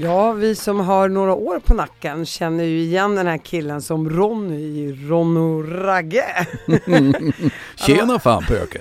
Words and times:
Ja, 0.00 0.32
vi 0.32 0.54
som 0.54 0.80
har 0.80 1.08
några 1.08 1.34
år 1.34 1.58
på 1.58 1.74
nacken 1.74 2.26
känner 2.26 2.64
ju 2.64 2.78
igen 2.78 3.14
den 3.14 3.26
här 3.26 3.38
killen 3.38 3.82
som 3.82 4.10
Ronny 4.10 4.60
i 4.60 4.92
Ronno 5.08 5.62
Ragge. 5.62 6.46
Tjena 7.76 8.18
fan 8.18 8.44
pöke! 8.48 8.80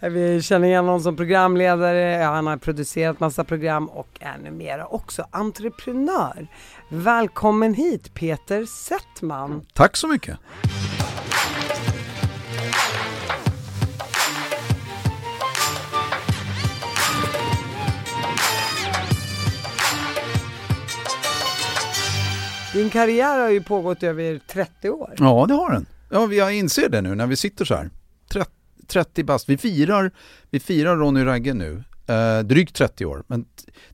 Vi 0.00 0.42
känner 0.42 0.68
igen 0.68 0.84
honom 0.84 1.00
som 1.00 1.16
programledare, 1.16 2.24
han 2.24 2.46
har 2.46 2.56
producerat 2.56 3.20
massa 3.20 3.44
program 3.44 3.88
och 3.88 4.08
är 4.20 4.38
numera 4.38 4.86
också 4.86 5.26
entreprenör. 5.30 6.46
Välkommen 6.88 7.74
hit 7.74 8.14
Peter 8.14 8.64
Settman. 8.66 9.66
Tack 9.72 9.96
så 9.96 10.08
mycket! 10.08 10.38
Din 22.76 22.90
karriär 22.90 23.38
har 23.38 23.50
ju 23.50 23.62
pågått 23.62 24.02
över 24.02 24.38
30 24.38 24.90
år. 24.90 25.14
Ja, 25.18 25.44
det 25.48 25.54
har 25.54 25.72
den. 25.72 25.86
Ja, 26.10 26.32
jag 26.32 26.54
inser 26.54 26.88
det 26.88 27.02
nu 27.02 27.14
när 27.14 27.26
vi 27.26 27.36
sitter 27.36 27.64
så 27.64 27.74
här. 27.74 27.90
30 28.86 29.24
bast. 29.24 29.48
Vi 29.48 29.56
firar, 29.56 30.10
vi 30.50 30.60
firar 30.60 30.96
Ronny 30.96 31.24
Ragge 31.24 31.54
nu. 31.54 31.84
Eh, 32.06 32.38
drygt 32.38 32.76
30 32.76 33.06
år. 33.06 33.24
Men 33.26 33.44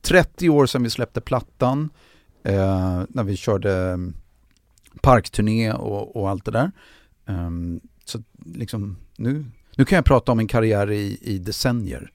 30 0.01 0.49
år 0.49 0.65
sedan 0.65 0.83
vi 0.83 0.89
släppte 0.89 1.21
plattan. 1.21 1.89
Eh, 2.43 3.01
när 3.09 3.23
vi 3.23 3.37
körde 3.37 3.73
mm, 3.73 4.13
parkturné 5.01 5.73
och, 5.73 6.15
och 6.15 6.29
allt 6.29 6.45
det 6.45 6.51
där. 6.51 6.71
Um, 7.25 7.81
så 8.05 8.23
liksom, 8.45 8.97
nu, 9.15 9.45
nu 9.75 9.85
kan 9.85 9.95
jag 9.95 10.05
prata 10.05 10.31
om 10.31 10.39
en 10.39 10.47
karriär 10.47 10.91
i, 10.91 11.17
i 11.21 11.37
decennier. 11.37 12.11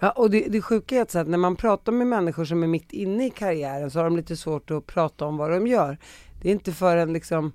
Ja, 0.00 0.10
och 0.10 0.30
det, 0.30 0.48
det 0.48 0.62
sjuka 0.62 0.96
är 0.96 1.02
att 1.02 1.28
när 1.28 1.38
man 1.38 1.56
pratar 1.56 1.92
med 1.92 2.06
människor 2.06 2.44
som 2.44 2.62
är 2.62 2.66
mitt 2.66 2.92
inne 2.92 3.26
i 3.26 3.30
karriären 3.30 3.90
så 3.90 3.98
har 3.98 4.04
de 4.04 4.16
lite 4.16 4.36
svårt 4.36 4.70
att 4.70 4.86
prata 4.86 5.24
om 5.24 5.36
vad 5.36 5.50
de 5.50 5.66
gör. 5.66 5.98
Det 6.42 6.48
är 6.48 6.52
inte 6.52 6.72
förrän 6.72 7.12
liksom 7.12 7.52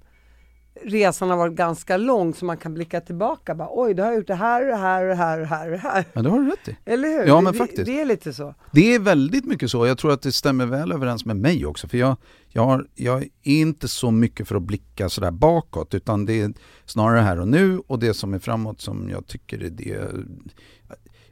resan 0.83 1.29
har 1.29 1.37
varit 1.37 1.53
ganska 1.53 1.97
lång 1.97 2.33
så 2.33 2.45
man 2.45 2.57
kan 2.57 2.73
blicka 2.73 3.01
tillbaka. 3.01 3.55
Bara, 3.55 3.69
Oj, 3.71 3.93
du 3.93 4.03
har 4.03 4.13
gjort 4.13 4.27
det 4.27 4.35
här 4.35 4.61
och 4.61 4.67
det 4.67 4.75
här 4.75 5.03
och 5.03 5.09
det 5.09 5.15
här 5.15 5.37
och 5.37 5.41
det 5.41 5.47
här 5.47 5.65
och 5.65 5.71
det 5.71 5.77
här. 5.77 6.05
Ja, 6.13 6.21
det 6.21 6.29
har 6.29 6.39
du 6.39 6.49
rätt 6.49 6.67
i. 6.67 6.77
Eller 6.85 7.07
hur? 7.07 7.27
Ja, 7.27 7.41
men 7.41 7.53
det, 7.53 7.59
faktiskt. 7.59 7.85
Det 7.85 8.01
är 8.01 8.05
lite 8.05 8.33
så. 8.33 8.55
Det 8.71 8.95
är 8.95 8.99
väldigt 8.99 9.45
mycket 9.45 9.71
så. 9.71 9.87
Jag 9.87 9.97
tror 9.97 10.11
att 10.11 10.21
det 10.21 10.31
stämmer 10.31 10.65
väl 10.65 10.91
överens 10.91 11.25
med 11.25 11.37
mig 11.37 11.65
också. 11.65 11.87
För 11.87 11.97
jag, 11.97 12.17
jag, 12.47 12.65
har, 12.65 12.87
jag 12.95 13.23
är 13.23 13.29
inte 13.43 13.87
så 13.87 14.11
mycket 14.11 14.47
för 14.47 14.55
att 14.55 14.63
blicka 14.63 15.09
sådär 15.09 15.31
bakåt 15.31 15.93
utan 15.93 16.25
det 16.25 16.41
är 16.41 16.53
snarare 16.85 17.19
här 17.19 17.39
och 17.39 17.47
nu 17.47 17.79
och 17.87 17.99
det 17.99 18.13
som 18.13 18.33
är 18.33 18.39
framåt 18.39 18.81
som 18.81 19.09
jag 19.09 19.27
tycker 19.27 19.63
är 19.63 19.69
det 19.69 20.09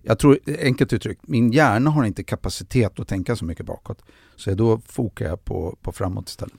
jag 0.03 0.19
tror, 0.19 0.39
enkelt 0.59 0.93
uttryckt, 0.93 1.27
min 1.27 1.51
hjärna 1.51 1.89
har 1.89 2.03
inte 2.03 2.23
kapacitet 2.23 2.99
att 2.99 3.07
tänka 3.07 3.35
så 3.35 3.45
mycket 3.45 3.65
bakåt. 3.65 4.01
Så 4.35 4.53
då 4.53 4.81
fokar 4.85 5.25
jag 5.25 5.45
på, 5.45 5.77
på 5.81 5.91
framåt 5.91 6.29
istället. 6.29 6.53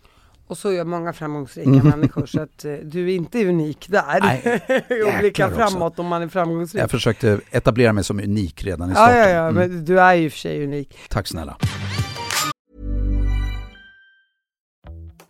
Och 0.46 0.58
så 0.58 0.72
gör 0.72 0.84
många 0.84 1.12
framgångsrika 1.12 1.70
mm. 1.70 1.88
människor 1.88 2.26
så 2.26 2.40
att 2.40 2.64
uh, 2.64 2.74
du 2.74 3.10
är 3.10 3.14
inte 3.16 3.48
unik 3.48 3.86
där. 3.88 4.20
Nej, 4.20 4.60
och 5.14 5.18
blicka 5.18 5.50
framåt 5.50 5.92
också. 5.92 6.02
om 6.02 6.08
man 6.08 6.22
är 6.22 6.28
framgångsrik. 6.28 6.82
Jag 6.82 6.90
försökte 6.90 7.40
etablera 7.50 7.92
mig 7.92 8.04
som 8.04 8.20
unik 8.20 8.64
redan 8.64 8.90
i 8.90 8.94
starten. 8.94 9.16
Ja, 9.16 9.28
ja, 9.28 9.30
ja, 9.30 9.48
mm. 9.48 9.54
men 9.54 9.84
du 9.84 10.00
är 10.00 10.14
ju 10.14 10.30
för 10.30 10.38
sig 10.38 10.64
unik. 10.64 10.98
Tack 11.08 11.26
snälla. 11.26 11.56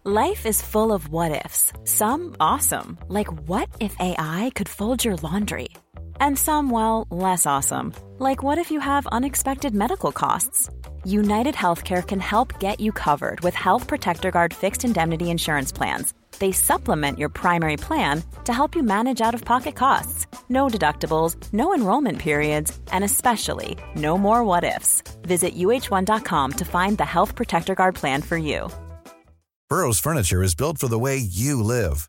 Life 0.05 0.49
is 0.49 0.63
full 0.63 0.93
of 0.93 1.09
what 1.09 1.47
ifs. 1.47 1.73
Some 1.85 2.35
awesome. 2.39 2.99
Like 3.09 3.33
what 3.49 3.69
if 3.81 3.97
AI 3.99 4.51
could 4.55 4.69
fold 4.69 5.05
your 5.05 5.17
laundry? 5.23 5.69
And 6.21 6.39
some, 6.39 6.71
well, 6.71 7.07
less 7.11 7.47
awesome. 7.47 7.95
Like 8.19 8.43
what 8.43 8.59
if 8.59 8.71
you 8.71 8.81
have 8.81 9.07
unexpected 9.09 9.75
medical 9.75 10.13
costs? 10.13 10.71
United 11.05 11.55
Healthcare 11.55 12.07
can 12.07 12.21
help 12.21 12.59
get 12.61 12.81
you 12.81 12.93
covered 12.93 13.41
with 13.41 13.55
Health 13.55 13.87
Protector 13.87 14.31
Guard 14.31 14.53
fixed 14.55 14.85
indemnity 14.85 15.31
insurance 15.31 15.73
plans. 15.73 16.15
They 16.39 16.53
supplement 16.53 17.19
your 17.19 17.29
primary 17.29 17.77
plan 17.77 18.23
to 18.45 18.53
help 18.53 18.75
you 18.75 18.83
manage 18.83 19.21
out 19.21 19.35
of 19.35 19.45
pocket 19.45 19.75
costs. 19.77 20.27
No 20.49 20.69
deductibles, 20.69 21.37
no 21.53 21.75
enrollment 21.75 22.19
periods, 22.19 22.79
and 22.93 23.05
especially 23.05 23.77
no 23.95 24.19
more 24.19 24.43
what 24.45 24.65
ifs. 24.65 25.03
Visit 25.23 25.57
uh1.com 25.57 26.53
to 26.53 26.65
find 26.65 26.99
the 26.99 27.05
Health 27.05 27.35
Protector 27.35 27.75
Guard 27.75 27.95
plan 27.95 28.23
for 28.23 28.37
you. 28.37 28.69
Burrow's 29.69 29.99
Furniture 29.99 30.43
is 30.43 30.55
built 30.55 30.79
for 30.79 30.89
the 30.89 30.99
way 30.99 31.17
you 31.17 31.63
live. 31.63 32.09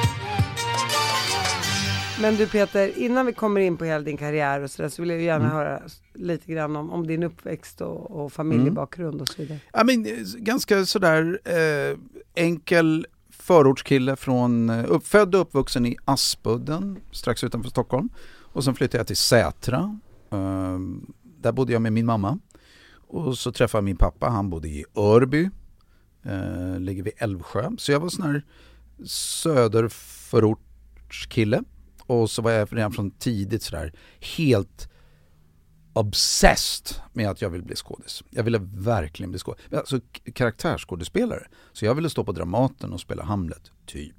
Men 2.21 2.35
du 2.35 2.47
Peter, 2.47 2.97
innan 2.97 3.25
vi 3.25 3.33
kommer 3.33 3.61
in 3.61 3.77
på 3.77 3.85
hela 3.85 4.03
din 4.03 4.17
karriär 4.17 4.61
och 4.61 4.71
sådär 4.71 4.89
så 4.89 5.01
vill 5.01 5.09
jag 5.09 5.21
gärna 5.21 5.45
mm. 5.45 5.57
höra 5.57 5.81
lite 6.13 6.51
grann 6.51 6.75
om, 6.75 6.91
om 6.91 7.07
din 7.07 7.23
uppväxt 7.23 7.81
och, 7.81 8.11
och 8.11 8.33
familjebakgrund 8.33 9.21
och 9.21 9.27
så 9.27 9.41
vidare. 9.41 9.59
Ja, 9.73 9.83
men, 9.83 10.07
ganska 10.37 10.85
sådär 10.85 11.39
eh, 11.45 11.97
enkel 12.35 13.07
förortskille 13.29 14.15
från, 14.15 14.69
eh, 14.69 14.85
uppfödd 14.87 15.35
och 15.35 15.41
uppvuxen 15.41 15.85
i 15.85 15.97
Aspudden 16.05 16.99
strax 17.11 17.43
utanför 17.43 17.69
Stockholm. 17.69 18.09
Och 18.53 18.63
sen 18.63 18.75
flyttade 18.75 18.99
jag 18.99 19.07
till 19.07 19.17
Sätra. 19.17 19.99
Eh, 20.31 20.79
där 21.41 21.51
bodde 21.51 21.73
jag 21.73 21.81
med 21.81 21.93
min 21.93 22.05
mamma. 22.05 22.39
Och 23.07 23.37
så 23.37 23.51
träffade 23.51 23.79
jag 23.79 23.85
min 23.85 23.97
pappa, 23.97 24.29
han 24.29 24.49
bodde 24.49 24.67
i 24.67 24.85
Örby. 24.95 25.49
Eh, 26.23 26.79
ligger 26.79 27.03
vid 27.03 27.13
Älvsjö. 27.17 27.71
Så 27.77 27.91
jag 27.91 27.99
var 27.99 28.09
sån 28.09 28.25
här 28.25 28.45
söderförortskille. 29.05 31.63
Och 32.11 32.31
så 32.31 32.41
var 32.41 32.51
jag 32.51 32.67
redan 32.71 32.91
från 32.91 33.11
tidigt 33.11 33.63
sådär 33.63 33.93
helt 34.37 34.89
obsessed 35.93 36.95
med 37.13 37.29
att 37.29 37.41
jag 37.41 37.49
ville 37.49 37.63
bli 37.63 37.75
skådis. 37.75 38.23
Jag 38.29 38.43
ville 38.43 38.59
verkligen 38.73 39.29
bli 39.31 39.39
skådis. 39.39 39.65
Alltså 39.71 39.99
karaktärsskådespelare. 40.33 41.47
Så 41.73 41.85
jag 41.85 41.95
ville 41.95 42.09
stå 42.09 42.23
på 42.23 42.31
Dramaten 42.31 42.93
och 42.93 42.99
spela 42.99 43.23
Hamlet, 43.23 43.71
typ. 43.85 44.15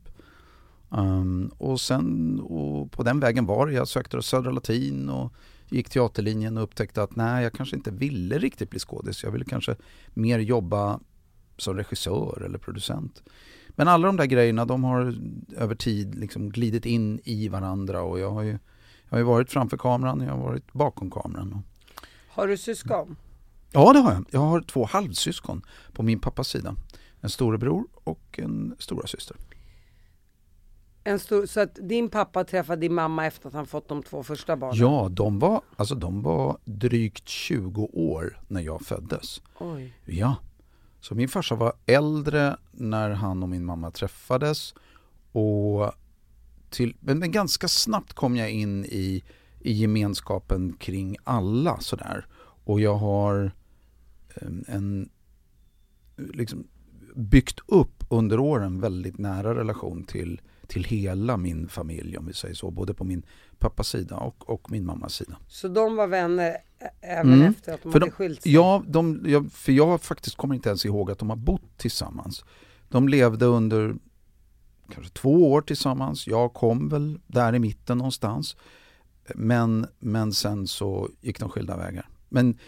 Um, 0.88 1.52
och 1.58 1.80
sen, 1.80 2.40
och 2.40 2.92
på 2.92 3.02
den 3.02 3.20
vägen 3.20 3.46
var 3.46 3.66
det. 3.66 3.72
Jag 3.72 3.88
sökte 3.88 4.22
Södra 4.22 4.50
Latin 4.50 5.08
och 5.08 5.32
gick 5.68 5.90
teaterlinjen 5.90 6.56
och 6.56 6.62
upptäckte 6.62 7.02
att 7.02 7.16
nej, 7.16 7.42
jag 7.42 7.52
kanske 7.52 7.76
inte 7.76 7.90
ville 7.90 8.38
riktigt 8.38 8.70
bli 8.70 8.78
skådis. 8.78 9.22
Jag 9.22 9.30
ville 9.30 9.44
kanske 9.44 9.76
mer 10.14 10.38
jobba 10.38 11.00
som 11.56 11.76
regissör 11.76 12.42
eller 12.46 12.58
producent. 12.58 13.22
Men 13.74 13.88
alla 13.88 14.06
de 14.06 14.16
där 14.16 14.26
grejerna 14.26 14.64
de 14.64 14.84
har 14.84 15.14
över 15.56 15.74
tid 15.74 16.14
liksom 16.14 16.50
glidit 16.50 16.86
in 16.86 17.20
i 17.24 17.48
varandra 17.48 18.02
och 18.02 18.18
jag 18.18 18.30
har 18.30 18.42
ju, 18.42 18.58
jag 19.04 19.10
har 19.10 19.18
ju 19.18 19.24
varit 19.24 19.50
framför 19.50 19.76
kameran 19.76 20.20
och 20.20 20.26
jag 20.26 20.32
har 20.32 20.42
varit 20.42 20.72
bakom 20.72 21.10
kameran. 21.10 21.62
Har 22.28 22.46
du 22.46 22.56
syskon? 22.56 23.16
Ja 23.72 23.92
det 23.92 23.98
har 23.98 24.12
jag. 24.12 24.24
Jag 24.30 24.40
har 24.40 24.60
två 24.60 24.84
halvsyskon 24.84 25.62
på 25.92 26.02
min 26.02 26.20
pappas 26.20 26.48
sida. 26.48 26.76
En 27.20 27.30
storebror 27.30 27.84
och 28.04 28.38
en 28.42 28.76
stora 28.78 29.06
syster. 29.06 29.36
En 31.04 31.18
stor, 31.18 31.46
så 31.46 31.60
att 31.60 31.78
din 31.88 32.08
pappa 32.08 32.44
träffade 32.44 32.80
din 32.80 32.94
mamma 32.94 33.26
efter 33.26 33.48
att 33.48 33.54
han 33.54 33.66
fått 33.66 33.88
de 33.88 34.02
två 34.02 34.22
första 34.22 34.56
barnen? 34.56 34.76
Ja, 34.76 35.08
de 35.10 35.38
var, 35.38 35.60
alltså 35.76 35.94
de 35.94 36.22
var 36.22 36.58
drygt 36.64 37.28
20 37.28 37.82
år 37.92 38.40
när 38.48 38.60
jag 38.60 38.82
föddes. 38.82 39.42
Oj. 39.58 39.94
Ja, 40.04 40.36
så 41.02 41.14
min 41.14 41.28
farsa 41.28 41.54
var 41.54 41.72
äldre 41.86 42.56
när 42.72 43.10
han 43.10 43.42
och 43.42 43.48
min 43.48 43.64
mamma 43.64 43.90
träffades. 43.90 44.74
Och 45.32 45.92
till, 46.70 46.96
men 47.00 47.32
ganska 47.32 47.68
snabbt 47.68 48.12
kom 48.12 48.36
jag 48.36 48.50
in 48.50 48.84
i, 48.84 49.22
i 49.60 49.72
gemenskapen 49.72 50.72
kring 50.72 51.16
alla 51.24 51.80
sådär. 51.80 52.26
Och 52.64 52.80
jag 52.80 52.94
har 52.94 53.52
en, 54.34 54.64
en 54.68 55.08
liksom 56.16 56.66
byggt 57.14 57.60
upp 57.66 58.04
under 58.08 58.38
åren 58.38 58.80
väldigt 58.80 59.18
nära 59.18 59.54
relation 59.54 60.04
till, 60.04 60.40
till 60.66 60.84
hela 60.84 61.36
min 61.36 61.68
familj 61.68 62.18
om 62.18 62.26
vi 62.26 62.32
säger 62.32 62.54
så. 62.54 62.70
Både 62.70 62.94
på 62.94 63.04
min 63.04 63.22
pappas 63.62 63.88
sida 63.88 64.16
och, 64.16 64.50
och 64.50 64.70
min 64.70 64.86
mammas 64.86 65.14
sida. 65.14 65.36
Så 65.48 65.68
de 65.68 65.96
var 65.96 66.06
vänner 66.06 66.56
även 67.00 67.32
mm. 67.32 67.50
efter 67.50 67.74
att 67.74 67.82
de 67.82 67.92
för 67.92 68.00
hade 68.00 68.12
skilt 68.12 68.42
sig? 68.42 68.52
Ja, 68.52 68.82
de, 68.86 69.22
ja, 69.26 69.44
för 69.52 69.72
jag 69.72 70.02
faktiskt 70.02 70.36
kommer 70.36 70.54
inte 70.54 70.68
ens 70.68 70.86
ihåg 70.86 71.10
att 71.10 71.18
de 71.18 71.30
har 71.30 71.36
bott 71.36 71.78
tillsammans. 71.78 72.44
De 72.88 73.08
levde 73.08 73.46
under 73.46 73.94
kanske 74.90 75.12
två 75.12 75.52
år 75.52 75.60
tillsammans. 75.62 76.26
Jag 76.26 76.52
kom 76.52 76.88
väl 76.88 77.20
där 77.26 77.54
i 77.54 77.58
mitten 77.58 77.98
någonstans. 77.98 78.56
Men, 79.34 79.86
men 79.98 80.32
sen 80.32 80.66
så 80.66 81.08
gick 81.20 81.40
de 81.40 81.48
skilda 81.48 81.76
vägar. 81.76 82.08
Men 82.28 82.58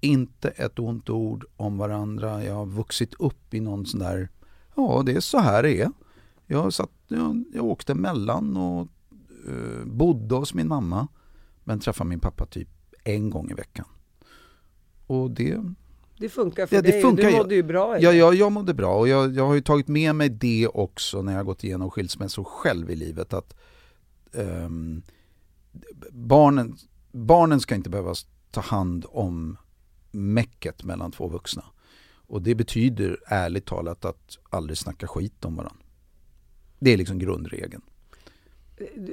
inte 0.00 0.48
ett 0.48 0.78
ont 0.78 1.10
ord 1.10 1.44
om 1.56 1.78
varandra. 1.78 2.44
Jag 2.44 2.54
har 2.54 2.66
vuxit 2.66 3.14
upp 3.14 3.54
i 3.54 3.60
någon 3.60 3.86
sån 3.86 4.00
där, 4.00 4.28
ja 4.76 5.02
det 5.06 5.12
är 5.12 5.20
så 5.20 5.38
här 5.38 5.62
det 5.62 5.80
är. 5.80 5.90
Jag, 6.46 6.72
satt, 6.72 6.90
jag, 7.08 7.44
jag 7.54 7.64
åkte 7.64 7.94
mellan 7.94 8.56
och 8.56 8.88
uh, 9.48 9.84
bodde 9.84 10.34
hos 10.34 10.54
min 10.54 10.68
mamma. 10.68 11.08
Men 11.64 11.80
träffade 11.80 12.08
min 12.08 12.20
pappa 12.20 12.46
typ 12.46 12.68
en 13.04 13.30
gång 13.30 13.50
i 13.50 13.54
veckan. 13.54 13.86
Och 15.06 15.30
det... 15.30 15.60
Det 16.18 16.28
funkar 16.28 16.66
för 16.66 16.76
ja, 16.76 16.82
det 16.82 16.90
dig, 16.90 17.02
funkar. 17.02 17.30
du 17.30 17.36
mådde 17.36 17.54
ju 17.54 17.62
bra 17.62 18.00
ja, 18.00 18.12
jag, 18.12 18.34
jag 18.34 18.52
mådde 18.52 18.74
bra 18.74 18.96
och 18.96 19.08
jag, 19.08 19.34
jag 19.34 19.46
har 19.46 19.54
ju 19.54 19.60
tagit 19.60 19.88
med 19.88 20.14
mig 20.14 20.28
det 20.28 20.68
också 20.68 21.22
när 21.22 21.36
jag 21.36 21.46
gått 21.46 21.64
igenom 21.64 21.90
skilsmässor 21.90 22.44
själv 22.44 22.90
i 22.90 22.96
livet. 22.96 23.32
att 23.32 23.54
um, 24.32 25.02
barnen, 26.10 26.76
barnen 27.12 27.60
ska 27.60 27.74
inte 27.74 27.90
behöva 27.90 28.14
ta 28.50 28.60
hand 28.60 29.06
om 29.08 29.56
mäcket 30.10 30.84
mellan 30.84 31.12
två 31.12 31.28
vuxna. 31.28 31.64
Och 32.26 32.42
det 32.42 32.54
betyder 32.54 33.20
ärligt 33.26 33.66
talat 33.66 34.04
att 34.04 34.38
aldrig 34.50 34.78
snacka 34.78 35.06
skit 35.06 35.44
om 35.44 35.56
varandra. 35.56 35.84
Det 36.78 36.92
är 36.92 36.96
liksom 36.96 37.18
grundregeln. 37.18 37.82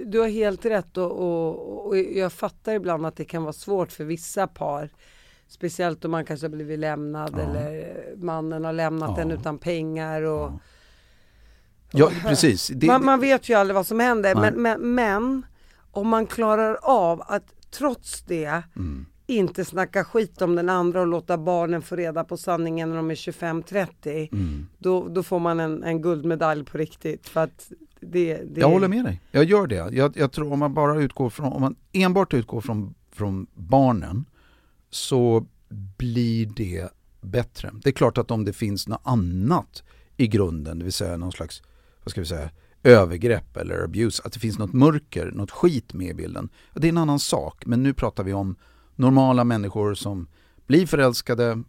Du 0.06 0.19
har 0.19 0.28
helt 0.28 0.66
rätt 0.66 0.98
och, 0.98 1.12
och, 1.12 1.88
och, 1.88 1.98
jag 1.98 2.34
fattar 2.34 2.74
ibland 2.74 3.06
att 3.06 3.16
det 3.16 3.25
kan 3.25 3.44
vara 3.44 3.54
svårt 3.54 3.92
för 3.92 4.04
vissa 4.04 4.48
par. 4.48 4.90
Speciellt 5.48 6.06
om 6.06 6.12
man 6.12 6.25
kanske 6.25 6.46
har 6.46 6.52
blivit 6.52 6.80
lämnad 6.80 7.34
ja. 7.34 7.40
eller 7.40 7.96
mannen 8.18 8.63
har 8.63 8.74
lämnat 8.74 9.13
ja. 9.16 9.22
en 9.22 9.31
utan 9.31 9.58
pengar. 9.58 10.22
Och, 10.22 10.52
ja. 11.92 12.12
ja 12.12 12.12
precis. 12.30 12.68
Det, 12.68 12.88
man, 12.88 13.06
man, 13.06 13.19
vet 13.19 13.50
ju 13.50 13.54
aldrig 13.54 13.75
vad 13.75 13.88
som 13.88 14.00
händer. 14.00 14.36
Men, 14.36 14.62
men, 14.62 14.96
men, 14.96 15.46
om 15.92 16.08
man 16.08 16.25
klarar 16.25 16.80
av 16.81 17.22
att 17.28 17.72
trots 17.72 18.22
det 18.22 18.63
mm 18.75 19.06
inte 19.31 19.66
snacka 19.66 20.04
skit 20.04 20.42
om 20.42 20.56
den 20.56 20.69
andra 20.69 21.02
och 21.02 21.08
låta 21.08 21.38
barnen 21.38 21.81
få 21.81 21.96
reda 21.96 22.24
på 22.24 22.38
sanningen 22.38 22.90
när 22.90 22.96
de 22.96 23.12
är 23.12 23.16
25-30. 23.16 24.30
Mm. 24.31 24.68
Då, 24.78 25.08
då 25.08 25.24
får 25.24 25.40
man 25.40 25.60
en, 25.60 25.84
en 25.84 26.02
guldmedalj 26.02 26.66
på 26.66 26.78
riktigt. 26.78 27.30
För 27.30 27.44
att 27.44 27.72
det, 28.01 28.33
det... 28.33 28.62
Jag 28.62 28.69
håller 28.69 28.88
med 28.88 29.06
dig, 29.06 29.21
jag 29.31 29.44
gör 29.44 29.68
det. 29.68 29.75
Jag, 29.75 30.18
jag, 30.18 30.31
tror 30.31 30.53
om 30.53 30.59
man 30.59 30.74
bara 30.74 31.01
utgår 31.01 31.30
från, 31.30 31.53
om 31.53 31.62
man 31.62 31.75
enbart 31.92 32.33
utgår 32.33 32.62
från, 32.62 32.95
från 33.12 33.48
barnen 33.53 34.25
så 34.89 35.45
blir 35.98 36.45
det 36.45 36.89
bättre. 37.21 37.71
Det 37.83 37.89
är 37.89 37.94
klart 37.94 38.18
att 38.18 38.31
om 38.31 38.45
det 38.45 38.53
finns 38.53 38.88
något 38.88 39.01
annat 39.03 39.83
i 40.18 40.27
grunden, 40.27 40.80
det 40.80 40.83
vill 40.83 40.94
säga 40.94 41.18
någon 41.18 41.31
slags, 41.31 41.63
vad 42.03 42.12
ska 42.12 42.21
vi 42.21 42.27
säga, 42.27 42.50
övergrepp 42.83 43.57
eller 43.57 43.83
abuse, 43.83 44.21
att 44.25 44.33
det 44.33 44.39
finns 44.39 44.59
något 44.59 44.74
mörker, 44.74 45.31
något 45.31 45.51
skit 45.51 45.94
med 45.94 46.07
i 46.07 46.13
bilden. 46.13 46.50
Det 46.74 46.88
är 46.88 46.89
en 46.89 46.98
annan 46.98 47.19
sak, 47.19 47.65
men 47.65 47.83
nu 47.83 47.94
pratar 47.94 48.24
vi 48.24 48.33
om 48.33 48.56
normala 48.95 49.44
människor 49.44 49.94
som 49.94 50.27
blir 50.68 50.88
förälskade, 50.88 51.63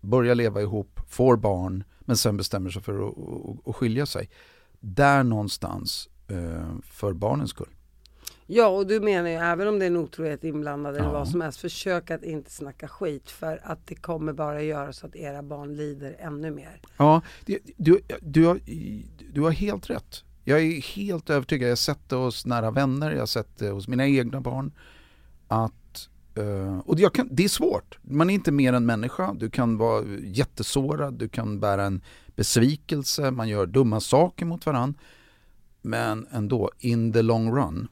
börjar 0.00 0.34
leva 0.34 0.62
ihop, 0.62 1.00
får 1.08 1.36
barn 1.36 1.84
men 2.00 2.16
sen 2.16 2.36
bestämmer 2.36 2.70
sig 2.70 2.82
för 2.82 3.08
att, 3.08 3.18
att, 3.18 3.68
att 3.68 3.76
skilja 3.76 4.06
sig. 4.06 4.30
Där 4.88 5.22
någonstans 5.22 6.08
eh, 6.28 6.76
för 6.82 7.12
barnens 7.12 7.50
skull. 7.50 7.70
Ja 8.46 8.68
och 8.68 8.86
du 8.86 9.00
menar 9.00 9.30
ju 9.30 9.36
även 9.36 9.68
om 9.68 9.78
det 9.78 9.84
är 9.84 9.86
en 9.86 9.96
otrohet 9.96 10.44
inblandad 10.44 10.94
eller 10.94 11.06
ja. 11.06 11.12
vad 11.12 11.28
som 11.28 11.40
helst, 11.40 11.60
försök 11.60 12.10
att 12.10 12.22
inte 12.22 12.50
snacka 12.50 12.88
skit 12.88 13.30
för 13.30 13.60
att 13.64 13.86
det 13.86 13.94
kommer 13.94 14.32
bara 14.32 14.62
göra 14.62 14.92
så 14.92 15.06
att 15.06 15.16
era 15.16 15.42
barn 15.42 15.76
lider 15.76 16.16
ännu 16.18 16.50
mer. 16.50 16.80
Ja, 16.96 17.22
du, 17.44 17.58
du, 17.76 18.00
du, 18.20 18.46
har, 18.46 18.60
du 19.32 19.40
har 19.40 19.50
helt 19.50 19.90
rätt. 19.90 20.24
Jag 20.44 20.60
är 20.60 20.80
helt 20.80 21.30
övertygad, 21.30 21.66
jag 21.66 21.70
har 21.70 21.76
sett 21.76 22.08
det 22.08 22.16
hos 22.16 22.46
nära 22.46 22.70
vänner, 22.70 23.10
jag 23.10 23.18
har 23.18 23.26
sett 23.26 23.58
det 23.58 23.70
hos 23.70 23.88
mina 23.88 24.06
egna 24.06 24.40
barn. 24.40 24.72
Att 25.48 25.72
Uh, 26.38 26.78
och 26.78 27.14
kan, 27.14 27.28
det 27.30 27.44
är 27.44 27.48
svårt. 27.48 27.98
Man 28.02 28.30
är 28.30 28.34
inte 28.34 28.52
mer 28.52 28.72
än 28.72 28.86
människa. 28.86 29.34
Du 29.34 29.50
kan 29.50 29.76
vara 29.76 30.04
jättesårad, 30.22 31.14
du 31.14 31.28
kan 31.28 31.60
bära 31.60 31.84
en 31.84 32.00
besvikelse, 32.36 33.30
man 33.30 33.48
gör 33.48 33.66
dumma 33.66 34.00
saker 34.00 34.46
mot 34.46 34.66
varandra. 34.66 35.00
Men 35.82 36.26
ändå, 36.32 36.70
in 36.78 37.12
the 37.12 37.22
long 37.22 37.56
run 37.56 37.88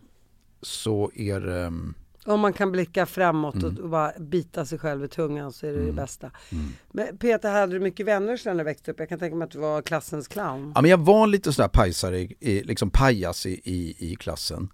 så 0.63 1.11
är 1.15 1.41
det... 1.41 1.67
Um, 1.67 1.95
om 2.27 2.41
man 2.41 2.53
kan 2.53 2.73
blicka 2.73 3.07
framåt 3.07 3.55
mm. 3.55 3.77
och 3.77 3.89
bara 3.89 4.13
bita 4.19 4.67
sig 4.67 4.79
själv 4.79 5.05
i 5.05 5.09
tungan 5.09 5.53
så 5.53 5.67
är 5.67 5.71
det 5.71 5.77
mm. 5.77 5.87
det 5.87 6.03
bästa. 6.03 6.31
Mm. 6.53 6.65
Men 6.93 7.19
Peter, 7.19 7.53
hade 7.53 7.73
du 7.73 7.81
mycket 7.81 8.07
vänner 8.07 8.37
sen 8.37 8.57
du 8.57 8.65
växte 8.65 8.91
upp? 8.91 9.01
Jag 9.01 9.09
kan 9.09 9.19
tänka 9.19 9.37
mig 9.37 9.47
att 9.47 9.51
du 9.51 9.59
var 9.59 9.83
klassens 9.83 10.29
clown. 10.29 10.73
Ja, 10.75 10.81
men 10.81 10.91
jag 10.91 10.99
var 10.99 11.27
lite 11.27 11.53
sådär 11.53 11.69
pajsare, 11.69 12.21
i, 12.21 12.63
liksom 12.65 12.91
pajas 12.91 13.47
i, 13.47 13.61
i, 13.65 13.97
i 14.13 14.17
klassen. 14.17 14.69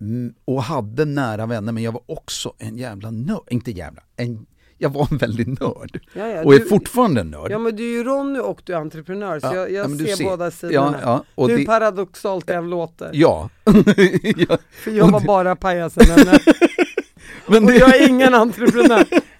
Mm, 0.00 0.34
och 0.44 0.62
hade 0.62 1.04
nära 1.04 1.46
vänner 1.46 1.72
men 1.72 1.82
jag 1.82 1.92
var 1.92 2.02
också 2.06 2.52
en 2.58 2.76
jävla 2.76 3.10
nörd, 3.10 3.48
inte 3.50 3.70
jävla, 3.70 4.02
en, 4.16 4.46
jag 4.78 4.90
var 4.90 5.08
en 5.10 5.16
väldig 5.16 5.48
nörd. 5.48 6.00
Ja, 6.12 6.26
ja, 6.28 6.44
och 6.44 6.54
är 6.54 6.60
fortfarande 6.60 7.20
en 7.20 7.30
nörd. 7.30 7.50
Ja 7.50 7.58
men 7.58 7.76
du 7.76 7.82
är 7.82 7.92
ju 7.92 8.04
Ronny 8.04 8.38
och 8.38 8.60
du 8.64 8.72
är 8.72 8.76
entreprenör 8.76 9.40
så 9.40 9.46
ja, 9.46 9.54
jag, 9.54 9.72
jag 9.72 9.98
ser, 9.98 10.16
ser, 10.16 10.24
båda 10.24 10.50
sidorna. 10.50 11.24
Hur 11.36 11.58
det, 11.58 11.64
paradoxalt 11.64 12.46
det 12.46 12.54
än 12.54 12.70
låter. 12.70 13.10
Ja. 13.12 13.48
För 14.70 14.90
jag 14.90 15.10
var 15.10 15.20
bara 15.20 15.56
pajasen 15.56 16.04
men 17.46 17.64
och 17.64 17.72
jag 17.72 17.96
är 17.96 18.08
ingen 18.08 18.34
entreprenör. 18.34 19.04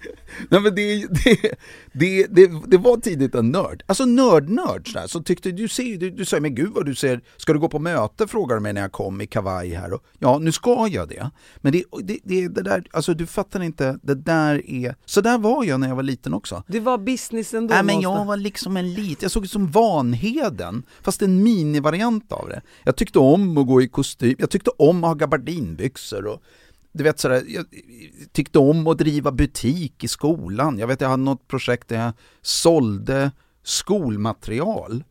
Nej 0.49 0.61
men 0.61 0.75
det, 0.75 1.07
det, 1.23 1.51
det, 1.91 2.27
det, 2.27 2.51
det 2.67 2.77
var 2.77 2.97
tidigt 2.97 3.35
en 3.35 3.51
nörd. 3.51 3.83
Alltså 3.85 4.05
nörd-nörd 4.05 4.91
sådär. 4.91 5.07
Så 5.07 5.23
tyckte 5.23 5.51
du, 5.51 5.67
ser, 5.67 5.97
du, 5.97 6.11
du 6.11 6.25
säger 6.25 6.41
men 6.41 6.55
gud 6.55 6.71
vad 6.73 6.85
du 6.85 6.95
ser, 6.95 7.21
ska 7.37 7.53
du 7.53 7.59
gå 7.59 7.69
på 7.69 7.79
möte? 7.79 8.27
Frågar 8.27 8.55
du 8.55 8.61
mig 8.61 8.73
när 8.73 8.81
jag 8.81 8.91
kom 8.91 9.21
i 9.21 9.27
kavaj 9.27 9.69
här. 9.69 9.93
Och, 9.93 10.03
ja, 10.19 10.39
nu 10.39 10.51
ska 10.51 10.87
jag 10.87 11.09
det. 11.09 11.31
Men 11.57 11.71
det, 11.71 11.83
det, 12.03 12.19
det, 12.23 12.47
det 12.47 12.61
där, 12.61 12.83
alltså 12.91 13.13
du 13.13 13.25
fattar 13.25 13.63
inte, 13.63 13.99
det 14.03 14.15
där 14.15 14.69
är, 14.69 14.95
så 15.05 15.21
där 15.21 15.37
var 15.37 15.63
jag 15.63 15.79
när 15.79 15.87
jag 15.87 15.95
var 15.95 16.03
liten 16.03 16.33
också. 16.33 16.63
Det 16.67 16.79
var 16.79 16.97
business 16.97 17.53
ändå? 17.53 17.73
Nej 17.73 17.83
men 17.83 18.01
jag 18.01 18.25
var 18.25 18.37
liksom 18.37 18.77
en 18.77 18.93
liten, 18.93 19.17
jag 19.21 19.31
såg 19.31 19.43
ut 19.43 19.51
som 19.51 19.67
Vanheden, 19.67 20.83
fast 21.01 21.21
en 21.21 21.43
minivariant 21.43 22.31
av 22.31 22.49
det. 22.49 22.61
Jag 22.83 22.95
tyckte 22.95 23.19
om 23.19 23.57
att 23.57 23.67
gå 23.67 23.81
i 23.81 23.87
kostym, 23.87 24.35
jag 24.39 24.49
tyckte 24.49 24.71
om 24.77 25.03
att 25.03 25.09
ha 25.09 25.13
gabardinbyxor 25.13 26.25
och 26.25 26.41
du 26.91 27.03
vet 27.03 27.19
sådär, 27.19 27.43
jag 27.47 27.65
tyckte 28.31 28.59
om 28.59 28.87
att 28.87 28.97
driva 28.97 29.31
butik 29.31 30.03
i 30.03 30.07
skolan. 30.07 30.79
Jag 30.79 30.87
vet 30.87 31.01
jag 31.01 31.09
hade 31.09 31.23
något 31.23 31.47
projekt 31.47 31.87
där 31.87 31.99
jag 32.03 32.13
sålde 32.41 33.31
skolmaterial. 33.63 35.03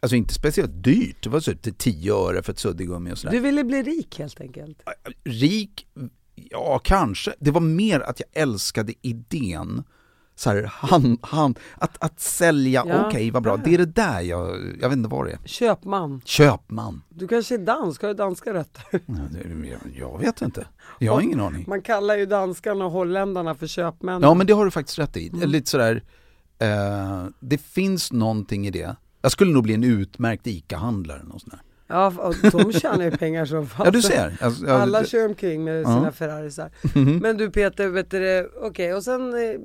Alltså 0.00 0.16
inte 0.16 0.34
speciellt 0.34 0.84
dyrt, 0.84 1.22
det 1.22 1.28
var 1.28 1.40
så 1.40 1.54
till 1.54 1.74
10 1.74 2.14
öre 2.14 2.42
för 2.42 2.52
ett 2.52 2.58
suddgummi 2.58 3.12
och 3.12 3.18
sådär. 3.18 3.32
Du 3.32 3.40
ville 3.40 3.64
bli 3.64 3.82
rik 3.82 4.18
helt 4.18 4.40
enkelt? 4.40 4.82
Rik? 5.24 5.86
Ja, 6.34 6.80
kanske. 6.84 7.34
Det 7.40 7.50
var 7.50 7.60
mer 7.60 8.00
att 8.00 8.20
jag 8.20 8.42
älskade 8.42 8.94
idén 9.02 9.84
så 10.36 10.50
här, 10.50 10.70
han, 10.72 11.18
han, 11.22 11.54
att, 11.74 12.02
att 12.04 12.20
sälja, 12.20 12.84
ja. 12.86 12.94
okej 12.94 13.06
okay, 13.06 13.30
vad 13.30 13.42
bra, 13.42 13.56
det 13.56 13.74
är 13.74 13.78
det 13.78 13.86
där 13.86 14.20
jag, 14.20 14.76
jag 14.80 14.88
vet 14.88 14.98
inte 14.98 15.08
vad 15.08 15.26
det 15.26 15.32
är. 15.32 15.38
Köpman. 15.44 16.20
Köpman. 16.24 17.02
Du 17.08 17.28
kanske 17.28 17.54
är 17.54 17.58
dansk, 17.58 18.02
har 18.02 18.08
du 18.08 18.14
danska 18.14 18.54
rötter? 18.54 18.84
Jag 19.98 20.18
vet 20.18 20.42
inte, 20.42 20.66
jag 20.98 21.12
har 21.12 21.20
ingen 21.20 21.40
aning. 21.40 21.64
Man 21.68 21.82
kallar 21.82 22.16
ju 22.16 22.26
danskarna 22.26 22.84
och 22.84 22.90
holländarna 22.90 23.54
för 23.54 23.66
köpmän. 23.66 24.22
Ja 24.22 24.34
men 24.34 24.46
det 24.46 24.52
har 24.52 24.64
du 24.64 24.70
faktiskt 24.70 24.98
rätt 24.98 25.16
i, 25.16 25.28
mm. 25.28 25.50
lite 25.50 25.70
sådär, 25.70 26.02
eh, 26.58 27.24
det 27.40 27.58
finns 27.58 28.12
någonting 28.12 28.66
i 28.66 28.70
det. 28.70 28.96
Jag 29.22 29.32
skulle 29.32 29.52
nog 29.52 29.62
bli 29.62 29.74
en 29.74 29.84
utmärkt 29.84 30.46
ICA-handlare. 30.46 31.22
Någon 31.22 31.40
sån 31.40 31.50
Ja, 31.86 32.12
och 32.18 32.34
de 32.52 32.72
tjänar 32.72 33.04
ju 33.04 33.10
pengar 33.10 33.44
som 33.44 33.66
fan. 33.66 33.84
Ja, 33.86 33.90
du 33.90 34.02
ser. 34.02 34.36
Alltså, 34.40 34.66
jag, 34.66 34.80
Alla 34.80 35.04
kör 35.04 35.28
omkring 35.28 35.64
med 35.64 35.86
sina 35.86 36.04
ja. 36.04 36.12
Ferrarisar. 36.12 36.70
Mm 36.94 37.16
Men 37.16 37.36
du 37.36 37.50
Peter, 37.50 37.88
vet 37.88 38.10
du 38.10 38.50
okej, 38.56 38.68
okay, 38.68 38.92
och 38.92 39.04
sen 39.04 39.34
eh, 39.34 39.60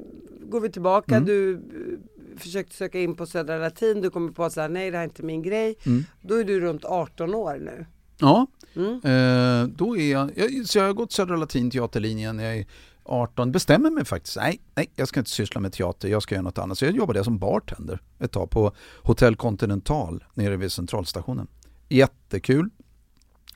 går 0.49 0.59
vi 0.59 0.71
tillbaka. 0.71 1.15
Mm. 1.15 1.25
Du 1.25 1.53
eh, 1.53 2.39
försökte 2.39 2.75
söka 2.75 2.99
in 2.99 3.15
på 3.15 3.25
Södra 3.25 3.57
Latin, 3.57 4.01
du 4.01 4.09
kommer 4.09 4.31
på 4.31 4.43
att 4.43 4.53
säga 4.53 4.67
nej 4.67 4.91
det 4.91 4.97
här 4.97 5.03
är 5.03 5.07
inte 5.07 5.23
min 5.23 5.41
grej. 5.41 5.75
Mm. 5.85 6.03
Då 6.21 6.35
är 6.35 6.43
du 6.43 6.59
runt 6.59 6.85
18 6.85 7.35
år 7.35 7.57
nu. 7.57 7.85
Ja, 8.17 8.47
mm. 8.75 8.93
eh, 8.93 9.75
då 9.77 9.97
är 9.97 10.11
jag, 10.11 10.31
jag, 10.35 10.67
så 10.67 10.77
jag 10.77 10.85
har 10.85 10.93
gått 10.93 11.11
Södra 11.11 11.35
Latin 11.35 11.71
teaterlinjen, 11.71 12.39
jag 12.39 12.57
är 12.57 12.65
18, 13.03 13.51
bestämmer 13.51 13.89
mig 13.89 14.05
faktiskt, 14.05 14.37
nej, 14.37 14.61
nej 14.75 14.91
jag 14.95 15.07
ska 15.07 15.19
inte 15.19 15.31
syssla 15.31 15.61
med 15.61 15.73
teater, 15.73 16.07
jag 16.07 16.23
ska 16.23 16.35
göra 16.35 16.43
något 16.43 16.57
annat. 16.57 16.77
Så 16.77 16.85
jag 16.85 16.95
jobbade 16.95 17.23
som 17.23 17.39
bartender 17.39 17.99
ett 18.19 18.31
tag 18.31 18.49
på 18.49 18.71
Hotel 19.03 19.35
Continental 19.35 20.23
nere 20.33 20.57
vid 20.57 20.71
centralstationen. 20.71 21.47
Jättekul. 21.89 22.69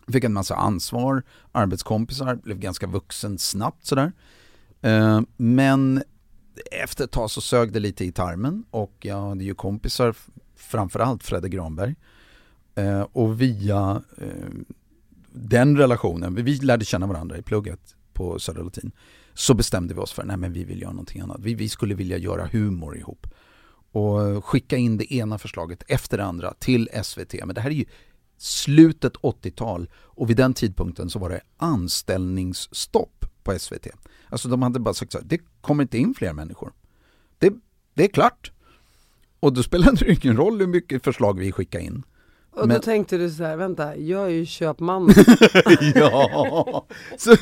Fick 0.07 0.23
en 0.23 0.33
massa 0.33 0.55
ansvar, 0.55 1.23
arbetskompisar, 1.51 2.35
blev 2.35 2.59
ganska 2.59 2.87
vuxen 2.87 3.37
snabbt 3.37 3.85
sådär. 3.85 4.11
Eh, 4.81 5.21
men 5.37 6.03
efter 6.71 7.03
ett 7.03 7.11
tag 7.11 7.31
så 7.31 7.41
sög 7.41 7.71
det 7.71 7.79
lite 7.79 8.05
i 8.05 8.11
tarmen 8.11 8.63
och 8.71 8.93
jag 8.99 9.21
hade 9.21 9.43
ju 9.43 9.55
kompisar, 9.55 10.15
framförallt 10.55 11.23
Fredde 11.23 11.49
Granberg. 11.49 11.95
Eh, 12.75 13.01
och 13.01 13.41
via 13.41 14.01
eh, 14.17 14.49
den 15.31 15.77
relationen, 15.77 16.35
vi 16.35 16.55
lärde 16.55 16.85
känna 16.85 17.07
varandra 17.07 17.37
i 17.37 17.41
plugget 17.41 17.95
på 18.13 18.39
Södra 18.39 18.63
Latin, 18.63 18.91
så 19.33 19.53
bestämde 19.53 19.93
vi 19.93 19.99
oss 19.99 20.11
för 20.11 20.23
att 20.23 20.39
vi 20.39 20.63
vill 20.63 20.81
göra 20.81 20.91
någonting 20.91 21.21
annat. 21.21 21.39
Vi, 21.39 21.53
vi 21.53 21.69
skulle 21.69 21.95
vilja 21.95 22.17
göra 22.17 22.49
humor 22.51 22.97
ihop. 22.97 23.27
Och 23.91 24.45
skicka 24.45 24.77
in 24.77 24.97
det 24.97 25.13
ena 25.13 25.37
förslaget 25.37 25.83
efter 25.87 26.17
det 26.17 26.23
andra 26.23 26.53
till 26.59 26.89
SVT. 27.03 27.33
Men 27.45 27.55
det 27.55 27.61
här 27.61 27.69
är 27.69 27.73
ju 27.73 27.85
slutet 28.37 29.13
80-tal 29.13 29.89
och 29.93 30.29
vid 30.29 30.37
den 30.37 30.53
tidpunkten 30.53 31.09
så 31.09 31.19
var 31.19 31.29
det 31.29 31.41
anställningsstopp 31.57 33.22
på 33.43 33.59
SVT. 33.59 33.87
Alltså 34.29 34.47
de 34.47 34.61
hade 34.61 34.79
bara 34.79 34.93
sagt 34.93 35.11
så 35.11 35.17
här, 35.17 35.25
det 35.25 35.39
kommer 35.61 35.83
inte 35.83 35.97
in 35.97 36.13
fler 36.13 36.33
människor. 36.33 36.73
det, 37.39 37.53
det 37.93 38.03
är 38.03 38.07
klart. 38.07 38.51
Och 39.39 39.53
då 39.53 39.63
spelade 39.63 39.97
det 40.05 40.25
ingen 40.25 40.37
roll 40.37 40.59
hur 40.59 40.67
mycket 40.67 41.03
förslag 41.03 41.39
vi 41.39 41.51
skickade 41.51 41.83
in. 41.83 42.03
Och 42.51 42.67
Men- 42.67 42.75
då 42.75 42.81
tänkte 42.81 43.17
du 43.17 43.29
så 43.29 43.43
här, 43.43 43.57
vänta, 43.57 43.97
jag 43.97 44.25
är 44.25 44.29
ju 44.29 44.45
köpman. 44.45 45.09
ja. 45.95 46.85
Så, 47.17 47.35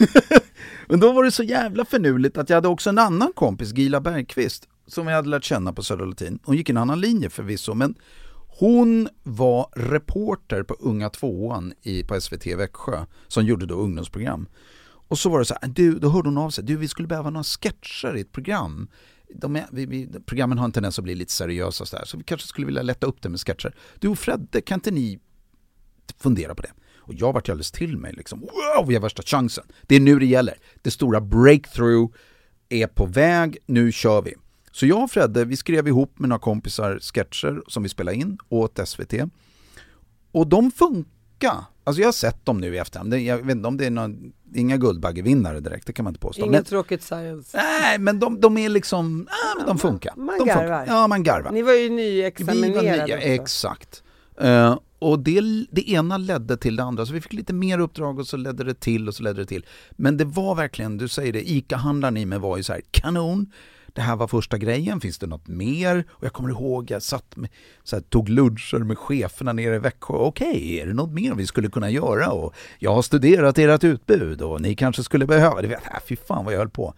men 0.88 1.00
då 1.00 1.12
var 1.12 1.24
det 1.24 1.31
så 1.31 1.43
jävla 1.43 1.86
förnuligt 1.86 2.38
att 2.38 2.50
jag 2.50 2.58
hade 2.58 2.67
också 2.67 2.89
en 2.89 2.98
annan 3.00 3.34
kompis, 3.34 3.74
Gila 3.74 4.01
Bergqvist, 4.01 4.67
som 4.88 5.08
jag 5.08 5.15
hade 5.15 5.29
lärt 5.29 5.43
känna 5.43 5.74
på 5.74 5.84
Södra 5.84 6.05
Latin. 6.05 6.39
Hon 6.43 6.58
gick 6.58 6.70
en 6.70 6.77
annan 6.77 7.01
linje 7.01 7.29
förvisso, 7.29 7.74
men 7.74 7.96
hon 8.60 9.10
var 9.24 9.70
reporter 9.75 10.63
på 10.63 10.74
Unga 10.79 11.10
tvåan 11.10 11.74
i, 11.81 12.03
på 12.03 12.22
SVT 12.22 12.46
Växjö, 12.48 13.05
som 13.27 13.46
gjorde 13.46 13.65
då 13.65 13.75
ungdomsprogram. 13.75 14.48
Och 15.12 15.20
så 15.20 15.30
var 15.30 15.39
det 15.39 15.46
så 15.46 15.56
här, 15.62 15.70
du, 15.70 16.00
då 16.00 16.10
hörde 16.10 16.30
hon 16.30 16.38
av 16.38 16.50
sig, 16.50 16.63
du 16.63 16.77
vi 16.77 16.88
skulle 16.88 17.08
behöva 17.08 17.30
några 17.30 17.44
sketcher 17.44 18.18
i 18.18 18.22
ett 18.22 18.32
program. 18.32 18.88
De 19.36 19.56
är, 19.56 19.68
vi, 19.72 19.86
vi, 19.86 20.10
programmen 20.25 20.58
har 20.58 20.65
en 20.65 20.72
tendens 20.72 21.00
att 21.00 21.03
bli 21.03 21.15
lite 21.15 21.32
seriösa 21.32 21.86
så, 21.86 21.96
där, 21.96 22.06
så 22.06 22.18
vi 22.18 22.24
kanske 22.24 22.48
skulle 22.48 22.65
vilja 22.65 22.82
lätta 22.82 23.08
upp 23.08 23.22
det 23.22 23.30
med 23.30 23.39
sketcher. 23.39 23.75
Du 24.00 24.08
och 24.08 24.20
Fredde, 24.20 24.62
kan 24.62 24.77
inte 24.77 24.91
ni 24.91 25.20
fundera 26.18 26.56
på 26.56 26.62
det? 26.62 26.72
Och 26.98 27.13
jag 27.13 27.34
vart 27.34 27.48
ju 27.48 27.51
alldeles 27.51 27.72
till 27.72 27.98
mig 27.98 28.13
liksom, 28.13 28.39
wow, 28.39 28.88
vi 28.88 28.94
har 28.94 29.01
värsta 29.01 29.24
chansen. 29.24 29.63
Det 29.82 29.96
är 29.96 30.00
nu 30.00 30.20
det 30.20 30.25
gäller. 30.25 30.56
Det 30.82 30.91
stora 30.91 31.22
breakthrough 31.22 32.13
är 32.70 32.88
på 32.88 33.06
väg, 33.06 33.58
nu 33.65 33.91
kör 33.91 34.22
vi. 34.22 34.34
Så 34.72 34.86
jag 34.86 35.03
och 35.03 35.12
Fredde, 35.12 35.46
vi 35.46 35.58
skrev 35.58 35.88
ihop 35.88 36.20
med 36.20 36.30
några 36.30 36.39
kompisar 36.39 37.00
sketcher 37.00 37.62
som 37.68 37.84
vi 37.84 37.89
spelade 37.89 38.18
in 38.18 38.38
åt 38.50 38.80
SVT. 38.88 39.13
Och 40.32 40.48
de 40.48 40.72
funkar. 40.72 41.20
Alltså 41.83 42.01
jag 42.01 42.07
har 42.07 42.13
sett 42.13 42.45
dem 42.45 42.57
nu 42.57 42.75
i 42.75 42.77
efterhand. 42.77 43.13
Jag 43.13 43.38
vet 43.38 43.55
inte 43.55 43.67
om 43.67 43.77
det 43.77 43.86
är 43.86 43.91
någon, 43.91 44.33
inga 44.55 44.77
Guldbaggevinnare 44.77 45.60
direkt, 45.60 45.88
det 45.88 45.93
kan 45.93 46.03
man 46.03 46.12
inte 46.12 46.19
påstå. 46.19 46.41
Inget 46.41 46.51
Men, 46.51 46.63
tråkigt 46.63 47.03
science. 47.03 47.57
nej, 47.57 48.00
men 48.00 48.19
de, 48.19 48.39
de 48.39 48.57
är 48.57 48.69
liksom, 48.69 49.27
ah, 49.29 49.57
men 49.57 49.67
de 49.67 49.77
funkar. 49.77 50.13
man 50.15 50.39
de 50.39 50.48
garvar. 50.48 50.86
Ja, 50.88 51.07
man 51.07 51.24
garvar. 51.24 51.51
Ni 51.51 51.62
var 51.62 51.74
ju 51.74 51.89
nyexaminerade 51.89 53.05
nya, 53.05 53.15
också. 53.15 53.27
exakt. 53.27 54.03
Eh, 54.41 54.77
och 55.00 55.19
det, 55.19 55.41
det 55.71 55.89
ena 55.89 56.17
ledde 56.17 56.57
till 56.57 56.75
det 56.75 56.83
andra, 56.83 57.05
så 57.05 57.13
vi 57.13 57.21
fick 57.21 57.33
lite 57.33 57.53
mer 57.53 57.79
uppdrag 57.79 58.19
och 58.19 58.27
så 58.27 58.38
ledde 58.38 58.63
det 58.63 58.79
till 58.79 59.07
och 59.07 59.15
så 59.15 59.24
ledde 59.24 59.41
det 59.41 59.45
till. 59.45 59.65
Men 59.91 60.17
det 60.17 60.25
var 60.25 60.55
verkligen, 60.55 60.98
du 60.98 61.07
säger 61.07 61.33
det, 61.33 61.51
ICA-handlaren 61.51 62.17
i 62.17 62.25
mig 62.25 62.39
var 62.39 62.57
ju 62.57 62.63
så 62.63 62.74
här, 62.74 62.81
kanon, 62.91 63.51
det 63.93 64.01
här 64.01 64.15
var 64.15 64.27
första 64.27 64.57
grejen, 64.57 65.01
finns 65.01 65.17
det 65.17 65.27
något 65.27 65.48
mer? 65.48 66.05
Och 66.10 66.24
jag 66.24 66.33
kommer 66.33 66.50
ihåg, 66.50 66.91
jag 66.91 67.01
satt 67.01 67.36
med, 67.36 67.50
så 67.83 67.95
här, 67.95 68.03
tog 68.03 68.29
luncher 68.29 68.79
med 68.79 68.98
cheferna 68.98 69.53
nere 69.53 69.75
i 69.75 69.79
Växjö, 69.79 70.13
okej, 70.13 70.79
är 70.79 70.88
det 70.88 70.93
något 70.93 71.12
mer 71.12 71.36
vi 71.36 71.48
skulle 71.48 71.69
kunna 71.69 71.89
göra? 71.89 72.31
Och 72.31 72.55
jag 72.79 72.93
har 72.93 73.01
studerat 73.01 73.57
ert 73.57 73.83
utbud 73.83 74.41
och 74.41 74.62
ni 74.62 74.75
kanske 74.75 75.03
skulle 75.03 75.25
behöva, 75.25 75.62
det 75.62 75.67
vet, 75.67 75.86
äh, 75.86 76.00
fy 76.07 76.15
fan 76.15 76.45
vad 76.45 76.53
jag 76.53 76.60
höll 76.60 76.69
på. 76.69 76.93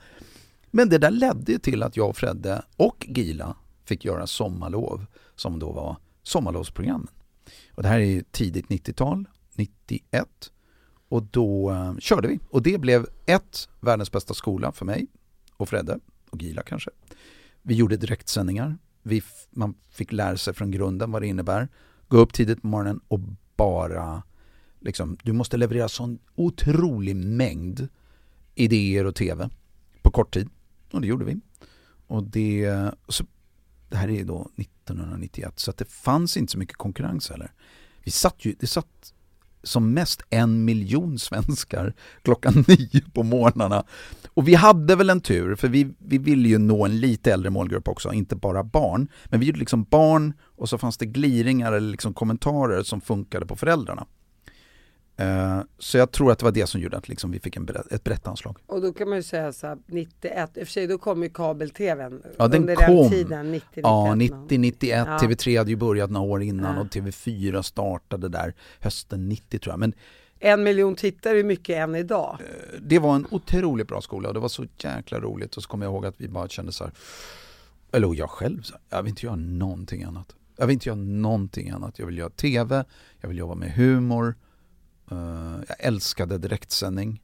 Men 0.71 0.89
det 0.89 0.97
där 0.97 1.11
ledde 1.11 1.59
till 1.59 1.83
att 1.83 1.97
jag 1.97 2.09
och 2.09 2.17
Fredde 2.17 2.61
och 2.75 3.07
Gila 3.09 3.55
fick 3.85 4.05
göra 4.05 4.27
sommarlov 4.27 5.05
som 5.35 5.59
då 5.59 5.71
var 5.71 5.97
sommarlovsprogrammen. 6.23 7.07
Och 7.71 7.83
det 7.83 7.89
här 7.89 7.99
är 7.99 8.23
tidigt 8.31 8.67
90-tal, 8.67 9.25
91. 9.55 10.27
Och 11.09 11.23
då 11.23 11.71
eh, 11.71 11.95
körde 11.99 12.27
vi. 12.27 12.39
Och 12.49 12.61
det 12.61 12.77
blev 12.77 13.05
ett, 13.25 13.69
världens 13.81 14.11
bästa 14.11 14.33
skola 14.33 14.71
för 14.71 14.85
mig 14.85 15.07
och 15.57 15.69
Fredde 15.69 15.99
och 16.33 16.41
Gila 16.41 16.63
kanske. 16.63 16.89
Vi 17.61 17.75
gjorde 17.75 17.97
direktsändningar. 17.97 18.77
Vi, 19.01 19.23
man 19.49 19.75
fick 19.89 20.11
lära 20.11 20.37
sig 20.37 20.53
från 20.53 20.71
grunden 20.71 21.11
vad 21.11 21.21
det 21.21 21.27
innebär. 21.27 21.67
Gå 22.07 22.17
upp 22.17 22.33
tidigt 22.33 22.61
på 22.61 22.67
morgonen 22.67 22.99
och 23.07 23.19
bara 23.55 24.23
liksom, 24.79 25.17
du 25.23 25.33
måste 25.33 25.57
leverera 25.57 25.89
sån 25.89 26.19
otrolig 26.35 27.15
mängd 27.15 27.87
idéer 28.55 29.05
och 29.05 29.15
tv 29.15 29.49
på 30.01 30.11
kort 30.11 30.33
tid. 30.33 30.49
Och 30.91 31.01
det 31.01 31.07
gjorde 31.07 31.25
vi. 31.25 31.39
Och 32.07 32.23
det, 32.23 32.91
så, 33.07 33.25
det 33.89 33.97
här 33.97 34.09
är 34.09 34.23
då 34.23 34.49
1991 34.57 35.59
så 35.59 35.71
att 35.71 35.77
det 35.77 35.85
fanns 35.85 36.37
inte 36.37 36.51
så 36.51 36.57
mycket 36.57 36.77
konkurrens 36.77 37.29
heller. 37.29 37.51
Vi 38.03 38.11
satt 38.11 38.45
ju, 38.45 38.55
det 38.59 38.67
satt 38.67 39.13
som 39.63 39.93
mest 39.93 40.21
en 40.29 40.65
miljon 40.65 41.19
svenskar 41.19 41.93
klockan 42.21 42.53
nio 42.67 43.01
på 43.13 43.23
morgnarna. 43.23 43.83
Och 44.33 44.47
vi 44.47 44.55
hade 44.55 44.95
väl 44.95 45.09
en 45.09 45.21
tur, 45.21 45.55
för 45.55 45.67
vi, 45.67 45.93
vi 45.97 46.17
ville 46.17 46.49
ju 46.49 46.57
nå 46.57 46.85
en 46.85 46.99
lite 46.99 47.33
äldre 47.33 47.49
målgrupp 47.49 47.87
också, 47.87 48.13
inte 48.13 48.35
bara 48.35 48.63
barn. 48.63 49.07
Men 49.25 49.39
vi 49.39 49.45
gjorde 49.45 49.59
liksom 49.59 49.83
barn 49.83 50.33
och 50.57 50.69
så 50.69 50.77
fanns 50.77 50.97
det 50.97 51.05
gliringar 51.05 51.73
eller 51.73 51.91
liksom 51.91 52.13
kommentarer 52.13 52.83
som 52.83 53.01
funkade 53.01 53.45
på 53.45 53.55
föräldrarna. 53.55 54.05
Eh, 55.17 55.59
så 55.79 55.97
jag 55.97 56.11
tror 56.11 56.31
att 56.31 56.39
det 56.39 56.45
var 56.45 56.51
det 56.51 56.67
som 56.67 56.81
gjorde 56.81 56.97
att 56.97 57.09
liksom 57.09 57.31
vi 57.31 57.39
fick 57.39 57.55
en 57.57 57.69
ett 57.91 58.03
brett 58.03 58.27
anslag. 58.27 58.57
Och 58.65 58.81
då 58.81 58.93
kan 58.93 59.09
man 59.09 59.17
ju 59.17 59.23
säga 59.23 59.53
så 59.53 59.67
här, 59.67 59.77
91, 59.85 60.57
i 60.57 60.63
och 60.63 60.67
för 60.67 60.71
sig 60.71 60.87
då 60.87 60.97
kom 60.97 61.23
ju 61.23 61.29
kabel-tvn 61.29 62.21
Ja, 62.37 62.47
den 62.47 62.61
under 62.61 62.75
kom. 62.75 62.95
den 62.95 63.09
tiden, 63.09 63.51
90, 63.51 63.65
91. 63.75 63.83
Ja, 63.83 64.15
90, 64.15 64.57
91, 64.59 65.07
Ja. 65.07 65.17
TV3 65.17 65.57
hade 65.57 65.69
ju 65.69 65.75
börjat 65.75 66.11
några 66.11 66.27
år 66.31 66.41
innan 66.43 66.75
Ja. 66.75 66.81
och 66.81 66.87
TV4 66.87 67.61
startade 67.61 68.29
där 68.29 68.53
hösten 68.79 69.29
90 69.29 69.59
tror 69.59 69.73
jag. 69.73 69.79
Men 69.79 69.93
En 70.39 70.63
miljon 70.63 70.95
tittare 70.95 71.39
är 71.39 71.43
mycket 71.43 71.77
än 71.77 71.95
idag. 71.95 72.37
det 72.81 72.99
var 72.99 73.15
en 73.15 73.27
otroligt 73.31 73.87
bra 73.87 74.01
skola 74.01 74.27
och 74.27 74.33
det 74.33 74.39
var 74.39 74.47
så 74.49 74.65
jäkla 74.77 75.19
roligt 75.19 75.57
och 75.57 75.63
så 75.63 75.69
kommer 75.69 75.85
jag 75.85 75.93
ihåg 75.93 76.05
att 76.05 76.15
vi 76.21 76.27
bara 76.27 76.47
kände 76.47 76.71
så 76.71 76.83
här, 76.83 76.93
eller 77.91 78.07
och 78.07 78.15
jag 78.15 78.29
själv, 78.29 78.61
så 78.61 78.73
här, 78.73 78.81
jag 78.97 79.03
vill 79.03 79.09
inte 79.09 79.25
göra 79.25 79.35
någonting 79.35 80.03
annat. 80.03 80.35
Jag 80.57 80.67
vill 80.67 80.73
inte 80.73 80.89
göra 80.89 80.97
någonting 80.99 81.69
annat. 81.69 81.99
Jag 81.99 82.05
vill 82.05 82.17
göra 82.17 82.29
TV, 82.29 82.83
jag 83.21 83.29
vill 83.29 83.37
jobba 83.37 83.55
med 83.55 83.71
humor, 83.71 84.27
Eh, 84.27 84.42
jag 85.67 85.75
älskade 85.79 86.37
direktsändning 86.37 87.21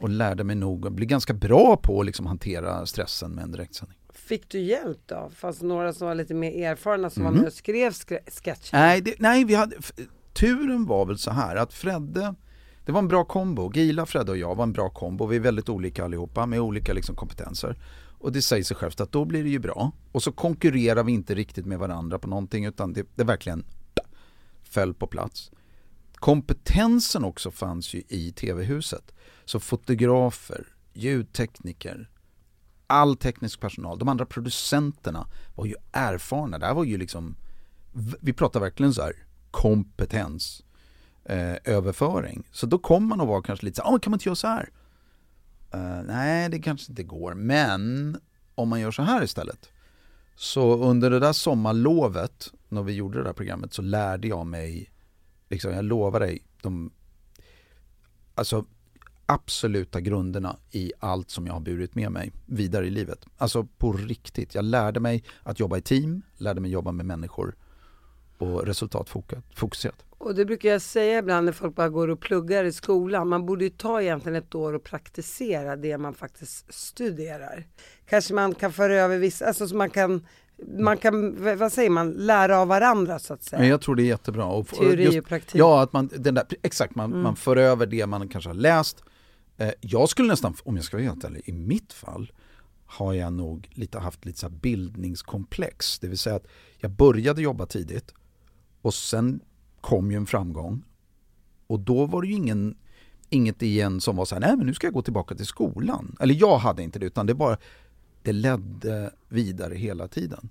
och 0.00 0.08
lärde 0.08 0.44
mig 0.44 0.56
nog 0.56 0.86
att 0.86 0.92
bli 0.92 1.06
ganska 1.06 1.32
bra 1.34 1.76
på 1.76 2.00
att 2.00 2.06
liksom 2.06 2.26
hantera 2.26 2.86
stressen 2.86 3.30
med 3.30 3.44
en 3.44 3.52
direktsändning. 3.52 3.98
Fick 4.12 4.48
du 4.48 4.58
hjälp 4.60 4.98
då? 5.06 5.30
Fanns 5.34 5.58
det 5.58 5.66
några 5.66 5.92
som 5.92 6.06
var 6.06 6.14
lite 6.14 6.34
mer 6.34 6.66
erfarna 6.70 7.10
som 7.10 7.22
Mhm. 7.22 7.32
var 7.32 7.38
med 7.40 7.46
och 7.46 7.52
skrev 7.54 7.92
skre- 7.92 8.30
sketcher? 8.42 8.72
Nej, 8.72 9.00
det, 9.00 9.14
nej 9.18 9.44
vi 9.44 9.54
hade, 9.54 9.76
turen 10.32 10.86
var 10.86 11.06
väl 11.06 11.18
så 11.18 11.30
här 11.30 11.56
att 11.56 11.72
Fredde, 11.72 12.34
det 12.86 12.92
var 12.92 12.98
en 12.98 13.08
bra 13.08 13.24
kombo. 13.24 13.72
Gila, 13.74 14.06
Fredde 14.06 14.30
och 14.32 14.38
jag 14.38 14.54
var 14.54 14.62
en 14.64 14.72
bra 14.72 14.90
kombo. 14.90 15.26
Vi 15.26 15.36
är 15.36 15.40
väldigt 15.40 15.68
olika 15.68 16.04
allihopa 16.04 16.46
med 16.46 16.60
olika 16.60 16.92
liksom 16.92 17.16
kompetenser. 17.16 17.76
Och 18.20 18.32
det 18.32 18.42
säger 18.42 18.64
sig 18.64 18.76
självt 18.76 19.00
att 19.00 19.12
då 19.12 19.24
blir 19.24 19.42
det 19.44 19.50
ju 19.50 19.58
bra. 19.58 19.92
Och 20.12 20.22
så 20.22 20.32
konkurrerar 20.32 21.04
vi 21.04 21.12
inte 21.12 21.34
riktigt 21.34 21.66
med 21.66 21.78
varandra 21.78 22.18
på 22.18 22.28
någonting 22.28 22.64
utan 22.64 22.92
det, 22.92 23.06
det 23.14 23.24
verkligen 23.24 23.64
föll 24.62 24.94
på 24.94 25.06
plats. 25.06 25.50
Kompetensen 26.18 27.24
också 27.24 27.50
fanns 27.50 27.94
ju 27.94 28.02
i 28.08 28.32
tv-huset. 28.32 29.12
Så 29.44 29.60
fotografer, 29.60 30.66
ljudtekniker, 30.92 32.10
all 32.86 33.16
teknisk 33.16 33.60
personal, 33.60 33.98
de 33.98 34.08
andra 34.08 34.26
producenterna 34.26 35.26
var 35.54 35.66
ju 35.66 35.74
erfarna. 35.92 36.58
Det 36.58 36.66
här 36.66 36.74
var 36.74 36.84
ju 36.84 36.96
liksom, 36.96 37.36
vi 38.20 38.32
pratar 38.32 38.60
verkligen 38.60 38.94
så 38.94 39.02
här 39.02 39.12
kompetens 39.50 40.64
eh, 41.24 41.56
överföring. 41.64 42.48
Så 42.52 42.66
då 42.66 42.78
kom 42.78 43.08
man 43.08 43.20
och 43.20 43.28
var 43.28 43.42
kanske 43.42 43.66
lite 43.66 43.76
så 43.76 43.82
här, 43.82 43.94
ah, 43.94 43.98
kan 43.98 44.10
man 44.10 44.16
inte 44.16 44.28
göra 44.28 44.36
så 44.36 44.46
här? 44.46 44.68
Uh, 45.74 46.02
nej, 46.06 46.48
det 46.48 46.58
kanske 46.58 46.92
inte 46.92 47.02
går, 47.02 47.34
men 47.34 48.20
om 48.54 48.68
man 48.68 48.80
gör 48.80 48.90
så 48.90 49.02
här 49.02 49.24
istället. 49.24 49.68
Så 50.36 50.76
under 50.76 51.10
det 51.10 51.18
där 51.18 51.32
sommarlovet, 51.32 52.52
när 52.68 52.82
vi 52.82 52.92
gjorde 52.92 53.18
det 53.18 53.24
där 53.24 53.32
programmet, 53.32 53.74
så 53.74 53.82
lärde 53.82 54.28
jag 54.28 54.46
mig, 54.46 54.90
liksom, 55.48 55.72
jag 55.72 55.84
lovar 55.84 56.20
dig, 56.20 56.42
de 56.62 56.90
alltså, 58.34 58.64
absoluta 59.26 60.00
grunderna 60.00 60.56
i 60.70 60.92
allt 60.98 61.30
som 61.30 61.46
jag 61.46 61.52
har 61.52 61.60
burit 61.60 61.94
med 61.94 62.12
mig 62.12 62.32
vidare 62.46 62.86
i 62.86 62.90
livet. 62.90 63.26
Alltså 63.36 63.64
på 63.64 63.92
riktigt. 63.92 64.54
Jag 64.54 64.64
lärde 64.64 65.00
mig 65.00 65.24
att 65.42 65.60
jobba 65.60 65.76
i 65.76 65.80
team, 65.80 66.22
lärde 66.36 66.60
mig 66.60 66.70
jobba 66.70 66.92
med 66.92 67.06
människor 67.06 67.54
och 68.38 68.66
resultatfokuserat. 68.66 70.04
Och 70.18 70.34
det 70.34 70.44
brukar 70.44 70.68
jag 70.68 70.82
säga 70.82 71.18
ibland 71.18 71.44
när 71.44 71.52
folk 71.52 71.74
bara 71.74 71.88
går 71.88 72.08
och 72.08 72.20
pluggar 72.20 72.64
i 72.64 72.72
skolan. 72.72 73.28
Man 73.28 73.46
borde 73.46 73.64
ju 73.64 73.70
ta 73.70 74.02
egentligen 74.02 74.36
ett 74.36 74.54
år 74.54 74.72
och 74.72 74.84
praktisera 74.84 75.76
det 75.76 75.98
man 75.98 76.14
faktiskt 76.14 76.74
studerar. 76.74 77.66
Kanske 78.06 78.34
man 78.34 78.54
kan 78.54 78.72
föra 78.72 78.94
över 78.94 79.18
vissa, 79.18 79.46
alltså 79.46 79.68
så 79.68 79.76
man 79.76 79.90
kan, 79.90 80.26
man 80.66 80.96
kan, 80.98 81.36
vad 81.58 81.72
säger 81.72 81.90
man, 81.90 82.10
lära 82.10 82.58
av 82.58 82.68
varandra 82.68 83.18
så 83.18 83.34
att 83.34 83.42
säga. 83.42 83.60
Men 83.60 83.68
jag 83.68 83.80
tror 83.80 83.96
det 83.96 84.02
är 84.02 84.06
jättebra. 84.06 84.44
Och, 84.44 84.68
Teori 84.68 85.04
just- 85.04 85.18
och 85.18 85.24
praktik. 85.26 85.54
Ja, 85.60 85.82
att 85.82 85.92
man, 85.92 86.10
den 86.18 86.34
där, 86.34 86.44
exakt, 86.62 86.94
man, 86.94 87.10
Mm. 87.10 87.22
man 87.22 87.36
för 87.36 87.56
över 87.56 87.86
det 87.86 88.06
man 88.06 88.28
kanske 88.28 88.50
har 88.50 88.54
läst. 88.54 89.04
Eh, 89.56 89.70
jag 89.80 90.08
skulle 90.08 90.28
nästan, 90.28 90.54
om 90.64 90.76
jag 90.76 90.84
ska 90.84 90.96
vara 90.96 91.06
helt 91.06 91.24
ärlig, 91.24 91.42
i 91.44 91.52
mitt 91.52 91.92
fall 91.92 92.32
har 92.86 93.12
jag 93.14 93.32
nog 93.32 93.68
lite 93.72 93.98
haft 93.98 94.24
lite 94.24 94.38
så 94.38 94.48
bildningskomplex. 94.48 95.98
Det 95.98 96.08
vill 96.08 96.18
säga 96.18 96.36
att 96.36 96.46
jag 96.78 96.90
började 96.90 97.42
jobba 97.42 97.66
tidigt 97.66 98.14
och 98.82 98.94
sen 98.94 99.40
kom 99.80 100.10
ju 100.10 100.16
en 100.16 100.26
framgång. 100.26 100.82
Och 101.66 101.80
då 101.80 102.06
var 102.06 102.22
det 102.22 102.28
ju 102.28 102.34
ingen, 102.34 102.76
inget 103.28 103.62
igen 103.62 104.00
som 104.00 104.16
var 104.16 104.24
så 104.24 104.34
här, 104.34 104.40
nej 104.40 104.56
men 104.56 104.66
nu 104.66 104.74
ska 104.74 104.86
jag 104.86 104.94
gå 104.94 105.02
tillbaka 105.02 105.34
till 105.34 105.46
skolan. 105.46 106.16
Eller 106.20 106.34
jag 106.34 106.58
hade 106.58 106.82
inte 106.82 106.98
det, 106.98 107.06
utan 107.06 107.26
det 107.26 107.34
bara, 107.34 107.56
det 108.28 108.32
ledde 108.32 109.10
vidare 109.28 109.74
hela 109.74 110.08
tiden. 110.08 110.50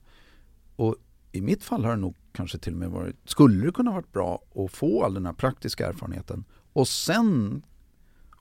Och 0.76 0.96
i 1.32 1.42
mitt 1.42 1.64
fall 1.64 1.86
har 1.86 1.92
det 1.92 2.02
nog 2.02 2.16
kanske 2.32 2.58
till 2.58 2.74
och 2.74 2.80
med 2.80 2.90
varit, 2.90 3.16
skulle 3.26 3.66
det 3.66 3.72
kunna 3.72 3.92
varit 3.92 4.12
bra 4.12 4.44
att 4.56 4.72
få 4.72 5.04
all 5.04 5.14
den 5.14 5.26
här 5.26 5.34
praktiska 5.34 5.88
erfarenheten 5.88 6.46
och 6.74 6.88
sen 6.88 7.62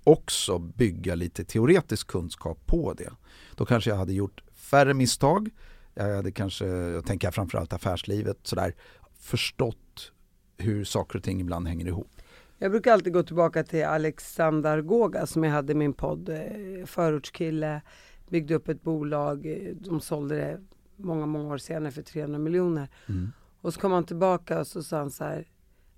också 0.05 0.59
bygga 0.59 1.15
lite 1.15 1.45
teoretisk 1.45 2.07
kunskap 2.07 2.67
på 2.67 2.93
det. 2.93 3.13
Då 3.55 3.65
kanske 3.65 3.91
jag 3.91 3.97
hade 3.97 4.13
gjort 4.13 4.43
färre 4.55 4.95
misstag, 4.95 5.51
jag 5.95 6.17
hade 6.17 6.33
kanske, 6.33 6.67
jag 6.67 7.07
tänker 7.07 7.31
framförallt 7.31 7.73
affärslivet, 7.73 8.39
sådär, 8.43 8.75
förstått 9.19 10.13
hur 10.57 10.85
saker 10.85 11.19
och 11.19 11.25
ting 11.25 11.41
ibland 11.41 11.69
hänger 11.69 11.87
ihop. 11.87 12.11
Jag 12.59 12.71
brukar 12.71 12.93
alltid 12.93 13.13
gå 13.13 13.23
tillbaka 13.23 13.65
till 13.65 13.85
Alexander 13.85 14.83
Goga 14.83 15.27
som 15.27 15.45
jag 15.45 15.51
hade 15.51 15.73
i 15.73 15.77
min 15.77 15.93
podd. 15.93 16.29
Eh, 16.29 16.87
förortskille, 16.87 17.81
byggde 18.29 18.55
upp 18.55 18.69
ett 18.69 18.83
bolag, 18.83 19.47
eh, 19.47 19.75
de 19.81 20.01
sålde 20.01 20.37
det 20.37 20.61
många, 20.97 21.27
många 21.27 21.55
år 21.55 21.59
senare 21.59 21.93
för 21.93 22.03
300 22.03 22.39
miljoner. 22.39 22.89
Mm. 23.09 23.33
Och 23.61 23.75
så 23.75 23.81
kom 23.81 23.93
han 23.93 24.05
tillbaka 24.05 24.61
och 24.61 24.67
så 24.67 24.83
sa 24.83 24.99
han 24.99 25.11
så 25.11 25.25
här. 25.25 25.45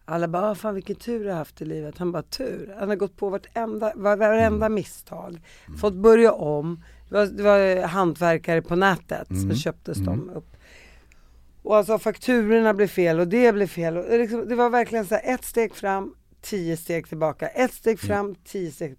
Alla 0.04 0.28
bara, 0.28 0.50
"Ah, 0.50 0.54
fan 0.54 0.74
vilken 0.74 0.96
tur 0.96 1.24
du 1.24 1.30
har 1.30 1.36
haft 1.36 1.62
i 1.62 1.64
livet. 1.64 1.98
Han 1.98 2.12
bara, 2.12 2.22
tur? 2.22 2.74
Han 2.78 2.88
har 2.88 2.96
gått 2.96 3.16
på 3.16 3.28
vartenda, 3.28 3.92
var- 3.96 4.16
varenda 4.16 4.66
Mm. 4.66 4.74
misstag. 4.74 5.40
Fått 5.80 5.94
börja 5.94 6.32
om. 6.32 6.82
Det 7.08 7.14
var, 7.14 7.26
det 7.26 7.42
var 7.42 7.82
hantverkare 7.86 8.62
på 8.62 8.76
nätet, 8.76 9.30
Mm. 9.30 9.50
så 9.50 9.56
köptes 9.56 9.98
de 9.98 10.30
upp. 10.30 10.56
Och 11.62 11.76
alltså 11.76 11.98
fakturorna 11.98 12.74
blev 12.74 12.86
fel 12.86 13.20
och 13.20 13.28
det 13.28 13.52
blev 13.52 13.66
fel. 13.66 13.96
Och 13.96 14.04
det, 14.04 14.18
liksom, 14.18 14.48
det 14.48 14.54
var 14.54 14.70
verkligen 14.70 15.06
så 15.06 15.14
här 15.14 15.34
ett 15.34 15.44
steg 15.44 15.74
fram, 15.74 16.14
tio 16.40 16.76
steg 16.76 17.08
tillbaka. 17.08 17.48
Ett 17.48 17.72
steg 17.72 18.00
fram, 18.00 18.34
tio 18.44 18.70
steg 18.72 18.96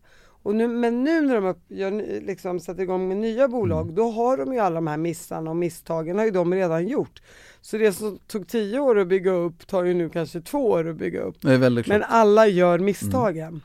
och 0.50 0.56
nu, 0.56 0.68
Men 0.68 1.04
nu 1.04 1.22
när 1.22 1.36
de 1.36 1.46
upp, 1.46 1.60
gör, 1.68 2.22
liksom, 2.22 2.60
sätter 2.60 2.84
igång 2.84 3.08
med 3.08 3.18
nya 3.18 3.48
bolag, 3.48 3.94
då 3.94 4.12
har 4.12 4.38
de 4.38 4.54
ju 4.54 4.60
alla 4.60 4.76
de 4.76 4.88
här 4.88 4.98
missarna 4.98 5.50
och 5.50 5.56
misstagen 5.56 6.18
har 6.18 6.26
ju 6.26 6.32
de 6.32 6.54
redan 6.54 6.88
gjort. 6.88 7.22
Så 7.62 7.78
det 7.78 7.94
som 7.94 8.20
tog 8.28 8.48
tio 8.48 8.80
år 8.80 9.00
att 9.00 9.08
bygga 9.08 9.32
upp 9.32 9.68
tar 9.68 9.84
ju 9.84 9.94
nu 9.94 10.10
kanske 10.10 10.42
två 10.42 10.70
år 10.70 10.90
att 10.90 10.96
bygga 10.96 11.22
upp. 11.22 11.36
Det 11.42 11.54
är 11.54 11.58
väldigt 11.58 11.86
klokt. 11.86 12.00
Men 12.00 12.10
alla 12.10 12.48
gör 12.48 12.80
misstagen. 12.80 13.62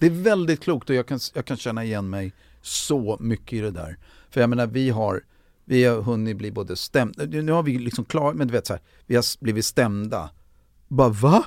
Det 0.00 0.06
är 0.06 0.10
väldigt 0.10 0.60
klokt 0.60 0.90
och 0.90 0.96
jag 0.96 1.06
kan, 1.06 1.20
jag 1.34 1.44
kan 1.44 1.56
känna 1.56 1.84
igen 1.84 2.10
mig 2.10 2.32
så 2.62 3.16
mycket 3.20 3.52
i 3.52 3.60
det 3.60 3.70
där. 3.70 3.96
För 4.30 4.40
jag 4.40 4.50
menar 4.50 4.66
vi 4.66 4.90
har, 4.90 5.24
vi 5.64 5.84
har 5.84 6.02
hunnit 6.02 6.36
bli 6.36 6.50
både 6.50 6.76
stämda, 6.76 7.24
nu 7.24 7.52
har 7.52 7.62
vi 7.62 7.78
liksom 7.78 8.04
klart, 8.04 8.34
men 8.34 8.46
du 8.46 8.52
vet 8.52 8.66
så 8.66 8.72
här, 8.72 8.82
vi 9.06 9.14
har 9.14 9.44
blivit 9.44 9.64
stämda. 9.64 10.30
Bara 10.88 11.08
va? 11.08 11.44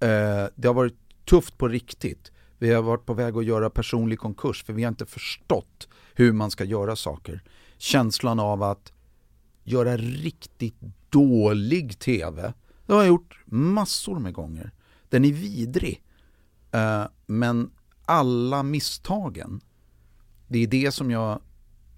Eh, 0.00 0.46
det 0.54 0.68
har 0.68 0.74
varit 0.74 0.96
tufft 1.24 1.58
på 1.58 1.68
riktigt. 1.68 2.32
Vi 2.58 2.72
har 2.72 2.82
varit 2.82 3.06
på 3.06 3.14
väg 3.14 3.36
att 3.36 3.44
göra 3.44 3.70
personlig 3.70 4.18
konkurs 4.18 4.64
för 4.64 4.72
vi 4.72 4.82
har 4.82 4.88
inte 4.88 5.06
förstått 5.06 5.88
hur 6.14 6.32
man 6.32 6.50
ska 6.50 6.64
göra 6.64 6.96
saker. 6.96 7.42
Känslan 7.78 8.40
av 8.40 8.62
att 8.62 8.92
göra 9.64 9.96
riktigt 9.96 10.80
dålig 11.10 11.98
TV, 11.98 12.52
det 12.86 12.92
har 12.92 13.00
jag 13.00 13.08
gjort 13.08 13.40
massor 13.46 14.18
med 14.18 14.32
gånger. 14.32 14.72
Den 15.08 15.24
är 15.24 15.32
vidrig. 15.32 16.02
Eh, 16.72 17.04
men 17.26 17.70
alla 18.04 18.62
misstagen, 18.62 19.60
det 20.48 20.58
är 20.58 20.66
det 20.66 20.92
som 20.92 21.10
jag, 21.10 21.40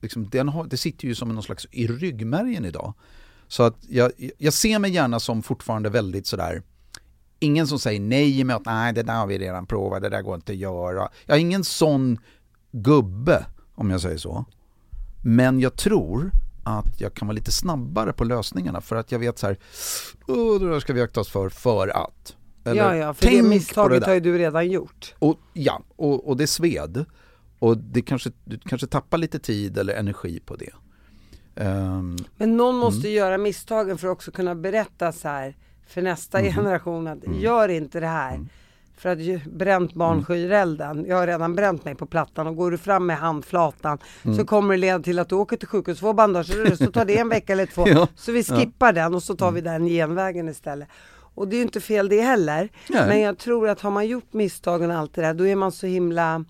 liksom, 0.01 0.29
den 0.29 0.49
har, 0.49 0.65
det 0.65 0.77
sitter 0.77 1.09
ju 1.09 1.15
som 1.15 1.29
någon 1.29 1.43
slags 1.43 1.67
i 1.71 1.87
ryggmärgen 1.87 2.65
idag. 2.65 2.95
Så 3.49 3.63
att 3.63 3.77
jag, 3.89 4.13
jag 4.39 4.53
ser 4.53 4.79
mig 4.79 4.91
gärna 4.91 5.21
som 5.21 5.43
fortfarande 5.43 5.91
väldigt 5.91 6.27
sådär, 6.27 6.63
ingen 7.39 7.67
som 7.67 7.79
säger 7.79 8.01
nej 8.01 8.45
med 8.45 8.57
att 8.57 8.67
nej 8.67 8.93
det 8.93 9.03
där 9.03 9.15
har 9.19 9.27
vi 9.27 9.39
redan 9.39 9.67
provat, 9.67 10.03
det 10.03 10.09
där 10.09 10.23
går 10.23 10.35
inte 10.35 10.53
att 10.53 10.59
göra. 10.59 11.09
Jag 11.27 11.37
är 11.37 11.41
ingen 11.41 11.65
sån 11.65 12.19
gubbe, 12.73 13.47
om 13.75 13.91
jag 13.91 14.01
säger 14.01 14.19
så. 14.19 14.45
Men 15.25 15.61
jag 15.61 15.77
tror 15.77 16.31
att 16.65 17.01
jag 17.01 17.15
kan 17.15 17.29
vara 17.29 17.35
lite 17.35 17.53
snabbare 17.53 18.13
på 18.13 18.25
lösningarna 18.25 18.81
för 18.81 18.97
att 18.97 19.13
jag 19.13 19.19
vet 19.19 19.39
så 19.39 19.47
här, 19.47 19.57
"Åh, 20.27 20.61
det 20.61 20.71
där 20.71 20.81
ska 20.81 20.93
vi 20.93 21.03
akta 21.03 21.21
oss 21.21 21.29
för, 21.29 21.49
för 21.49 21.89
att. 21.89 22.37
Eller, 22.65 22.83
Ja, 22.83 22.97
ja, 22.97 23.15
för 23.15 23.25
"Tänk 23.27 23.43
det 23.43 23.49
misstaget 23.49 24.01
där." 24.01 24.07
har 24.07 24.15
ju 24.15 24.21
du 24.21 24.39
redan 24.39 24.71
gjort. 24.71 25.15
Och, 25.19 25.39
ja, 25.53 25.83
och, 25.97 26.29
och 26.29 26.37
det 26.37 26.47
sved. 26.47 27.05
Och 27.59 27.79
det 27.79 28.03
kanske, 28.03 28.31
du 28.45 28.59
kanske 28.59 28.87
tappar 28.87 29.19
lite 29.19 29.39
tid 29.39 29.79
eller 29.79 29.95
energi 29.95 30.41
på 30.41 30.57
det. 30.57 30.71
Ehm, 31.57 32.17
Men 32.37 32.57
någon 32.57 32.77
måste 32.77 33.09
göra 33.09 33.39
misstagen 33.39 33.99
för 33.99 34.09
att 34.09 34.13
också 34.13 34.31
kunna 34.31 34.55
berätta 34.55 35.13
så 35.13 35.29
här 35.29 35.57
för 35.89 36.03
nästa 36.03 36.43
generation 36.43 37.07
att 37.07 37.19
gör 37.27 37.69
inte 37.69 38.01
det 38.01 38.07
här. 38.07 38.47
För 38.97 39.09
att 39.09 39.19
ju, 39.19 39.41
bränt 39.47 39.95
barn 39.95 40.25
skyr 40.25 40.51
elden. 40.51 41.05
Jag 41.09 41.17
har 41.17 41.27
redan 41.27 41.55
bränt 41.55 41.85
mig 41.85 41.95
på 41.95 42.07
plattan 42.07 42.47
och 42.47 42.57
går 42.57 42.71
du 42.71 42.79
fram 42.79 43.07
med 43.07 43.19
handflatan 43.19 43.99
så 44.37 44.45
kommer 44.45 44.75
det 44.75 44.81
leda 44.81 44.99
till 44.99 45.19
att 45.19 45.29
du 45.29 45.35
åker 45.35 45.57
till 45.57 45.69
sjukhus, 45.69 46.01
får 46.01 46.15
bandage, 46.15 46.79
så 46.79 46.93
tar 46.93 47.05
det 47.05 47.19
en 47.19 47.29
vecka 47.29 47.53
eller 47.53 47.67
två. 47.67 47.89
Ja. 47.89 48.09
Så 48.17 48.33
vi 48.33 48.45
skippar 48.45 48.93
den 48.93 49.15
och 49.15 49.23
så 49.23 49.37
tar 49.37 49.51
vi 49.51 49.61
den 49.61 49.87
genvägen 49.87 50.49
istället. 50.49 50.89
Och 51.35 51.49
det 51.49 51.57
är 51.57 51.59
ju 51.59 51.63
inte 51.63 51.81
fel 51.81 52.09
det 52.09 52.21
heller. 52.21 52.69
Nej. 52.89 53.09
Men 53.09 53.21
jag 53.21 53.39
tror 53.39 53.69
att 53.69 53.81
har 53.81 53.91
man 53.91 54.07
gjort 54.07 54.33
misstagen 54.33 54.91
och 54.91 54.97
allt 54.97 55.15
det 55.15 55.23
där, 55.23 55.35
då 55.35 55.47
är 55.47 55.57
man 55.57 55.73
så 55.73 55.87
himla 55.87 56.45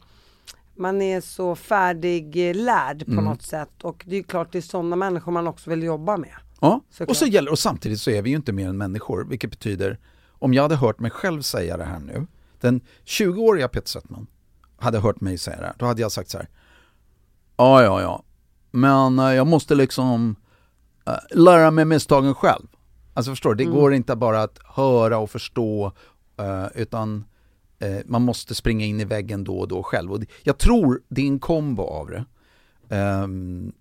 man 0.76 1.02
är 1.02 1.20
så 1.20 1.56
färdiglärd 1.56 3.06
på 3.06 3.20
något 3.20 3.42
sätt 3.42 3.82
och 3.82 4.04
det 4.06 4.16
är 4.16 4.22
klart 4.22 4.52
det 4.52 4.58
är 4.58 4.62
sådana 4.62 4.96
människor 4.96 5.32
man 5.32 5.48
också 5.48 5.70
vill 5.70 5.82
jobba 5.82 6.16
med. 6.16 6.34
Ja. 6.60 6.80
Såklart. 6.90 7.08
och, 7.08 7.16
så 7.16 7.26
gäller, 7.26 7.50
och 7.50 7.58
samtidigt 7.58 8.00
så 8.00 8.10
är 8.10 8.22
vi 8.22 8.30
ju 8.30 8.36
inte 8.36 8.52
mer 8.52 8.68
än 8.68 8.76
människor, 8.78 9.24
vilket 9.24 9.50
betyder, 9.50 9.98
om 10.30 10.54
jag 10.54 10.62
hade 10.62 10.76
hört 10.76 11.00
mig 11.00 11.10
själv 11.10 11.42
säga 11.42 11.76
det 11.76 11.84
här 11.84 11.98
nu, 11.98 12.26
den 12.60 12.80
20-åriga 13.04 13.68
Peter 13.68 13.88
Settman 13.88 14.26
hade 14.76 14.98
hört 14.98 15.20
mig 15.20 15.38
säga 15.38 15.56
det 15.56 15.66
här, 15.66 15.74
då 15.78 15.86
hade 15.86 16.00
jag 16.00 16.12
sagt 16.12 16.30
så 16.30 16.38
här. 16.38 16.48
Ja, 17.56 17.82
ja, 17.82 18.00
ja, 18.00 18.22
men 18.70 19.18
eh, 19.18 19.34
jag 19.34 19.46
måste 19.46 19.74
liksom 19.74 20.36
eh, 21.06 21.14
lära 21.30 21.70
mig 21.70 21.84
misstagen 21.84 22.34
själv. 22.34 22.66
Alltså 23.14 23.32
förstår 23.32 23.54
du, 23.54 23.64
det 23.64 23.70
går 23.70 23.94
inte 23.94 24.16
bara 24.16 24.42
att 24.42 24.58
höra 24.64 25.18
och 25.18 25.30
förstå, 25.30 25.92
eh, 26.38 26.66
utan 26.74 27.24
eh, 27.78 27.98
man 28.06 28.22
måste 28.22 28.54
springa 28.54 28.84
in 28.84 29.00
i 29.00 29.04
väggen 29.04 29.44
då 29.44 29.58
och 29.58 29.68
då 29.68 29.82
själv. 29.82 30.12
Och 30.12 30.20
det, 30.20 30.26
jag 30.42 30.58
tror 30.58 31.02
det 31.08 31.22
är 31.22 31.26
en 31.26 31.38
kombo 31.38 31.82
av 31.82 32.10
det. 32.10 32.24
Ehm, 32.96 33.72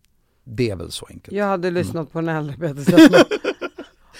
det 0.47 0.69
är 0.69 0.75
väl 0.75 0.91
så 0.91 1.05
enkelt. 1.09 1.37
Jag 1.37 1.45
hade 1.45 1.71
lyssnat 1.71 2.11
på 2.11 2.19
en 2.19 2.29
äldre 2.29 2.75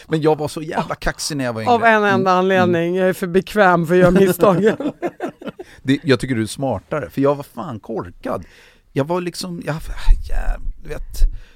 Men 0.07 0.21
jag 0.21 0.37
var 0.37 0.47
så 0.47 0.61
jävla 0.61 0.95
kaxig 0.95 1.37
när 1.37 1.45
jag 1.45 1.53
var 1.53 1.61
yngre. 1.61 1.73
av 1.73 1.83
en 1.83 2.03
enda 2.03 2.31
anledning. 2.31 2.95
Jag 2.95 3.09
är 3.09 3.13
för 3.13 3.27
bekväm 3.27 3.87
för 3.87 3.93
att 3.93 3.99
göra 3.99 4.11
misstagen. 4.11 4.77
Det, 5.83 5.99
jag 6.03 6.19
tycker 6.19 6.35
du 6.35 6.41
är 6.41 6.45
smartare, 6.45 7.09
för 7.09 7.21
jag 7.21 7.35
var 7.35 7.43
fan 7.43 7.79
korkad. 7.79 8.45
Jag 8.91 9.05
var 9.05 9.21
liksom, 9.21 9.61
jag, 9.65 9.75
jag, 10.29 10.89
vet, 10.89 11.03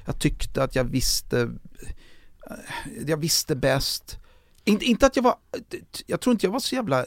jag 0.06 0.20
tyckte 0.20 0.64
att 0.64 0.76
jag 0.76 0.84
visste, 0.84 1.50
jag 3.08 3.18
visste 3.18 3.56
bäst. 3.56 4.18
Inte, 4.64 4.86
inte 4.86 5.06
att 5.06 5.16
jag 5.16 5.24
var, 5.24 5.36
jag 6.06 6.22
tror 6.22 6.32
inte 6.34 6.46
jag 6.46 6.52
var 6.52 6.60
så 6.60 6.76
jävla 6.76 7.06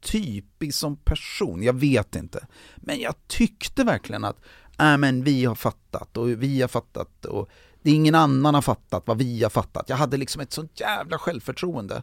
typisk 0.00 0.78
som 0.78 0.96
person, 0.96 1.62
jag 1.62 1.72
vet 1.72 2.16
inte. 2.16 2.46
Men 2.76 3.00
jag 3.00 3.14
tyckte 3.26 3.84
verkligen 3.84 4.24
att, 4.24 4.40
äh, 4.80 4.96
men 4.96 5.24
vi 5.24 5.44
har 5.44 5.54
fattat 5.54 6.16
och 6.16 6.28
vi 6.28 6.60
har 6.60 6.68
fattat 6.68 7.24
och 7.24 7.50
det 7.82 7.90
är 7.90 7.94
ingen 7.94 8.14
annan 8.14 8.54
har 8.54 8.62
fattat 8.62 9.02
vad 9.06 9.18
vi 9.18 9.42
har 9.42 9.50
fattat. 9.50 9.88
Jag 9.88 9.96
hade 9.96 10.16
liksom 10.16 10.40
ett 10.40 10.52
sånt 10.52 10.80
jävla 10.80 11.18
självförtroende. 11.18 12.02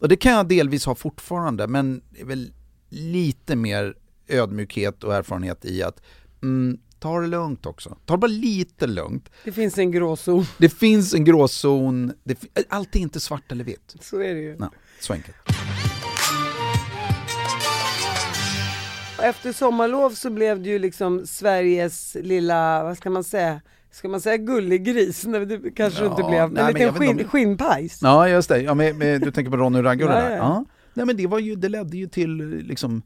Och 0.00 0.08
det 0.08 0.16
kan 0.16 0.32
jag 0.32 0.48
delvis 0.48 0.86
ha 0.86 0.94
fortfarande, 0.94 1.66
men 1.66 2.02
det 2.10 2.20
är 2.20 2.24
väl 2.24 2.52
lite 2.88 3.56
mer 3.56 3.94
ödmjukhet 4.28 5.04
och 5.04 5.14
erfarenhet 5.14 5.64
i 5.64 5.82
att 5.82 6.02
mm, 6.42 6.78
ta 6.98 7.20
det 7.20 7.26
lugnt 7.26 7.66
också. 7.66 7.96
Ta 8.06 8.14
det 8.14 8.18
bara 8.18 8.26
lite 8.26 8.86
lugnt. 8.86 9.30
Det 9.44 9.52
finns 9.52 9.78
en 9.78 9.90
gråzon. 9.90 10.46
Det 10.58 10.68
finns 10.68 11.14
en 11.14 11.24
gråzon, 11.24 12.12
det, 12.24 12.38
allt 12.68 12.96
är 12.96 13.00
inte 13.00 13.20
svart 13.20 13.52
eller 13.52 13.64
vitt. 13.64 13.96
Så 14.00 14.20
är 14.20 14.34
det 14.34 14.40
ju. 14.40 14.56
Nej, 14.58 14.68
så 15.00 15.12
enkelt. 15.12 15.36
Efter 19.28 19.52
sommarlov 19.52 20.10
så 20.10 20.30
blev 20.30 20.62
det 20.62 20.68
ju 20.68 20.78
liksom 20.78 21.26
Sveriges 21.26 22.16
lilla, 22.20 22.84
vad 22.84 22.96
ska 22.96 23.10
man 23.10 23.24
säga, 23.24 23.60
ska 23.90 24.08
man 24.08 24.20
säga 24.20 24.36
gullig 24.36 24.86
Nej, 25.26 25.46
det 25.46 25.70
kanske 25.70 26.00
det 26.00 26.06
inte 26.06 26.22
Ja, 26.22 26.28
blev, 26.28 26.52
nej, 26.52 26.60
en 26.60 26.72
men 26.72 26.74
liten 26.74 26.94
skinn, 26.94 27.20
om- 27.20 27.28
skinnpajs. 27.28 27.98
Ja, 28.02 28.28
just 28.28 28.48
det. 28.48 28.60
Ja, 28.62 28.74
med, 28.74 28.96
med, 28.96 29.20
du 29.20 29.30
tänker 29.30 29.50
på 29.50 29.56
Ronny 29.56 29.78
och 29.78 29.84
Ragge 29.84 30.04
och 30.04 30.10
det 30.10 30.16
Ja, 30.16 30.22
där? 30.28 30.30
ja. 30.30 30.36
Ja. 30.36 30.64
Nej, 30.94 31.06
men 31.06 31.16
det, 31.16 31.26
var 31.26 31.38
ju, 31.38 31.54
det 31.56 31.68
ledde 31.68 31.96
ju 31.96 32.06
till 32.06 32.36
liksom... 32.66 33.02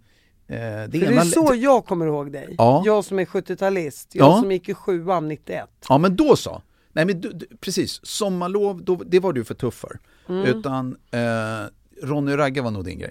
Eh, 0.49 0.57
det 0.57 0.87
det 0.87 1.07
är 1.07 1.21
så 1.25 1.55
jag 1.57 1.85
kommer 1.87 2.07
ihåg 2.07 2.33
dig. 2.33 2.55
Ja. 2.59 2.83
Jag 2.87 3.05
som 3.05 3.19
är 3.19 3.25
70-talist, 3.25 4.09
jag 4.13 4.29
Ja. 4.29 4.41
som 4.41 4.53
gick 4.53 4.69
i 4.69 4.75
sjuan 4.75 5.29
91. 5.29 5.69
Ja 5.89 5.99
men 5.99 6.17
då 6.17 6.37
så. 6.37 6.63
Nej 6.93 7.05
men 7.05 7.21
du, 7.21 7.33
du, 7.33 7.47
precis, 7.61 8.01
sommarlov, 8.07 8.85
då, 8.85 8.97
det 9.07 9.21
var 9.21 9.33
du 9.33 9.45
för 9.45 9.55
tuff 9.55 9.75
för. 9.75 9.99
Mm. 10.29 10.45
Utan 10.45 10.97
eh, 11.11 11.21
Ronny 12.03 12.33
och 12.33 12.39
Ragge 12.39 12.63
var 12.63 12.71
nog 12.71 12.85
din 12.85 12.99
grej. 12.99 13.11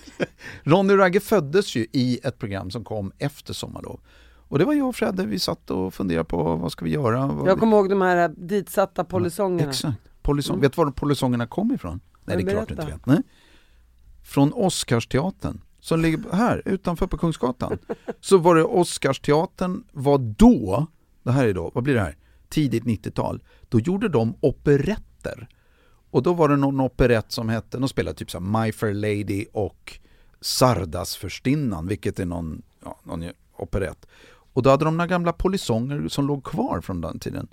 Ronny 0.62 0.94
och 0.94 0.98
Ragge 0.98 1.20
föddes 1.20 1.76
ju 1.76 1.86
i 1.92 2.20
ett 2.22 2.38
program 2.38 2.70
som 2.70 2.84
kom 2.84 3.12
efter 3.18 3.54
sommarlov. 3.54 4.00
Och 4.48 4.58
det 4.58 4.64
var 4.64 4.74
jag 4.74 4.88
och 4.88 4.96
Fredde, 4.96 5.26
vi 5.26 5.38
satt 5.38 5.70
och 5.70 5.94
funderade 5.94 6.24
på 6.24 6.56
vad 6.56 6.72
ska 6.72 6.84
vi 6.84 6.90
göra? 6.90 7.44
Jag 7.46 7.58
kommer 7.58 7.76
ihåg 7.76 7.90
de 7.90 8.00
här 8.00 8.28
ditsatta 8.28 9.04
polisongerna. 9.04 9.70
Exakt, 9.70 9.98
Polisong. 10.22 10.54
Mm. 10.54 10.62
Vet 10.62 10.72
du 10.72 10.84
var 10.84 10.90
polisongerna 10.90 11.46
kom 11.46 11.72
ifrån? 11.72 12.00
Nej 12.24 12.36
det 12.36 12.42
är 12.42 12.50
klart 12.50 12.68
du 12.68 12.74
inte 12.74 12.86
vet. 12.86 13.06
Nej. 13.06 13.22
Från 14.22 14.52
Oscarsteatern 14.52 15.60
som 15.80 16.00
ligger 16.00 16.32
här 16.32 16.62
utanför 16.64 17.06
på 17.06 17.18
Kungsgatan. 17.18 17.78
Så 18.20 18.38
var 18.38 18.54
det 18.54 18.64
Oscarsteatern 18.64 19.84
var 19.92 20.18
då, 20.18 20.86
det 21.22 21.32
här 21.32 21.46
är 21.46 21.54
då, 21.54 21.70
vad 21.74 21.84
blir 21.84 21.94
det 21.94 22.00
här? 22.00 22.16
Tidigt 22.48 22.84
90-tal. 22.84 23.42
Då 23.68 23.80
gjorde 23.80 24.08
de 24.08 24.34
operetter. 24.40 25.48
Och 26.16 26.22
då 26.22 26.32
var 26.32 26.48
det 26.48 26.56
någon 26.56 26.80
operett 26.80 27.32
som 27.32 27.48
hette, 27.48 27.78
de 27.78 27.88
spelade 27.88 28.16
typ 28.16 28.30
så 28.30 28.40
My 28.40 28.72
Fair 28.72 28.94
Lady 28.94 29.46
och 29.52 29.98
Sardasfürstinnan, 30.40 31.86
vilket 31.86 32.20
är 32.20 32.26
någon, 32.26 32.62
ja, 32.84 32.98
någon 33.04 33.24
operett. 33.56 34.06
Och 34.52 34.62
då 34.62 34.70
hade 34.70 34.84
de 34.84 34.96
några 34.96 35.06
gamla 35.06 35.32
polisonger 35.32 36.08
som 36.08 36.26
låg 36.26 36.44
kvar 36.44 36.80
från 36.80 37.00
den 37.00 37.18
tiden. 37.18 37.48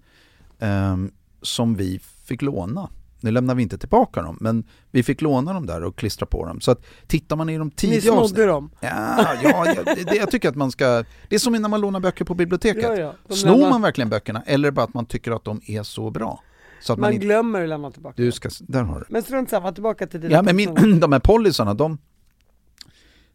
Ehm, 0.60 1.12
som 1.42 1.76
vi 1.76 2.00
fick 2.00 2.42
låna. 2.42 2.90
Nu 3.20 3.32
lämnar 3.32 3.56
vi 3.56 3.64
inte 3.64 3.78
tillbaka 3.78 4.22
dem, 4.22 4.38
men 4.42 4.64
vi 4.92 5.04
fick 5.04 5.22
låna 5.22 5.54
dem 5.54 5.66
där 5.66 5.84
och 5.84 5.96
klistra 5.96 6.26
på 6.26 6.46
dem. 6.46 6.62
Så 6.62 6.72
att 6.72 6.86
tittar 7.08 7.36
man 7.36 7.50
i 7.50 7.58
de 7.58 7.68
Ni 7.68 7.74
tidiga 7.74 8.02
snodde 8.02 8.22
avsnitten... 8.22 8.48
dem? 8.48 8.72
Ja, 8.80 9.36
ja 9.44 9.74
jag, 9.76 9.86
det, 9.86 10.16
jag 10.16 10.32
tycker 10.32 10.50
att 10.50 10.56
man 10.56 10.72
ska... 10.72 11.04
Det 11.30 11.36
är 11.36 11.40
som 11.40 11.54
när 11.54 11.70
man 11.70 11.82
lånar 11.82 12.00
böcker 12.00 12.26
på 12.26 12.36
biblioteket. 12.36 12.84
Ja, 12.84 13.14
ja. 13.28 13.36
Snor 13.36 13.70
man 13.70 13.82
verkligen 13.82 14.10
böckerna 14.10 14.44
eller 14.46 14.72
bara 14.72 14.84
att 14.84 14.94
man 14.94 15.06
tycker 15.06 15.32
att 15.32 15.44
de 15.44 15.62
är 15.66 15.84
så 15.84 16.10
bra? 16.10 16.44
Man, 16.90 17.00
Man 17.00 17.14
inte... 17.14 17.26
glömmer 17.26 17.64
att 17.64 17.70
lämna 17.70 17.92
tillbaka. 17.92 18.22
Du 18.22 18.32
ska... 18.32 18.50
Där 18.60 18.84
har 18.84 19.00
du. 19.00 19.06
Men 19.10 19.24
strunt 19.24 19.50
samma, 19.50 19.72
tillbaka 19.72 20.08
till 20.08 20.22
dina 20.22 20.34
Ja, 20.34 20.42
men 20.42 20.56
min, 20.56 20.76
de 21.00 21.12
här 21.12 21.20
polisarna, 21.20 21.74
de, 21.74 21.98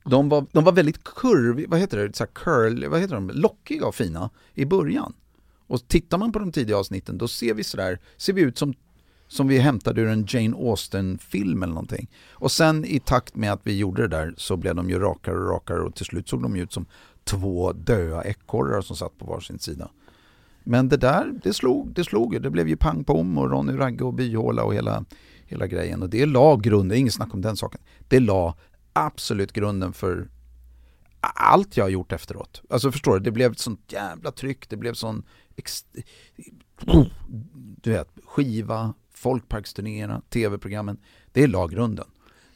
de, 0.04 0.28
var, 0.28 0.46
de 0.52 0.64
var 0.64 0.72
väldigt 0.72 1.04
kurv, 1.04 1.64
vad 1.68 1.80
heter 1.80 1.98
det, 1.98 2.16
så 2.16 2.26
curl, 2.26 2.88
vad 2.88 3.00
heter 3.00 3.14
de, 3.14 3.30
lockiga 3.30 3.86
och 3.86 3.94
fina 3.94 4.30
i 4.54 4.64
början. 4.64 5.12
Och 5.66 5.88
tittar 5.88 6.18
man 6.18 6.32
på 6.32 6.38
de 6.38 6.52
tidiga 6.52 6.76
avsnitten 6.76 7.18
då 7.18 7.28
ser 7.28 7.54
vi 7.54 7.64
sådär, 7.64 7.98
ser 8.16 8.32
vi 8.32 8.42
ut 8.42 8.58
som, 8.58 8.74
som 9.28 9.48
vi 9.48 9.58
hämtade 9.58 10.00
ur 10.00 10.08
en 10.08 10.26
Jane 10.28 10.56
Austen-film 10.56 11.62
eller 11.62 11.74
någonting. 11.74 12.10
Och 12.30 12.52
sen 12.52 12.84
i 12.84 13.00
takt 13.00 13.36
med 13.36 13.52
att 13.52 13.60
vi 13.62 13.76
gjorde 13.76 14.02
det 14.02 14.08
där 14.08 14.34
så 14.36 14.56
blev 14.56 14.74
de 14.74 14.90
ju 14.90 14.98
rakare 14.98 15.34
och 15.34 15.50
rakare 15.50 15.80
och 15.80 15.94
till 15.94 16.06
slut 16.06 16.28
såg 16.28 16.42
de 16.42 16.56
ut 16.56 16.72
som 16.72 16.86
två 17.24 17.72
döda 17.72 18.24
ekorrar 18.24 18.80
som 18.80 18.96
satt 18.96 19.18
på 19.18 19.24
varsin 19.24 19.58
sida. 19.58 19.90
Men 20.64 20.88
det 20.88 20.96
där, 20.96 21.34
det 21.42 21.52
slog, 21.52 21.92
det 21.94 22.04
slog 22.04 22.34
ju. 22.34 22.40
Det 22.40 22.50
blev 22.50 22.68
ju 22.68 22.76
pang 22.76 23.04
pom 23.04 23.38
och 23.38 23.50
Ronny 23.50 23.72
Ragge 23.72 24.04
och 24.04 24.14
byhåla 24.14 24.64
och 24.64 24.74
hela, 24.74 25.04
hela 25.46 25.66
grejen. 25.66 26.02
Och 26.02 26.10
det 26.10 26.26
la 26.26 26.56
grunden, 26.56 26.98
inget 26.98 27.14
snack 27.14 27.34
om 27.34 27.40
den 27.40 27.56
saken. 27.56 27.80
Det 28.08 28.20
la 28.20 28.56
absolut 28.92 29.52
grunden 29.52 29.92
för 29.92 30.28
allt 31.20 31.76
jag 31.76 31.84
har 31.84 31.90
gjort 31.90 32.12
efteråt. 32.12 32.62
Alltså 32.70 32.92
förstår 32.92 33.12
du, 33.12 33.20
det 33.20 33.30
blev 33.30 33.52
ett 33.52 33.58
sånt 33.58 33.92
jävla 33.92 34.30
tryck, 34.30 34.68
det 34.68 34.76
blev 34.76 34.94
sån 34.94 35.22
du 37.82 37.90
vet, 37.90 38.08
skiva, 38.24 38.94
folkparksturnéerna, 39.14 40.22
tv-programmen. 40.28 40.98
Det 41.32 41.46
la 41.46 41.66
grunden. 41.66 42.06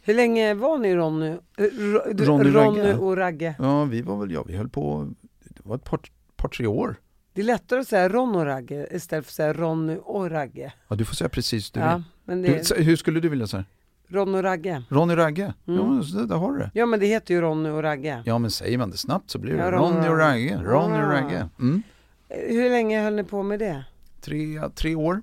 Hur 0.02 0.14
länge 0.14 0.54
var 0.54 0.78
ni 0.78 0.94
Ronny, 0.94 1.28
eh, 1.28 1.36
Ronny 1.56 2.50
Ronny 2.50 2.50
Ragge. 2.50 2.96
och 2.96 3.16
Ragge? 3.16 3.54
Ja, 3.58 3.84
vi 3.84 4.02
var 4.02 4.16
väl, 4.16 4.30
ja, 4.30 4.42
vi 4.42 4.56
höll 4.56 4.68
på, 4.68 5.08
det 5.42 5.60
var 5.62 5.76
ett 5.76 5.84
par, 5.84 6.00
par 6.36 6.48
tre 6.48 6.66
år. 6.66 6.96
Det 7.34 7.40
är 7.40 7.44
lättare 7.44 7.80
att 7.80 7.88
säga 7.88 8.08
Ron 8.08 8.34
och 8.36 8.44
Ragge 8.44 8.86
istället 8.90 9.24
för 9.24 9.30
att 9.30 9.34
säga 9.34 9.52
Ronny 9.52 9.96
och 10.02 10.30
Ragge. 10.30 10.72
Ja, 10.88 10.96
du 10.96 11.04
får 11.04 11.14
säga 11.14 11.28
precis 11.28 11.70
du 11.70 11.80
ja, 11.80 11.94
vill. 11.96 12.04
men 12.24 12.42
Du, 12.42 12.48
det 12.48 12.62
sä- 12.62 12.82
hur 12.82 12.96
skulle 12.96 13.20
du 13.20 13.28
vilja 13.28 13.46
säga? 13.46 13.64
Ron 14.08 14.34
och 14.34 14.42
Ragge. 14.42 14.82
Ronny 14.88 15.16
Ragge? 15.16 15.54
Mm. 15.68 16.02
Ja, 16.14 16.20
där, 16.22 16.36
har 16.36 16.52
du 16.52 16.58
det. 16.58 16.70
Ja 16.74 16.86
men 16.86 17.00
det 17.00 17.06
heter 17.06 17.34
ju 17.34 17.40
Ronny 17.40 17.68
och 17.68 17.82
Ragge. 17.82 18.22
Ja 18.24 18.38
men 18.38 18.50
säger 18.50 18.78
man 18.78 18.90
det 18.90 18.96
snabbt 18.96 19.30
så 19.30 19.38
blir 19.38 19.52
det 19.52 19.58
Ja, 19.58 19.70
Ronny 19.70 20.08
och. 20.08 20.18
Ragge, 20.18 20.56
Ronny 20.64 20.94
och 20.94 20.98
Ah. 21.02 21.12
Ragge. 21.12 21.48
Mm. 21.60 21.82
Eh, 22.28 22.36
Hur 22.54 22.70
länge 22.70 23.02
höll 23.02 23.14
ni 23.14 23.24
på 23.24 23.42
med 23.42 23.58
det? 23.58 23.84
Tre, 24.20 24.60
tre 24.74 24.94
år. 24.94 25.22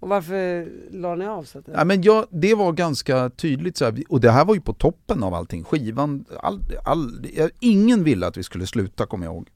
Och 0.00 0.08
varför 0.08 0.68
la 0.90 1.14
ni 1.14 1.26
av 1.26 1.42
så 1.44 1.58
att 1.58 1.64
Ja, 1.74 1.84
men 1.84 2.02
jag, 2.02 2.26
det 2.30 2.54
var 2.54 2.72
ganska 2.72 3.30
tydligt 3.30 3.76
så 3.76 3.84
här, 3.84 4.02
och 4.08 4.20
det 4.20 4.30
här 4.30 4.44
var 4.44 4.54
ju 4.54 4.60
på 4.60 4.72
toppen 4.72 5.22
av 5.22 5.34
allting. 5.34 5.64
Skivan, 5.64 6.24
all, 6.40 6.60
all, 6.84 7.26
ingen 7.60 8.04
ville 8.04 8.26
att 8.26 8.36
vi 8.36 8.42
skulle 8.42 8.66
sluta 8.66 9.06
kommer 9.06 9.26
jag 9.26 9.34
ihåg. 9.34 9.48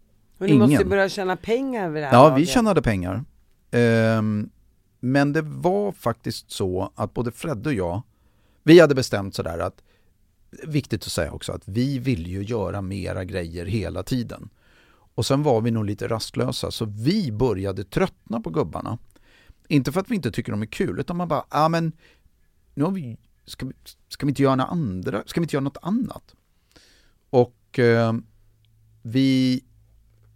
Men 0.43 0.51
ni 0.51 0.59
måste 0.59 0.75
ingen. 0.75 0.89
börja 0.89 1.09
tjäna 1.09 1.37
pengar 1.37 1.89
vid 1.91 2.03
det 2.03 2.07
här 2.07 2.15
Ja, 2.15 2.25
vi 2.25 2.31
laget. 2.31 2.49
tjänade 2.49 2.83
pengar. 2.83 3.25
Ehm, 3.71 4.51
men 5.01 5.33
det 5.33 5.43
var 5.43 5.93
faktiskt 5.93 6.51
så 6.51 6.93
att 6.95 7.15
både 7.15 7.33
Fred 7.33 7.67
och 7.67 7.73
jag, 7.75 8.03
vi 8.63 8.81
hade 8.81 8.95
bestämt 8.95 9.35
sådär 9.35 9.59
att, 9.59 9.83
viktigt 10.67 11.03
att 11.03 11.13
säga 11.13 11.33
också, 11.33 11.53
att 11.53 11.63
vi 11.69 11.99
ville 11.99 12.29
ju 12.29 12.43
göra 12.43 12.81
mera 12.83 13.25
grejer 13.25 13.67
hela 13.67 14.03
tiden. 14.03 14.49
Och 15.15 15.27
sen 15.27 15.43
var 15.43 15.61
vi 15.61 15.71
nog 15.71 15.85
lite 15.85 16.09
rastlösa, 16.09 16.71
så 16.71 16.85
vi 16.85 17.33
började 17.33 17.85
tröttna 17.85 18.41
på 18.41 18.51
gubbarna. 18.51 18.99
Inte 19.69 19.93
för 19.93 20.01
att 20.01 20.11
vi 20.11 20.15
inte 20.15 20.31
tycker 20.31 20.53
de 20.53 20.63
är 20.63 20.67
kul, 20.67 21.01
utan 21.01 21.17
man 21.17 21.29
bara, 21.29 21.45
ja 21.51 21.69
men, 21.69 21.93
nu 22.75 22.85
har 22.85 22.91
vi, 22.91 23.17
ska, 23.45 23.67
vi, 23.67 23.73
ska 24.09 24.27
vi 24.27 24.31
inte 24.31 24.43
göra 24.43 24.55
något 24.57 24.71
andra, 24.71 25.23
ska 25.27 25.41
vi 25.41 25.45
inte 25.45 25.57
göra 25.57 25.65
något 25.65 25.77
annat? 25.83 26.35
Och 27.31 27.79
eh, 27.79 28.13
vi 29.03 29.63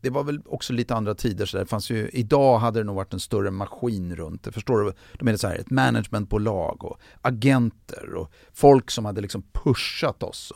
det 0.06 0.10
var 0.10 0.24
väl 0.24 0.40
också 0.46 0.72
lite 0.72 0.94
andra 0.94 1.14
tider 1.14 1.46
så 1.46 1.56
där. 1.56 1.64
det 1.64 1.68
fanns 1.68 1.90
ju, 1.90 2.08
idag 2.12 2.58
hade 2.58 2.80
det 2.80 2.84
nog 2.84 2.96
varit 2.96 3.12
en 3.12 3.20
större 3.20 3.50
maskin 3.50 4.16
runt 4.16 4.42
det, 4.42 4.52
förstår 4.52 4.78
du? 4.78 4.92
De 5.18 5.28
är 5.28 5.36
så 5.36 5.48
här, 5.48 5.56
ett 5.56 5.70
managementbolag 5.70 6.84
och 6.84 7.00
agenter 7.20 8.14
och 8.14 8.32
folk 8.52 8.90
som 8.90 9.04
hade 9.04 9.20
liksom 9.20 9.42
pushat 9.52 10.22
oss. 10.22 10.52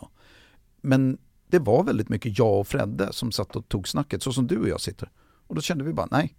Men 0.81 1.19
det 1.47 1.59
var 1.59 1.85
väldigt 1.85 2.09
mycket 2.09 2.39
jag 2.39 2.61
och 2.61 2.69
Fredde 2.69 3.13
som 3.13 3.33
satt 3.33 3.57
och 3.57 3.69
tog 3.69 3.89
snacket, 3.89 4.23
så 4.23 4.33
som 4.33 4.47
du 4.47 4.59
och 4.59 4.69
jag 4.69 4.81
sitter. 4.81 5.11
Och 5.47 5.55
då 5.55 5.61
kände 5.61 5.85
vi 5.85 5.93
bara, 5.93 6.09
nej, 6.11 6.37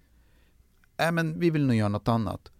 nej 0.97 1.11
men 1.11 1.39
vi 1.39 1.49
vill 1.49 1.65
nog 1.65 1.75
göra 1.75 1.89
något 1.89 2.07
annat. 2.07 2.51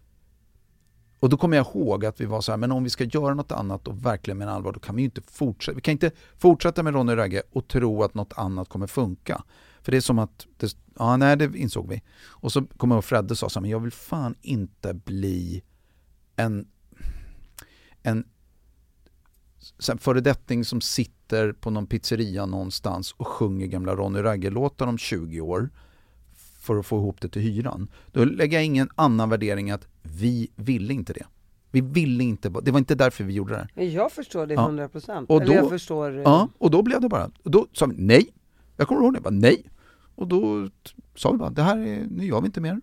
Och 1.20 1.28
då 1.28 1.36
kommer 1.36 1.56
jag 1.56 1.66
ihåg 1.66 2.06
att 2.06 2.20
vi 2.20 2.24
var 2.24 2.40
så 2.40 2.52
här, 2.52 2.56
men 2.56 2.72
om 2.72 2.84
vi 2.84 2.90
ska 2.90 3.04
göra 3.04 3.34
något 3.34 3.52
annat 3.52 3.88
och 3.88 4.06
verkligen 4.06 4.38
med 4.38 4.48
allvar, 4.48 4.72
då 4.72 4.80
kan 4.80 4.96
vi 4.96 5.02
ju 5.02 5.04
inte 5.04 5.22
fortsätta. 5.22 5.76
Vi 5.76 5.80
kan 5.80 5.92
inte 5.92 6.10
fortsätta 6.38 6.82
med 6.82 6.94
Ronny 6.94 7.16
Ragge 7.16 7.42
och 7.52 7.68
tro 7.68 8.02
att 8.02 8.14
något 8.14 8.32
annat 8.36 8.68
kommer 8.68 8.86
funka. 8.86 9.42
För 9.82 9.92
det 9.92 9.96
är 9.96 10.00
som 10.00 10.18
att, 10.18 10.46
det, 10.56 10.76
ja 10.98 11.16
nej 11.16 11.36
det 11.36 11.56
insåg 11.58 11.88
vi. 11.88 12.02
Och 12.26 12.52
så 12.52 12.62
kommer 12.66 12.94
jag 12.94 12.98
ihåg 12.98 13.04
Fredde 13.04 13.36
sa 13.36 13.48
så 13.48 13.58
här, 13.58 13.62
men 13.62 13.70
jag 13.70 13.80
vill 13.80 13.92
fan 13.92 14.34
inte 14.42 14.94
bli 14.94 15.62
en, 16.36 16.66
en 18.02 18.24
föredetting 19.98 20.64
som 20.64 20.80
sitter 20.80 21.52
på 21.52 21.70
någon 21.70 21.86
pizzeria 21.86 22.46
någonstans 22.46 23.12
och 23.16 23.26
sjunger 23.28 23.66
gamla 23.66 23.94
Ronny 23.96 24.22
Ragge-låtar 24.22 24.86
om 24.86 24.98
20 24.98 25.40
år 25.40 25.70
för 26.58 26.76
att 26.76 26.86
få 26.86 26.96
ihop 26.96 27.20
det 27.20 27.28
till 27.28 27.42
hyran. 27.42 27.88
Då 28.12 28.24
lägger 28.24 28.56
jag 28.58 28.64
ingen 28.64 28.88
annan 28.94 29.28
värdering 29.28 29.70
att 29.70 29.86
vi 30.02 30.50
ville 30.56 30.94
inte 30.94 31.12
det. 31.12 31.26
Vi 31.70 31.80
ville 31.80 32.24
inte, 32.24 32.48
det 32.62 32.70
var 32.70 32.78
inte 32.78 32.94
därför 32.94 33.24
vi 33.24 33.32
gjorde 33.32 33.68
det 33.74 33.84
Jag 33.84 34.12
förstår 34.12 34.46
det 34.46 34.54
Ja. 34.54 34.62
100 34.64 34.88
procent. 34.88 35.30
Och 35.30 35.42
Eller 35.42 35.54
då- 35.54 35.60
jag 35.60 35.68
förstår... 35.70 36.16
eh, 36.16 36.22
Ja, 36.22 36.48
och 36.58 36.70
då 36.70 36.82
blev 36.82 37.00
det 37.00 37.08
bara, 37.08 37.30
och 37.44 37.50
då 37.50 37.66
sa 37.72 37.86
vi 37.86 37.94
nej. 37.98 38.26
Jag 38.76 38.88
kommer 38.88 39.02
ihåg 39.02 39.14
det, 39.14 39.20
bara 39.20 39.30
nej. 39.30 39.64
Och 40.14 40.28
då 40.28 40.68
sa 41.14 41.32
vi 41.32 41.38
bara, 41.38 41.50
det 41.50 41.62
här 41.62 41.78
är, 41.78 42.06
nu 42.10 42.24
gör 42.24 42.40
vi 42.40 42.46
inte 42.46 42.60
mer. 42.60 42.80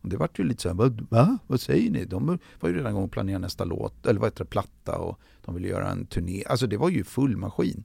Och 0.00 0.08
det 0.08 0.16
vart 0.16 0.38
ju 0.38 0.44
lite 0.44 0.62
så 0.62 0.68
här, 0.68 1.06
va? 1.10 1.38
Vad 1.46 1.60
säger 1.60 1.90
ni? 1.90 2.04
De 2.04 2.38
var 2.60 2.68
ju 2.68 2.76
redan 2.76 2.92
igång 2.92 3.04
och 3.04 3.12
planerade 3.12 3.42
nästa 3.42 3.64
låt, 3.64 4.06
eller 4.06 4.20
vad 4.20 4.26
heter 4.26 4.44
det, 4.44 4.50
platta 4.50 4.98
och 4.98 5.20
de 5.44 5.54
ville 5.54 5.68
göra 5.68 5.90
en 5.90 6.06
turné. 6.06 6.44
Alltså 6.46 6.66
det 6.66 6.76
var 6.76 6.88
ju 6.88 7.04
full 7.04 7.36
maskin 7.36 7.84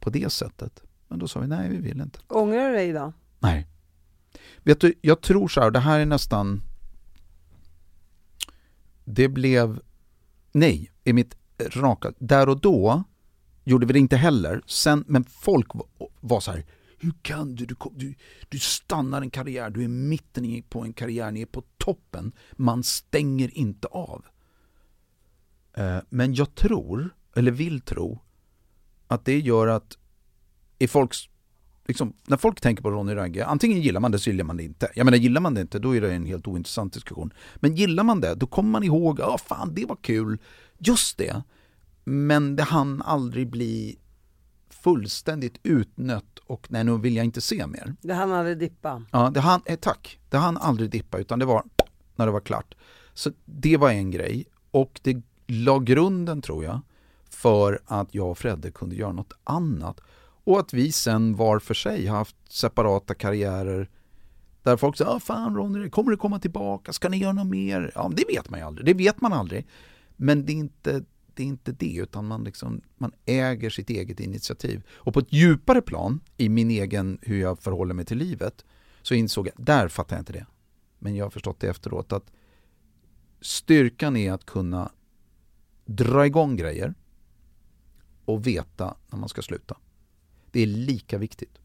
på 0.00 0.10
det 0.10 0.32
sättet. 0.32 0.82
Men 1.08 1.18
då 1.18 1.28
sa 1.28 1.40
vi, 1.40 1.46
nej 1.46 1.70
vi 1.70 1.76
vill 1.76 2.00
inte. 2.00 2.18
Ångrar 2.28 2.68
du 2.68 2.74
dig 2.74 2.88
idag? 2.88 3.12
Nej. 3.38 3.66
Vet 4.62 4.80
du, 4.80 4.94
jag 5.00 5.20
tror 5.20 5.48
så 5.48 5.60
här, 5.60 5.70
det 5.70 5.80
här 5.80 6.00
är 6.00 6.06
nästan... 6.06 6.62
Det 9.04 9.28
blev... 9.28 9.80
Nej, 10.52 10.92
i 11.04 11.12
mitt 11.12 11.36
raka... 11.58 12.12
Där 12.18 12.48
och 12.48 12.60
då 12.60 13.04
gjorde 13.64 13.86
vi 13.86 13.92
det 13.92 13.98
inte 13.98 14.16
heller. 14.16 14.62
Sen, 14.66 15.04
men 15.08 15.24
folk 15.24 15.74
var, 15.74 15.86
var 16.20 16.40
så 16.40 16.52
här, 16.52 16.64
hur 17.02 17.12
kan 17.22 17.54
du? 17.54 17.66
Du, 17.66 17.76
du? 17.94 18.14
du 18.48 18.58
stannar 18.58 19.22
en 19.22 19.30
karriär, 19.30 19.70
du 19.70 19.84
är 19.84 19.88
mitten 19.88 20.62
på 20.68 20.80
en 20.80 20.92
karriär, 20.92 21.30
ni 21.30 21.42
är 21.42 21.46
på 21.46 21.62
toppen. 21.78 22.32
Man 22.52 22.82
stänger 22.82 23.58
inte 23.58 23.88
av. 23.88 24.24
Eh, 25.74 25.98
men 26.08 26.34
jag 26.34 26.54
tror, 26.54 27.14
eller 27.36 27.50
vill 27.50 27.80
tro, 27.80 28.20
att 29.06 29.24
det 29.24 29.40
gör 29.40 29.66
att 29.66 29.98
i 30.78 30.88
folks 30.88 31.28
liksom, 31.86 32.12
när 32.26 32.36
folk 32.36 32.60
tänker 32.60 32.82
på 32.82 32.90
Ronny 32.90 33.14
Ragge, 33.14 33.46
antingen 33.46 33.80
gillar 33.80 34.00
man 34.00 34.12
det 34.12 34.18
så 34.18 34.30
gillar 34.30 34.44
man 34.44 34.56
det 34.56 34.64
inte. 34.64 34.90
Jag 34.94 35.04
menar 35.04 35.18
gillar 35.18 35.40
man 35.40 35.54
det 35.54 35.60
inte, 35.60 35.78
då 35.78 35.96
är 35.96 36.00
det 36.00 36.14
en 36.14 36.26
helt 36.26 36.46
ointressant 36.46 36.92
diskussion. 36.92 37.32
Men 37.56 37.76
gillar 37.76 38.04
man 38.04 38.20
det, 38.20 38.34
då 38.34 38.46
kommer 38.46 38.70
man 38.70 38.82
ihåg, 38.82 39.20
ja 39.20 39.38
fan 39.38 39.74
det 39.74 39.86
var 39.86 39.96
kul, 39.96 40.38
just 40.78 41.18
det. 41.18 41.42
Men 42.04 42.56
det 42.56 42.62
hann 42.62 43.02
aldrig 43.02 43.50
bli 43.50 43.98
fullständigt 44.82 45.58
utnött 45.62 46.38
och 46.46 46.66
nej 46.70 46.84
nu 46.84 46.98
vill 46.98 47.16
jag 47.16 47.24
inte 47.24 47.40
se 47.40 47.66
mer. 47.66 47.94
Det 48.00 48.14
hann 48.14 48.32
aldrig 48.32 48.58
dippa. 48.58 49.04
Ja, 49.12 49.30
det 49.30 49.40
hann, 49.40 49.60
eh, 49.66 49.78
tack. 49.78 50.18
Det 50.28 50.36
hann 50.36 50.56
aldrig 50.56 50.90
dippa 50.90 51.18
utan 51.18 51.38
det 51.38 51.44
var 51.44 51.62
när 52.16 52.26
det 52.26 52.32
var 52.32 52.40
klart. 52.40 52.74
Så 53.14 53.30
det 53.44 53.76
var 53.76 53.90
en 53.90 54.10
grej 54.10 54.44
och 54.70 55.00
det 55.02 55.22
la 55.46 55.78
grunden 55.78 56.42
tror 56.42 56.64
jag 56.64 56.80
för 57.30 57.80
att 57.86 58.14
jag 58.14 58.30
och 58.30 58.38
Fredde 58.38 58.70
kunde 58.70 58.96
göra 58.96 59.12
något 59.12 59.32
annat. 59.44 60.00
Och 60.44 60.60
att 60.60 60.72
vi 60.72 60.92
sen 60.92 61.36
var 61.36 61.58
för 61.58 61.74
sig 61.74 62.06
har 62.06 62.16
haft 62.16 62.36
separata 62.48 63.14
karriärer 63.14 63.88
där 64.62 64.76
folk 64.76 64.96
säger 64.96 65.10
ah, 65.10 65.20
fan 65.20 65.56
Ronny, 65.56 65.90
kommer 65.90 66.10
du 66.10 66.16
komma 66.16 66.38
tillbaka? 66.38 66.92
Ska 66.92 67.08
ni 67.08 67.16
göra 67.16 67.32
något 67.32 67.46
mer? 67.46 67.92
Ja, 67.94 68.10
det 68.16 68.24
vet 68.28 68.50
man 68.50 68.60
ju 68.60 68.66
aldrig. 68.66 68.86
Det 68.86 68.94
vet 68.94 69.20
man 69.20 69.32
aldrig. 69.32 69.66
Men 70.16 70.46
det 70.46 70.52
är 70.52 70.56
inte 70.56 71.04
det, 71.36 71.42
är 71.42 71.46
inte 71.46 71.72
det 71.72 71.94
utan 71.94 72.26
man, 72.26 72.44
liksom, 72.44 72.80
man 72.96 73.12
äger 73.26 73.70
sitt 73.70 73.90
eget 73.90 74.20
initiativ. 74.20 74.82
Och 74.90 75.14
på 75.14 75.20
ett 75.20 75.32
djupare 75.32 75.82
plan 75.82 76.20
i 76.36 76.48
min 76.48 76.70
egen, 76.70 77.18
hur 77.22 77.40
jag 77.40 77.62
förhåller 77.62 77.94
mig 77.94 78.04
till 78.04 78.18
livet, 78.18 78.64
så 79.02 79.14
insåg 79.14 79.46
jag, 79.46 79.54
där 79.56 79.88
fattar 79.88 80.16
jag 80.16 80.20
inte 80.20 80.32
det. 80.32 80.46
Men 80.98 81.16
jag 81.16 81.24
har 81.24 81.30
förstått 81.30 81.60
det 81.60 81.68
efteråt 81.68 82.12
att 82.12 82.32
styrkan 83.40 84.16
är 84.16 84.32
att 84.32 84.46
kunna 84.46 84.92
dra 85.84 86.26
igång 86.26 86.56
grejer 86.56 86.94
och 88.24 88.46
veta 88.46 88.96
när 89.10 89.18
man 89.18 89.28
ska 89.28 89.42
sluta. 89.42 89.76
Det 90.50 90.60
är 90.60 90.66
lika 90.66 91.18
viktigt. 91.18 91.58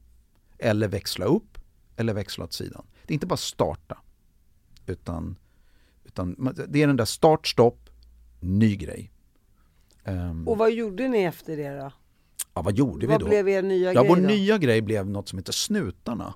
Eller 0.58 0.88
växla 0.88 1.26
upp 1.26 1.58
eller 1.96 2.14
växla 2.14 2.44
åt 2.44 2.54
sidan. 2.54 2.86
Det 3.06 3.12
är 3.12 3.14
inte 3.14 3.28
bara 3.28 3.38
starta 3.38 3.98
utan, 4.86 5.36
utan 6.06 6.54
det 6.68 6.84
är 6.84 6.88
den 6.88 6.98
där 6.98 7.06
start, 7.06 7.48
stopp, 7.48 7.90
ny 8.40 8.76
grej. 8.76 9.12
Ehm, 10.08 10.48
Och 10.48 10.58
vad 10.58 10.72
gjorde 10.72 11.08
ni 11.08 11.24
efter 11.24 11.58
det 11.58 11.70
då? 11.80 11.92
ja, 12.54 12.62
vad 12.62 12.76
gjorde 12.76 13.08
vi 13.08 13.12
Vad 13.14 13.22
då? 13.22 13.28
blev 13.28 13.50
er 13.50 13.62
nya 13.62 13.94
Ja, 13.94 14.02
grej 14.02 14.10
vår 14.10 14.16
då? 14.16 14.22
nya 14.22 14.58
grej 14.58 14.82
blev 14.82 15.10
något 15.10 15.30
som 15.30 15.40
heter 15.40 15.54
Snutarna. 15.54 16.34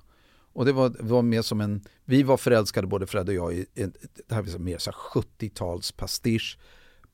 Och 0.54 0.64
det 0.64 0.72
var, 0.72 0.96
var 1.00 1.22
mer 1.22 1.42
som 1.42 1.60
en, 1.60 1.80
vi 2.04 2.22
var 2.22 2.36
förälskade 2.36 2.86
både 2.86 3.06
Fred 3.06 3.28
och 3.28 3.34
jag 3.34 3.54
i, 3.54 3.66
i 3.74 3.84
det 4.28 4.34
här 4.34 4.42
var 4.42 4.58
mer 4.58 4.78
så 4.78 4.90
här 4.90 4.98
70-tals 5.22 5.92
pastisch 5.92 6.58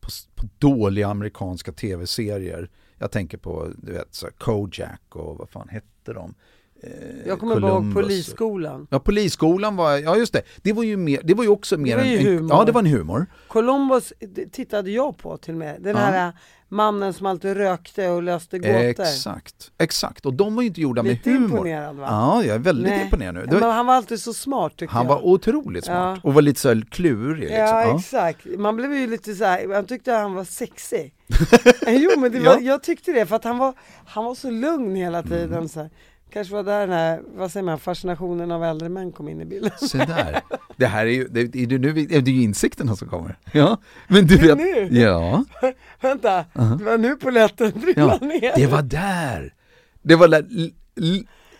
på, 0.00 0.08
på 0.34 0.48
dåliga 0.58 1.08
amerikanska 1.08 1.72
tv-serier. 1.72 2.70
Jag 2.98 3.10
tänker 3.10 3.38
på, 3.38 3.72
du 3.76 3.92
vet, 3.92 4.14
så 4.14 4.26
Kojak 4.38 5.16
och 5.16 5.38
vad 5.38 5.50
fan 5.50 5.68
hette 5.68 6.12
de? 6.12 6.34
Eh, 6.82 6.90
Jag 7.26 7.38
kommer 7.40 7.60
bara 7.60 7.70
ihåg 7.72 7.76
Columbus. 7.80 7.94
polisskolan. 7.94 8.86
Ja, 8.90 8.98
polisskolan 8.98 9.76
var, 9.76 9.96
ja 9.96 10.16
just 10.16 10.32
det, 10.32 10.42
det 10.62 10.72
var 10.72 10.82
ju, 10.82 10.96
mer, 10.96 11.20
det 11.24 11.34
var 11.34 11.44
ju 11.44 11.50
också 11.50 11.76
mer 11.76 11.96
var 11.96 12.04
ju 12.04 12.18
en, 12.18 12.24
humor. 12.26 12.50
ja 12.56 12.64
det 12.64 12.72
var 12.72 12.80
en 12.80 12.86
humor. 12.86 13.26
Columbus 13.48 14.12
det 14.20 14.46
tittade 14.52 14.90
jag 14.90 15.18
på 15.18 15.36
till 15.36 15.54
och 15.54 15.58
med. 15.58 15.76
Den 15.82 15.96
Ja. 15.96 16.02
här 16.02 16.26
äh, 16.28 16.34
mannen 16.68 17.12
som 17.12 17.26
alltid 17.26 17.56
rökte 17.56 18.08
och 18.08 18.22
löste 18.22 18.58
gåtor. 18.58 18.70
Exakt, 18.74 19.70
exakt. 19.78 20.26
Och 20.26 20.34
de 20.34 20.54
var 20.54 20.62
ju 20.62 20.68
inte 20.68 20.80
gjorda 20.80 21.02
Lite 21.02 21.28
med 21.30 21.38
humor. 21.40 21.50
imponerad 21.58 21.96
va? 21.96 22.06
Ja, 22.10 22.44
jag 22.44 22.54
är 22.54 22.58
väldigt 22.58 22.90
Nej. 22.92 23.04
imponerad 23.04 23.34
nu. 23.34 23.40
Det 23.44 23.50
Men 23.52 23.60
var, 23.60 23.72
han 23.72 23.86
var 23.86 23.94
alltid 23.94 24.20
så 24.20 24.32
smart 24.34 24.76
tycker 24.76 24.94
han 24.94 25.06
jag. 25.06 25.14
var 25.14 25.26
otroligt 25.26 25.84
smart 25.84 26.18
Ja. 26.22 26.28
och 26.28 26.34
var 26.34 26.42
lite 26.42 26.60
så 26.60 26.82
klurig. 26.90 27.40
Liksom. 27.40 27.56
Ja, 27.58 27.82
Ja. 27.82 27.98
exakt, 27.98 28.46
man 28.58 28.76
blev 28.76 28.94
ju 28.94 29.06
lite 29.06 29.34
så 29.34 29.44
här, 29.44 29.74
han 29.74 29.84
tyckte 29.86 30.12
han 30.12 30.34
var 30.34 30.44
sexig. 30.44 31.14
jo 31.86 32.10
men 32.20 32.32
det 32.32 32.40
var, 32.40 32.52
Ja. 32.54 32.60
jag 32.60 32.82
tyckte 32.82 33.12
det 33.12 33.26
för 33.26 33.36
att 33.36 33.44
han 33.44 33.58
var, 33.58 33.74
han 34.06 34.24
var 34.24 34.34
så 34.34 34.50
lugn 34.50 34.94
hela 34.96 35.22
tiden. 35.22 35.68
Så 35.68 35.80
här. 35.80 35.90
Kanske 36.32 36.54
var 36.54 36.62
där 36.62 36.80
den 36.80 36.90
här, 36.90 37.22
vad 37.36 37.52
säger 37.52 37.64
man, 37.64 37.78
fascinationen 37.78 38.50
av 38.50 38.64
äldre 38.64 38.88
män 38.88 39.12
kom 39.12 39.28
in 39.28 39.40
i 39.40 39.44
bilden. 39.44 39.70
Se 39.80 39.98
där. 39.98 40.40
Det 40.76 40.86
här 40.86 41.06
är 41.06 41.10
ju, 41.10 41.28
det, 41.28 41.44
det, 41.44 41.66
det, 41.66 41.78
nu, 41.78 41.92
det 41.92 42.16
är 42.16 42.28
ju 42.28 42.42
insikterna 42.42 42.96
som 42.96 43.08
kommer. 43.08 43.38
Ja, 43.52 43.78
men 44.08 44.26
du 44.26 44.36
Det 44.36 44.50
är 44.50 44.56
vet. 44.56 44.92
nu. 44.92 45.00
Ja, 45.00 45.44
Vänta, 46.00 46.44
det 46.52 46.84
var 46.84 46.98
nu 46.98 47.16
polletten 47.16 47.72
ja, 47.74 47.80
trillade 47.80 48.26
ner. 48.26 48.52
det 48.56 48.66
var 48.66 48.82
där. 48.82 49.54
Det 50.02 50.16
var 50.16 50.28
där 50.28 50.46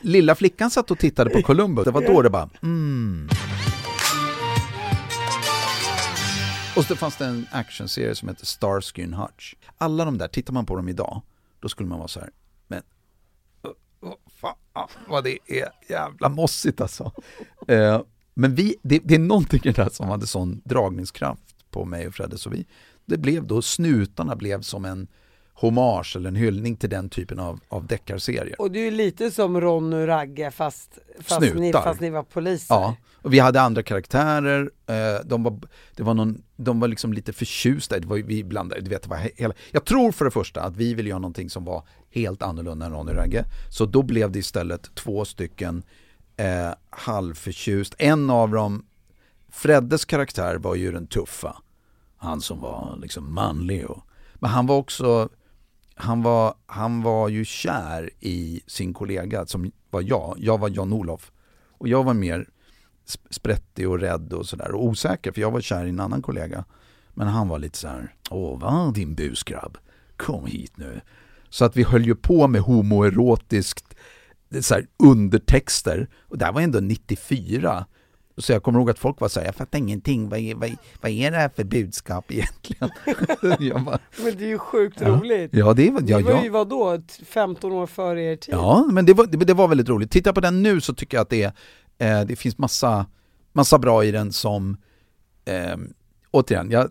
lilla 0.01 0.35
flickan 0.35 0.71
satt 0.71 0.91
och 0.91 0.99
tittade 0.99 1.31
på 1.31 1.43
Columbus. 1.43 1.85
Det 1.85 1.91
var 1.91 2.07
då 2.07 2.23
det 2.23 2.31
bara, 2.31 2.51
mm. 2.63 3.29
Och 6.77 6.85
så 6.85 6.97
fanns 6.97 7.17
det 7.17 7.25
en 7.25 7.47
actionserie 7.53 8.15
som 8.15 8.29
heter 8.29 8.47
Starsky 8.47 9.03
and 9.05 9.15
Hutch. 9.15 9.55
Alla 9.79 10.05
de 10.05 10.19
där, 10.19 10.29
tittar 10.29 10.53
man 10.53 10.67
på 10.67 10.77
dem 10.77 10.89
idag, 10.89 11.23
då 11.61 11.69
skulle 11.69 11.89
man 11.89 11.99
vara 11.99 12.09
så 12.09 12.21
här, 12.21 12.29
uh, 12.29 12.33
uh, 12.33 12.38
fan 14.41 14.89
vad 15.09 15.25
det 15.25 15.39
är 15.47 15.69
jävla 15.89 16.29
mossigt 16.29 16.81
alltså. 16.81 17.13
Eh, 17.69 18.01
men 18.35 18.55
vi, 18.55 18.77
det, 18.83 19.01
det 19.05 19.15
är 19.15 19.19
någonting 19.19 19.61
i 19.65 19.69
det 19.73 19.83
där 19.83 19.89
som 19.89 20.09
hade 20.09 20.27
sån 20.27 20.61
dragningskraft 20.65 21.71
på 21.71 21.85
mig 21.85 22.07
och 22.07 22.15
Fredde, 22.15 22.39
så 22.39 22.51
vi, 22.51 22.67
det 23.07 23.19
blev 23.19 23.47
då, 23.47 23.63
snutarna 23.63 24.37
blev 24.37 24.63
som 24.63 24.85
en 24.85 25.07
hommage 25.55 26.17
eller 26.17 26.29
en 26.29 26.37
hyllning 26.37 26.77
till 26.77 26.91
den 26.91 27.09
typen 27.09 27.39
av, 27.39 27.61
av 27.69 27.87
deckarserier. 27.87 28.61
Och 28.61 28.71
det 28.71 28.79
är 28.79 28.85
ju 28.85 28.91
lite 28.91 29.31
som 29.31 29.61
Ronny 29.61 29.97
och 29.97 30.07
Ragge 30.07 30.51
fast, 30.51 30.99
fast, 31.21 31.41
ni, 31.41 31.51
Snutar. 31.51 31.83
fast 31.83 32.01
ni 32.01 32.11
var 32.11 32.23
poliser. 32.23 32.75
Ja, 32.75 32.97
och 33.23 33.33
vi 33.35 33.39
hade 33.39 33.61
andra 33.61 33.83
karaktärer, 33.83 34.71
eh, 34.87 35.25
de, 35.25 35.43
var, 35.43 35.61
det 35.97 36.03
var 36.03 36.15
någon, 36.15 36.43
de 36.57 36.81
var 36.81 36.89
liksom 36.89 37.13
lite 37.13 37.33
förtjusta, 37.33 37.99
det 37.99 38.07
var, 38.07 38.17
vi 38.17 38.45
blandade, 38.45 38.81
du 38.81 38.91
vet, 38.91 39.03
det 39.03 39.09
var 39.09 39.17
he- 39.17 39.31
hela, 39.37 39.55
jag 39.71 39.85
tror 39.85 40.13
för 40.13 40.25
det 40.25 40.31
första 40.31 40.63
att 40.63 40.77
vi 40.77 40.95
ville 40.95 41.09
göra 41.09 41.19
någonting 41.19 41.51
som 41.51 41.65
var 41.65 41.83
helt 42.11 42.43
annorlunda 42.43 42.87
än 42.87 42.93
Ronny 42.93 43.13
Ragge, 43.13 43.45
så 43.71 43.87
då 43.87 44.03
blev 44.03 44.33
det 44.33 44.39
istället 44.39 44.95
två 44.95 45.25
stycken 45.25 45.83
eh, 46.37 46.71
halvförtjust, 46.91 47.95
en 47.99 48.31
av 48.31 48.51
dem, 48.51 48.85
Freddes 49.51 50.05
karaktär 50.05 50.57
var 50.57 50.75
ju 50.75 50.93
den 50.93 51.07
tuffa, 51.07 51.57
han 52.17 52.41
som 52.41 52.61
var 52.61 52.99
liksom 53.03 53.35
manlig 53.35 53.87
och, 53.87 54.03
men 54.35 54.51
han 54.51 54.67
var 54.67 54.77
också 54.77 55.29
han 56.01 56.23
var, 56.23 56.55
han 56.67 57.03
var 57.03 57.29
ju 57.29 57.45
kär 57.45 58.11
i 58.21 58.61
sin 58.67 58.95
kollega 58.95 59.47
som 59.47 59.73
var 59.91 60.03
jag, 60.03 60.37
jag 60.39 60.59
var 60.59 60.69
Jan-Olof. 60.69 61.33
Och 61.71 61.89
jag 61.89 62.05
var 62.05 62.15
mer 62.15 62.49
sprättig 63.31 63.89
och 63.89 64.01
rädd 64.01 64.33
och 64.33 64.47
sådär 64.47 64.75
och 64.75 64.85
osäker 64.85 65.33
för 65.33 65.41
jag 65.41 65.51
var 65.51 65.61
kär 65.61 65.85
i 65.85 65.89
en 65.89 66.01
annan 66.01 66.23
kollega. 66.23 66.65
Men 67.15 67.29
han 67.29 67.49
var 67.49 67.59
lite 67.59 67.79
så 67.79 67.89
här, 67.89 68.15
åh 68.31 68.61
va 68.61 68.93
din 68.95 69.15
busgrabb, 69.15 69.79
kom 70.17 70.47
hit 70.47 70.77
nu. 70.77 71.01
Så 71.51 71.65
att 71.65 71.77
vi 71.77 71.83
höll 71.83 72.07
ju 72.07 72.15
på 72.15 72.49
med 72.49 72.61
homoerotiskt 72.61 73.95
det 74.51 74.63
så 74.63 74.75
här, 74.75 74.87
undertexter 75.03 76.09
och 76.29 76.39
det 76.39 76.45
här 76.45 76.53
var 76.53 76.61
ändå 76.61 76.81
94. 76.81 77.87
Så 78.37 78.53
jag 78.53 78.63
kommer 78.63 78.79
ihåg 78.79 78.91
att 78.91 78.99
folk 78.99 79.21
var 79.21 79.29
så 79.29 79.41
här, 79.41 79.47
jag 79.47 79.55
fattar 79.55 79.79
ingenting, 79.79 80.29
vad 80.29 80.39
är, 80.39 80.55
vad, 80.55 80.71
vad 81.01 81.11
är 81.11 81.31
det 81.31 81.37
här 81.37 81.49
för 81.57 81.65
budskap 81.65 82.33
egentligen? 82.33 82.91
bara, 83.85 83.99
Men 84.25 84.37
det 84.39 84.45
är 84.45 84.49
ju 84.49 84.59
sjukt 84.59 85.01
Ja. 85.01 85.09
roligt. 85.09 85.51
ja 85.55 85.73
det 85.75 85.91
var, 85.91 86.03
ja, 86.07 86.17
Ni 86.19 86.23
var 86.23 86.31
ja. 86.33 86.43
ju 86.45 86.51
vadå, 86.51 86.97
t- 86.99 87.25
15 87.27 87.73
år 87.73 87.87
före 87.87 88.23
er 88.23 88.37
tid? 88.37 88.55
Ja, 88.55 88.89
men 88.93 89.07
det 89.07 89.15
var, 89.15 89.27
det, 89.27 89.37
det 89.45 89.55
var 89.55 89.69
väldigt 89.69 89.89
roligt. 89.89 90.11
Titta 90.11 90.33
på 90.33 90.41
den 90.41 90.63
nu 90.63 90.81
så 90.81 90.95
tycker 90.95 91.17
jag 91.17 91.23
att 91.23 91.31
det, 91.31 91.53
är, 91.99 92.21
eh, 92.21 92.27
det 92.27 92.37
finns 92.37 92.59
massa, 92.59 93.07
massa 93.53 93.79
bra 93.79 94.05
i 94.05 94.11
den 94.11 94.33
som, 94.33 94.77
eh, 95.45 95.77
återigen, 96.39 96.71
jag, 96.71 96.91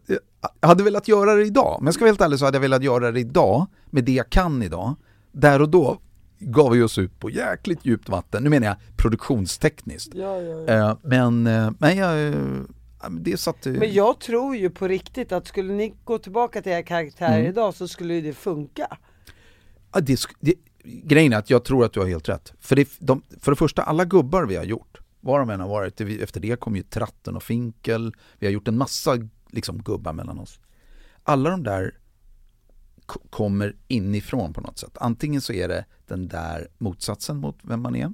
jag 0.61 0.67
hade 0.67 0.83
velat 0.83 1.07
göra 1.07 1.35
det 1.35 1.45
idag, 1.45 1.77
men 1.79 1.85
jag 1.85 1.93
ska 1.93 2.03
vara 2.03 2.09
helt 2.09 2.21
ärlig 2.21 2.39
så 2.39 2.45
hade 2.45 2.55
jag 2.55 2.61
velat 2.61 2.83
göra 2.83 3.11
det 3.11 3.19
idag 3.19 3.67
med 3.85 4.03
det 4.03 4.11
jag 4.11 4.29
kan 4.29 4.63
idag. 4.63 4.95
Där 5.31 5.61
och 5.61 5.69
då 5.69 5.99
gav 6.39 6.71
vi 6.71 6.81
oss 6.81 6.97
ut 6.97 7.19
på 7.19 7.29
jäkligt 7.29 7.85
djupt 7.85 8.09
vatten, 8.09 8.43
nu 8.43 8.49
menar 8.49 8.67
jag 8.67 8.75
produktionstekniskt. 8.97 10.15
Ja, 10.15 10.41
ja, 10.41 10.63
ja. 10.67 10.89
Eh, 10.89 10.97
men, 11.01 11.47
eh, 11.47 11.71
men 11.79 11.97
jag, 11.97 12.27
eh, 12.27 13.09
det 13.09 13.37
satt... 13.37 13.65
Men 13.65 13.93
jag 13.93 14.19
tror 14.19 14.55
ju 14.55 14.69
på 14.69 14.87
riktigt 14.87 15.31
att 15.31 15.47
skulle 15.47 15.73
ni 15.73 15.93
gå 16.03 16.17
tillbaka 16.17 16.61
till 16.61 16.71
era 16.71 16.83
karaktärer 16.83 17.39
Mm. 17.39 17.51
idag 17.51 17.73
så 17.73 17.87
skulle 17.87 18.13
ju 18.13 18.21
det 18.21 18.33
funka. 18.33 18.97
Ja, 19.93 19.99
det, 19.99 20.19
det, 20.39 20.53
grejen 20.83 21.33
är 21.33 21.37
att 21.37 21.49
jag 21.49 21.63
tror 21.63 21.85
att 21.85 21.93
du 21.93 21.99
har 21.99 22.07
helt 22.07 22.29
rätt. 22.29 22.53
För 22.59 22.75
det, 22.75 22.89
de, 22.99 23.21
för 23.39 23.51
det 23.51 23.55
första, 23.55 23.83
alla 23.83 24.05
gubbar 24.05 24.43
vi 24.45 24.55
har 24.55 24.63
gjort, 24.63 24.97
var 25.21 25.39
de 25.39 25.49
än 25.49 25.59
har 25.59 25.67
varit, 25.67 26.01
efter 26.01 26.39
det 26.39 26.59
kom 26.59 26.75
ju 26.75 26.83
Tratten 26.83 27.35
och 27.35 27.43
Finkel, 27.43 28.13
vi 28.39 28.47
har 28.47 28.51
gjort 28.51 28.67
en 28.67 28.77
massa 28.77 29.17
liksom, 29.49 29.77
gubbar 29.77 30.13
mellan 30.13 30.39
oss. 30.39 30.59
Alla 31.23 31.49
de 31.49 31.63
där 31.63 31.97
kommer 33.29 33.75
inifrån 33.87 34.53
på 34.53 34.61
något 34.61 34.77
sätt. 34.77 34.97
Antingen 34.97 35.41
så 35.41 35.53
är 35.53 35.67
det 35.67 35.85
den 36.07 36.27
där 36.27 36.67
motsatsen 36.77 37.37
mot 37.37 37.57
vem 37.61 37.81
man 37.81 37.95
är, 37.95 38.13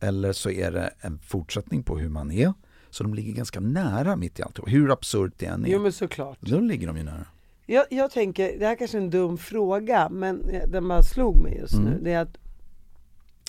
eller 0.00 0.32
så 0.32 0.50
är 0.50 0.70
det 0.72 0.90
en 1.00 1.18
fortsättning 1.18 1.82
på 1.82 1.98
hur 1.98 2.08
man 2.08 2.30
är. 2.30 2.52
Så 2.90 3.02
de 3.02 3.14
ligger 3.14 3.32
ganska 3.32 3.60
nära 3.60 4.16
mitt 4.16 4.38
i 4.38 4.42
allt. 4.42 4.58
Hur 4.66 4.90
absurt 4.90 5.32
det 5.36 5.46
än 5.46 5.64
är. 5.64 5.68
Jo 5.68 5.80
men 5.80 5.92
såklart. 5.92 6.38
Då 6.40 6.60
ligger 6.60 6.86
de 6.86 6.96
ju 6.96 7.02
nära. 7.02 7.26
Jag, 7.66 7.86
jag 7.90 8.10
tänker, 8.10 8.58
det 8.58 8.66
här 8.66 8.76
kanske 8.76 8.98
är 8.98 9.02
en 9.02 9.10
dum 9.10 9.38
fråga 9.38 10.08
men 10.08 10.48
eh, 10.48 10.68
den 10.68 10.88
bara 10.88 11.02
slog 11.02 11.42
mig 11.42 11.58
just 11.58 11.74
nu. 11.74 11.90
Mm. 11.90 12.04
Det 12.04 12.12
är 12.12 12.22
att 12.22 12.36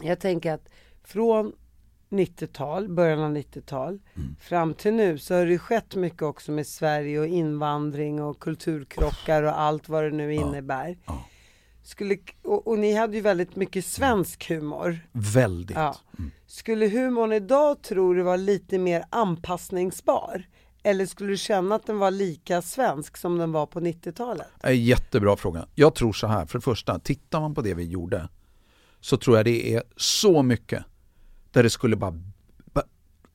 jag 0.03 0.19
tänker 0.19 0.53
att 0.53 0.69
från 1.03 1.53
90-tal, 2.09 2.89
början 2.89 3.19
av 3.19 3.31
90-tal 3.37 3.99
Mm. 4.15 4.35
fram 4.39 4.73
till 4.73 4.93
nu 4.93 5.17
så 5.17 5.33
har 5.35 5.45
det 5.45 5.57
skett 5.57 5.95
mycket 5.95 6.21
också 6.21 6.51
med 6.51 6.67
Sverige 6.67 7.19
och 7.19 7.27
invandring 7.27 8.21
och 8.23 8.39
kulturkrockar 8.39 9.43
och 9.43 9.59
allt 9.61 9.89
vad 9.89 10.03
det 10.03 10.11
nu 10.11 10.33
innebär. 10.33 10.97
Ja. 11.05 11.25
Skulle, 11.83 12.17
och, 12.43 12.67
och 12.67 12.79
ni 12.79 12.93
hade 12.93 13.15
ju 13.15 13.21
väldigt 13.21 13.55
mycket 13.55 13.85
svensk 13.85 14.49
humor. 14.49 14.99
Väldigt. 15.11 15.77
Ja. 15.77 15.95
Skulle 16.47 16.87
humorn 16.87 17.33
idag 17.33 17.81
tror 17.81 18.15
du 18.15 18.21
var 18.23 18.37
lite 18.37 18.77
mer 18.79 19.03
anpassningsbar? 19.09 20.43
Eller 20.83 21.05
skulle 21.05 21.29
du 21.29 21.37
känna 21.37 21.75
att 21.75 21.85
den 21.87 21.97
var 21.97 22.11
lika 22.11 22.61
svensk 22.61 23.17
som 23.17 23.37
den 23.37 23.51
var 23.51 23.65
på 23.65 23.79
90-talet? 23.79 24.47
Eh, 24.63 24.81
Jättebra 24.81 25.35
fråga. 25.35 25.65
Jag 25.75 25.95
tror 25.95 26.13
så 26.13 26.27
här, 26.27 26.45
för 26.45 26.57
det 26.57 26.63
första, 26.63 26.99
tittar 26.99 27.39
man 27.39 27.53
på 27.55 27.61
det 27.61 27.73
vi 27.73 27.83
gjorde 27.83 28.29
så 29.01 29.17
tror 29.17 29.37
jag 29.37 29.45
det 29.45 29.73
är 29.75 29.83
så 29.97 30.43
mycket 30.43 30.83
där 31.55 31.63
det 31.63 31.69
skulle 31.69 31.95
bara, 31.95 32.13
bara 32.73 32.85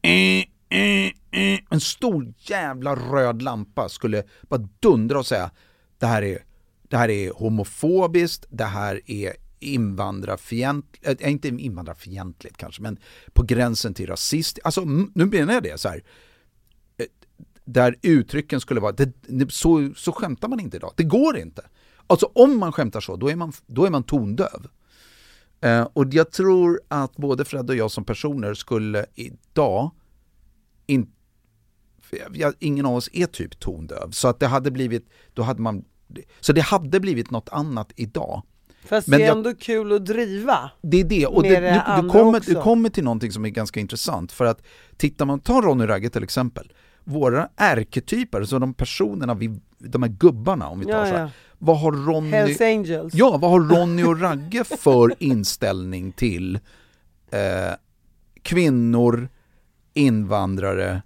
eh, 0.03 0.45
eh, 0.79 1.07
eh, 1.31 1.61
en 1.71 1.81
stor 1.81 2.35
jävla 2.39 2.97
röd 2.97 3.43
lampa 3.43 3.89
skulle 3.89 4.23
bara 4.43 4.69
dundra 4.81 5.19
och 5.19 5.27
säga 5.27 5.51
det 5.99 6.07
här 6.07 6.23
är, 6.23 6.45
det 6.83 6.97
här 6.97 7.11
är 7.11 7.31
homofobiskt, 7.31 8.47
det 8.51 8.65
här 8.65 9.01
är 9.07 9.33
invandrarfientligt, 9.59 11.07
äh, 11.07 11.13
eh, 11.13 11.17
eh, 11.21 11.33
inte 11.33 11.49
invandrarfientligt 11.49 12.57
kanske, 12.57 12.83
men 12.83 12.99
på 13.33 13.43
gränsen 13.43 13.95
till 13.95 14.07
rasist. 14.07 14.59
Alltså 14.65 14.85
nu 15.15 15.27
menar 15.27 15.55
jag 15.55 15.63
det 15.63 15.81
så 15.81 15.89
här 15.89 16.05
eh, 16.99 17.07
där 17.65 17.97
uttrycken 18.03 18.61
skulle 18.61 18.81
vara, 18.81 18.93
det, 18.93 19.13
så, 19.53 19.93
så 19.97 20.13
skämtar 20.13 20.49
man 20.49 20.61
inte 20.61 20.77
idag. 20.77 20.93
Det 20.97 21.05
går 21.05 21.39
inte. 21.39 21.67
Alltså 22.07 22.31
om 22.35 22.59
man 22.59 22.73
skämtar 22.73 23.01
så, 23.01 23.17
då 23.17 23.31
är 23.31 23.37
man, 23.37 23.53
då 23.67 23.85
är 23.85 23.91
man 23.91 24.03
tondöv. 24.03 24.67
Eh, 25.61 25.89
och 25.93 26.15
jag 26.15 26.31
tror 26.33 26.81
att 26.89 27.17
både 27.17 27.45
Fred 27.45 27.71
och 27.71 27.77
jag 27.77 27.91
som 27.91 28.05
personer 28.05 28.55
skulle 28.55 29.07
idag, 29.15 29.91
in, 30.87 31.11
jag, 32.33 32.55
ingen 32.59 32.87
av 32.87 32.95
oss 32.95 33.11
är 33.13 33.27
typ 33.27 33.61
tondöv, 33.61 34.11
så 34.11 34.29
att 34.29 34.41
det 34.41 34.47
hade 34.47 34.71
blivit, 34.71 35.09
då 35.35 35.43
hade 35.43 35.63
man, 35.63 35.85
så 36.41 36.53
det 36.53 36.61
hade 36.61 37.01
blivit 37.01 37.31
något 37.31 37.49
annat 37.49 37.93
idag. 37.97 38.43
Fast 38.85 39.09
Men 39.09 39.19
det 39.19 39.25
är 39.25 39.29
jag- 39.29 39.37
ändå 39.37 39.55
kul 39.55 39.93
att 39.93 40.07
driva. 40.07 40.71
Det 40.83 41.01
är 41.01 41.05
det, 41.05 41.27
och 41.27 41.43
det, 41.43 41.61
det 41.61 41.85
du, 41.97 42.03
du, 42.03 42.09
kommer, 42.09 42.39
också. 42.39 42.51
du 42.55 42.61
kommer 42.61 42.89
till 42.91 43.05
någonting 43.05 43.33
som 43.33 43.45
är 43.45 43.49
ganska 43.49 43.81
intressant 43.81 44.33
för 44.33 44.45
att 44.45 44.63
tittar 44.97 45.27
man, 45.27 45.41
ta 45.41 45.61
Ronny 45.61 45.87
Ragge 45.87 46.11
till 46.11 46.23
exempel. 46.23 46.73
våra 47.05 47.49
ärketyper, 47.57 48.45
så 48.45 48.59
de 48.59 48.75
personerna, 48.75 49.35
vi, 49.35 49.61
de 49.81 50.03
här 50.03 50.11
gubbarna 50.11 50.69
om 50.69 50.81
vi 50.81 50.87
tar 50.87 50.93
Ja, 50.93 51.07
så 51.07 51.13
här. 51.13 51.21
ja. 51.21 51.31
Vad 51.59 51.79
har 51.81 51.93
Ronny... 51.93 52.31
Hells 52.31 52.61
Angels. 52.61 53.15
Ja, 53.15 53.37
vad 53.37 53.51
har 53.51 53.61
Ronny 53.81 54.03
och 54.05 54.21
Ragge 54.21 54.65
för 54.65 55.15
inställning 55.19 56.13
till 56.13 56.55
eh, 57.31 57.75
kvinnor, 58.43 59.29
invandrare, 59.95 61.03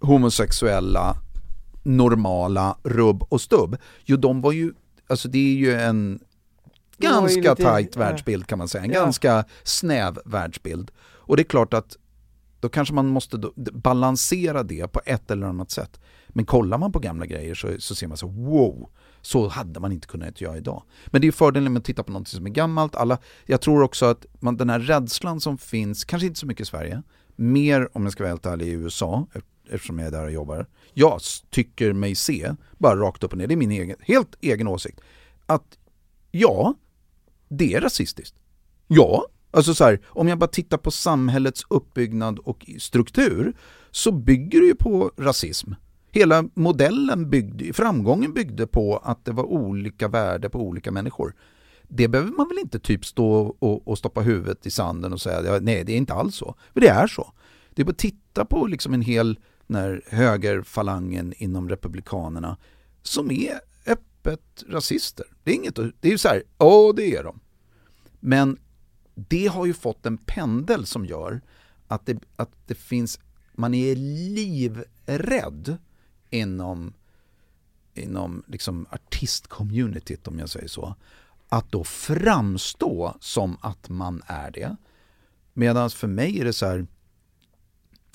homosexuella, 0.00 1.16
normala, 1.82 2.76
rubb 2.82 3.22
och 3.28 3.40
stubb? 3.40 3.76
Jo, 4.04 4.16
de 4.16 4.40
var 4.40 4.52
ju, 4.52 4.72
alltså 5.06 5.28
det 5.28 5.38
är 5.38 5.54
ju 5.56 5.74
en 5.74 6.20
ganska 6.98 7.54
tajt 7.54 7.96
världsbild 7.96 8.46
kan 8.46 8.58
man 8.58 8.68
säga, 8.68 8.84
en 8.84 8.90
Ja. 8.92 9.00
ganska 9.00 9.44
snäv 9.62 10.18
världsbild. 10.24 10.90
Och 11.00 11.36
det 11.36 11.42
är 11.42 11.44
klart 11.44 11.74
att 11.74 11.96
då 12.60 12.68
kanske 12.68 12.94
man 12.94 13.06
måste 13.06 13.42
balansera 13.72 14.62
det 14.62 14.88
på 14.92 15.00
ett 15.06 15.30
eller 15.30 15.46
annat 15.46 15.70
sätt. 15.70 16.00
Men 16.32 16.44
kollar 16.44 16.78
man 16.78 16.92
på 16.92 16.98
gamla 16.98 17.26
grejer 17.26 17.54
så, 17.54 17.68
så 17.78 17.94
ser 17.94 18.06
man 18.06 18.16
så 18.16 18.26
wow, 18.26 18.90
så 19.20 19.48
hade 19.48 19.80
man 19.80 19.92
inte 19.92 20.06
kunnat 20.06 20.40
göra 20.40 20.56
idag. 20.56 20.82
Men 21.06 21.20
det 21.20 21.26
är 21.26 21.32
fördelen 21.32 21.72
med 21.72 21.80
att 21.80 21.86
titta 21.86 22.02
på 22.02 22.12
något 22.12 22.28
som 22.28 22.46
är 22.46 22.50
gammalt. 22.50 22.94
Alla, 22.94 23.18
jag 23.46 23.60
tror 23.60 23.82
också 23.82 24.06
att 24.06 24.26
man, 24.40 24.56
den 24.56 24.70
här 24.70 24.78
rädslan 24.78 25.40
som 25.40 25.58
finns, 25.58 26.04
kanske 26.04 26.26
inte 26.26 26.40
så 26.40 26.46
mycket 26.46 26.62
i 26.62 26.70
Sverige, 26.70 27.02
mer 27.36 27.88
om 27.92 28.02
jag 28.02 28.12
ska 28.12 28.22
vara 28.22 28.32
helt 28.32 28.46
ärlig 28.46 28.66
i 28.66 28.70
USA, 28.70 29.26
eftersom 29.70 29.98
jag 29.98 30.08
är 30.08 30.12
där 30.12 30.24
och 30.24 30.32
jobbar. 30.32 30.66
Jag 30.94 31.20
tycker 31.50 31.92
mig 31.92 32.14
se, 32.14 32.54
bara 32.78 32.96
rakt 32.96 33.24
upp 33.24 33.32
och 33.32 33.38
ner, 33.38 33.46
det 33.46 33.54
är 33.54 33.56
min 33.56 33.70
egen, 33.70 33.96
helt 34.00 34.34
egen 34.40 34.68
åsikt, 34.68 35.00
att 35.46 35.78
ja, 36.30 36.74
det 37.48 37.74
är 37.74 37.80
rasistiskt. 37.80 38.36
Ja, 38.88 39.26
alltså 39.50 39.74
så 39.74 39.84
här, 39.84 40.00
om 40.06 40.28
jag 40.28 40.38
bara 40.38 40.50
tittar 40.50 40.78
på 40.78 40.90
samhällets 40.90 41.66
uppbyggnad 41.70 42.38
och 42.38 42.70
struktur 42.78 43.52
så 43.90 44.12
bygger 44.12 44.60
det 44.60 44.66
ju 44.66 44.74
på 44.74 45.12
rasism. 45.18 45.72
Hela 46.14 46.44
modellen 46.54 47.30
byggde, 47.30 47.72
framgången 47.72 48.32
byggde 48.32 48.66
på 48.66 48.96
att 48.96 49.24
det 49.24 49.32
var 49.32 49.44
olika 49.44 50.08
värde 50.08 50.50
på 50.50 50.58
olika 50.60 50.90
människor. 50.90 51.34
Det 51.82 52.08
behöver 52.08 52.30
man 52.30 52.48
väl 52.48 52.58
inte 52.58 52.78
typ 52.78 53.04
stå 53.04 53.56
och, 53.58 53.88
och 53.88 53.98
stoppa 53.98 54.20
huvudet 54.20 54.66
i 54.66 54.70
sanden 54.70 55.12
och 55.12 55.20
säga 55.20 55.58
nej 55.60 55.84
det 55.84 55.92
är 55.92 55.96
inte 55.96 56.14
alls 56.14 56.36
så. 56.36 56.54
För 56.72 56.80
det 56.80 56.88
är 56.88 57.06
så. 57.06 57.32
Det 57.70 57.82
är 57.82 57.86
bara 57.86 57.90
att 57.90 57.98
titta 57.98 58.44
på 58.44 58.66
liksom 58.66 58.94
en 58.94 59.02
hel 59.02 59.38
när 59.66 60.02
högerfalangen 60.06 61.34
inom 61.36 61.68
republikanerna 61.68 62.56
som 63.02 63.30
är 63.30 63.60
öppet 63.86 64.64
rasister. 64.68 65.26
Det 65.44 65.50
är 65.50 65.54
inget 65.54 65.76
det 65.76 66.08
är 66.08 66.12
ju 66.12 66.18
så 66.18 66.28
här, 66.28 66.42
ja 66.58 66.92
det 66.96 67.16
är 67.16 67.24
de. 67.24 67.40
Men 68.20 68.58
det 69.14 69.46
har 69.46 69.66
ju 69.66 69.74
fått 69.74 70.06
en 70.06 70.18
pendel 70.18 70.86
som 70.86 71.06
gör 71.06 71.40
att 71.88 72.06
det, 72.06 72.18
att 72.36 72.52
det 72.66 72.74
finns, 72.74 73.20
man 73.52 73.74
är 73.74 73.96
livrädd 74.34 75.78
inom, 76.32 76.92
inom 77.94 78.42
liksom 78.46 78.86
artistcommunityt 78.90 80.28
om 80.28 80.38
jag 80.38 80.48
säger 80.48 80.68
så. 80.68 80.94
Att 81.48 81.72
då 81.72 81.84
framstå 81.84 83.14
som 83.20 83.56
att 83.60 83.88
man 83.88 84.22
är 84.26 84.50
det. 84.50 84.76
Medan 85.52 85.90
för 85.90 86.08
mig 86.08 86.40
är 86.40 86.44
det 86.44 86.52
så 86.52 86.66
här, 86.66 86.86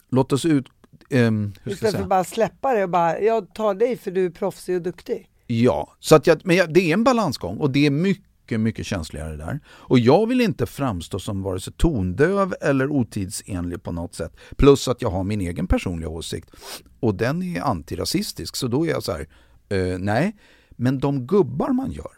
låt 0.09 0.33
oss 0.33 0.45
ut, 0.45 0.65
ehm, 1.09 1.53
hur 1.63 1.71
Istället 1.71 1.95
för 1.95 2.01
att 2.01 2.09
bara 2.09 2.23
släppa 2.23 2.73
det 2.73 2.83
och 2.83 2.89
bara, 2.89 3.19
jag 3.19 3.53
tar 3.53 3.73
dig 3.73 3.97
för 3.97 4.11
du 4.11 4.25
är 4.25 4.29
proffsig 4.29 4.75
och 4.75 4.81
duktig. 4.81 5.29
Ja, 5.47 5.95
så 5.99 6.15
att 6.15 6.27
jag, 6.27 6.41
men 6.43 6.55
jag, 6.55 6.73
det 6.73 6.79
är 6.79 6.93
en 6.93 7.03
balansgång 7.03 7.57
och 7.57 7.71
det 7.71 7.85
är 7.85 7.91
mycket, 7.91 8.26
mycket 8.51 8.85
känsligare 8.85 9.35
där. 9.35 9.59
Och 9.67 9.99
jag 9.99 10.27
vill 10.27 10.41
inte 10.41 10.65
framstå 10.65 11.19
som 11.19 11.43
vare 11.43 11.59
sig 11.59 11.73
tondöv 11.73 12.53
eller 12.61 12.91
otidsenlig 12.91 13.83
på 13.83 13.91
något 13.91 14.15
sätt. 14.15 14.37
Plus 14.57 14.87
att 14.87 15.01
jag 15.01 15.09
har 15.09 15.23
min 15.23 15.41
egen 15.41 15.67
personliga 15.67 16.09
åsikt 16.09 16.51
och 16.99 17.15
den 17.15 17.43
är 17.43 17.61
antirasistisk. 17.61 18.55
Så 18.55 18.67
då 18.67 18.85
är 18.85 18.89
jag 18.89 19.03
så 19.03 19.11
här, 19.11 19.27
eh, 19.69 19.99
nej. 19.99 20.35
Men 20.71 20.99
de 20.99 21.27
gubbar 21.27 21.69
man 21.69 21.91
gör, 21.91 22.11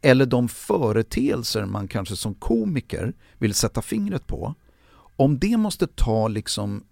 eller 0.00 0.26
de 0.26 0.48
företeelser 0.48 1.64
man 1.64 1.88
kanske 1.88 2.16
som 2.16 2.34
komiker 2.34 3.12
vill 3.38 3.54
sätta 3.54 3.82
fingret 3.82 4.26
på. 4.26 4.54
Om 5.16 5.38
det 5.38 5.56
måste 5.56 5.86
ta 5.86 6.28
liksom 6.28 6.84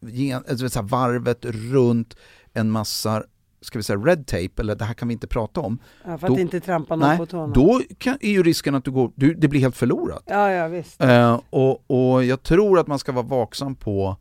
gen- 0.00 0.44
alltså 0.48 0.82
varvet 0.82 1.44
runt 1.44 2.16
en 2.52 2.70
massa 2.70 3.24
ska 3.64 3.78
vi 3.78 3.82
säga 3.82 3.98
red 3.98 4.26
tape, 4.26 4.50
eller 4.58 4.74
det 4.74 4.84
här 4.84 4.94
kan 4.94 5.08
vi 5.08 5.12
inte 5.14 5.26
prata 5.26 5.60
om. 5.60 5.78
Ja, 6.04 6.18
för 6.18 6.26
att 6.26 6.34
Då- 6.34 6.40
inte 6.40 6.60
trampa 6.60 6.96
någon 6.96 7.08
Nej, 7.08 7.18
på 7.18 7.26
tårna. 7.26 7.52
då 7.54 7.80
kan, 7.98 8.16
är 8.20 8.30
ju 8.30 8.42
risken 8.42 8.74
att 8.74 8.84
du 8.84 8.90
går, 8.90 9.12
du, 9.14 9.34
det 9.34 9.48
blir 9.48 9.60
helt 9.60 9.76
förlorat. 9.76 10.22
Ja, 10.26 10.50
ja 10.52 10.68
visst. 10.68 11.02
Eh, 11.02 11.40
och, 11.50 11.90
och 11.90 12.24
jag 12.24 12.42
tror 12.42 12.78
att 12.78 12.86
man 12.86 12.98
ska 12.98 13.12
vara 13.12 13.26
vaksam 13.26 13.74
på, 13.74 14.16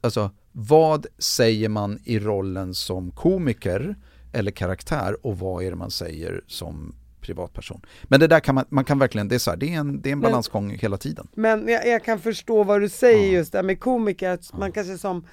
alltså 0.00 0.30
vad 0.52 1.06
säger 1.18 1.68
man 1.68 1.98
i 2.04 2.18
rollen 2.18 2.74
som 2.74 3.10
komiker 3.10 3.96
eller 4.32 4.50
karaktär 4.50 5.26
och 5.26 5.38
vad 5.38 5.64
är 5.64 5.70
det 5.70 5.76
man 5.76 5.90
säger 5.90 6.40
som 6.46 6.94
privatperson. 7.20 7.80
Men 8.04 8.20
det 8.20 8.26
där 8.26 8.40
kan 8.40 8.54
man, 8.54 8.64
man 8.68 8.84
kan 8.84 8.98
verkligen, 8.98 9.28
det 9.28 9.34
är 9.34 9.38
så 9.38 9.50
här, 9.50 9.56
det 9.56 9.74
är 9.74 9.78
en, 9.78 10.00
det 10.02 10.08
är 10.08 10.12
en 10.12 10.18
Men- 10.18 10.30
balansgång 10.30 10.70
hela 10.70 10.96
tiden. 10.96 11.28
Men 11.34 11.68
jag, 11.68 11.86
jag 11.86 12.04
kan 12.04 12.18
förstå 12.18 12.64
vad 12.64 12.80
du 12.80 12.88
säger 12.88 13.26
Ja. 13.26 13.32
just 13.32 13.52
där 13.52 13.62
med 13.62 13.80
komiker, 13.80 14.30
att 14.30 14.52
man 14.58 14.72
kanske 14.72 14.98
som 14.98 15.24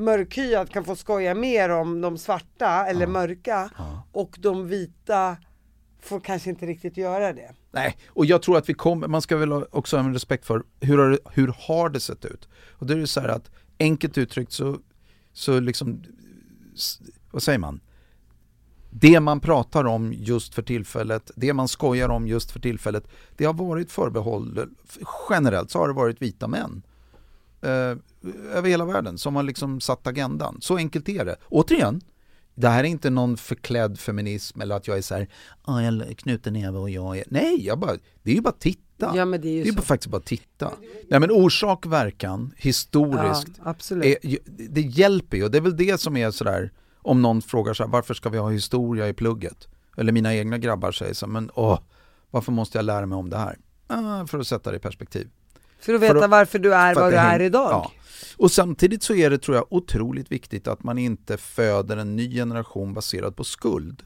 mörkhyad 0.00 0.70
kan 0.70 0.84
få 0.84 0.96
skoja 0.96 1.34
mer 1.34 1.68
om 1.68 2.00
de 2.00 2.18
svarta 2.18 2.86
eller 2.86 3.06
mörka 3.06 3.70
Ja. 3.78 4.02
och 4.12 4.36
de 4.40 4.68
vita 4.68 5.36
får 6.02 6.20
kanske 6.20 6.50
inte 6.50 6.66
riktigt 6.66 6.96
göra 6.96 7.32
det. 7.32 7.54
Nej, 7.72 7.96
och 8.08 8.26
jag 8.26 8.42
tror 8.42 8.58
att 8.58 8.68
vi 8.68 8.74
kommer, 8.74 9.08
man 9.08 9.22
ska 9.22 9.36
väl 9.36 9.52
också 9.52 9.96
ha 9.96 10.04
en 10.04 10.12
respekt 10.12 10.46
för 10.46 10.62
hur 10.80 10.98
har, 10.98 11.10
det, 11.10 11.18
hur 11.32 11.54
har 11.58 11.88
det 11.88 12.00
sett 12.00 12.24
ut? 12.24 12.48
Och 12.70 12.86
då 12.86 12.94
är 12.94 12.98
det 12.98 13.06
så 13.06 13.20
här 13.20 13.28
att 13.28 13.50
enkelt 13.78 14.18
uttryckt 14.18 14.52
så, 14.52 14.78
så 15.32 15.60
liksom, 15.60 16.02
vad 17.30 17.42
säger 17.42 17.58
man? 17.58 17.80
Det 18.90 19.20
man 19.20 19.40
pratar 19.40 19.84
om 19.84 20.12
just 20.16 20.54
för 20.54 20.62
tillfället, 20.62 21.30
det 21.36 21.52
man 21.52 21.68
skojar 21.68 22.08
om 22.08 22.26
just 22.26 22.50
för 22.50 22.60
tillfället, 22.60 23.08
det 23.36 23.44
har 23.44 23.54
varit 23.54 23.92
förbehåll, 23.92 24.68
generellt 25.30 25.70
så 25.70 25.78
har 25.78 25.88
det 25.88 25.94
varit 25.94 26.22
vita 26.22 26.48
män. 26.48 26.82
Eh, 27.62 27.96
över 28.52 28.68
hela 28.68 28.84
världen 28.84 29.18
som 29.18 29.36
har 29.36 29.42
liksom 29.42 29.80
satt 29.80 30.06
agendan. 30.06 30.58
Så 30.60 30.76
enkelt 30.76 31.08
är 31.08 31.24
det. 31.24 31.36
Återigen, 31.48 32.00
det 32.54 32.68
här 32.68 32.84
är 32.84 32.88
inte 32.88 33.10
någon 33.10 33.36
förklädd 33.36 33.98
feminism 33.98 34.60
eller 34.60 34.74
att 34.76 34.88
jag 34.88 34.98
är 34.98 35.02
så 35.02 35.14
här, 35.14 35.28
"Ah, 35.62 35.80
jag 35.80 36.18
knuten 36.18 36.52
näve 36.52 36.78
och 36.78 36.90
jag 36.90 37.18
är... 37.18 37.24
Nej, 37.28 37.66
jag 37.66 37.78
bara, 37.78 37.92
det 38.22 38.30
är 38.30 38.34
ju 38.34 38.40
bara 38.40 38.48
att 38.48 38.60
titta. 38.60 39.12
Ja 39.16 39.24
men 39.24 39.40
det 39.40 39.48
är 39.48 39.52
ju 39.52 39.62
det 39.62 39.68
är 39.68 39.72
bara, 39.72 39.82
faktiskt 39.82 40.10
bara 40.10 40.16
att 40.16 40.24
titta. 40.26 40.72
Nej 41.08 41.20
men 41.20 41.30
orsak 41.30 41.86
verkan, 41.86 42.52
historiskt, 42.56 43.48
Ja, 43.56 43.62
absolut. 43.70 44.04
är, 44.24 44.38
det 44.68 44.80
hjälper 44.80 45.36
ju. 45.36 45.44
Och 45.44 45.50
det 45.50 45.58
är 45.58 45.62
väl 45.62 45.76
det 45.76 46.00
som 46.00 46.16
är 46.16 46.30
sådär, 46.30 46.72
om 47.02 47.22
någon 47.22 47.42
frågar 47.42 47.74
så 47.74 47.82
här, 47.82 47.90
varför 47.90 48.14
ska 48.14 48.28
vi 48.28 48.38
ha 48.38 48.50
historia 48.50 49.08
i 49.08 49.12
plugget? 49.14 49.68
Eller 49.96 50.12
mina 50.12 50.34
egna 50.34 50.58
grabbar 50.58 50.92
säger 50.92 51.14
så 51.14 51.26
här, 51.26 51.32
men 51.32 51.50
åh, 51.54 51.78
varför 52.30 52.52
måste 52.52 52.78
jag 52.78 52.84
lära 52.84 53.06
mig 53.06 53.16
om 53.16 53.30
det 53.30 53.36
här? 53.38 53.58
Ah, 53.86 54.26
för 54.26 54.38
att 54.38 54.46
sätta 54.46 54.70
det 54.70 54.76
i 54.76 54.80
perspektiv. 54.80 55.28
För 55.80 55.94
att 55.94 56.00
veta 56.00 56.14
för 56.14 56.22
att- 56.24 56.30
varför 56.30 56.58
du 56.58 56.74
är 56.74 56.94
vad 56.94 57.12
du 57.12 57.16
är 57.16 57.40
idag. 57.40 57.70
Ja. 57.72 57.92
Och 58.36 58.50
samtidigt 58.52 59.02
så 59.02 59.14
är 59.14 59.30
det 59.30 59.38
tror 59.38 59.56
jag 59.56 59.66
otroligt 59.70 60.32
viktigt 60.32 60.68
att 60.68 60.82
man 60.82 60.98
inte 60.98 61.36
föder 61.36 61.96
en 61.96 62.16
ny 62.16 62.34
generation 62.34 62.94
baserad 62.94 63.36
på 63.36 63.44
skuld. 63.44 64.02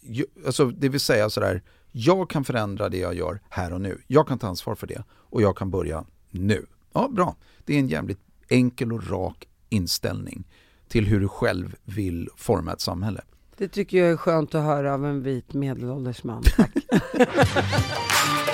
Ju- 0.00 0.26
alltså 0.46 0.66
det 0.66 0.88
vill 0.88 1.00
säga 1.00 1.30
sådär, 1.30 1.62
jag 1.92 2.30
kan 2.30 2.44
förändra 2.44 2.88
det 2.88 2.98
jag 2.98 3.14
gör 3.14 3.40
här 3.48 3.72
och 3.72 3.80
nu. 3.80 4.00
Jag 4.06 4.28
kan 4.28 4.38
ta 4.38 4.46
ansvar 4.46 4.74
för 4.74 4.86
det 4.86 5.02
och 5.10 5.42
jag 5.42 5.56
kan 5.56 5.70
börja 5.70 6.04
nu. 6.30 6.66
Ja, 6.92 7.08
bra. 7.12 7.36
Det 7.64 7.74
är 7.74 7.78
en 7.78 7.88
jävligt 7.88 8.20
enkel 8.48 8.92
och 8.92 9.10
rak 9.10 9.48
inställning 9.68 10.44
till 10.88 11.06
hur 11.06 11.20
du 11.20 11.28
själv 11.28 11.76
vill 11.84 12.28
forma 12.36 12.72
ett 12.72 12.80
samhälle. 12.80 13.20
Det 13.56 13.68
tycker 13.68 13.98
jag 13.98 14.10
är 14.10 14.16
skönt 14.16 14.54
att 14.54 14.64
höra 14.64 14.94
av 14.94 15.06
en 15.06 15.22
vit 15.22 15.54
medelålders 15.54 16.24
man. 16.24 16.42
Tack. 16.56 16.70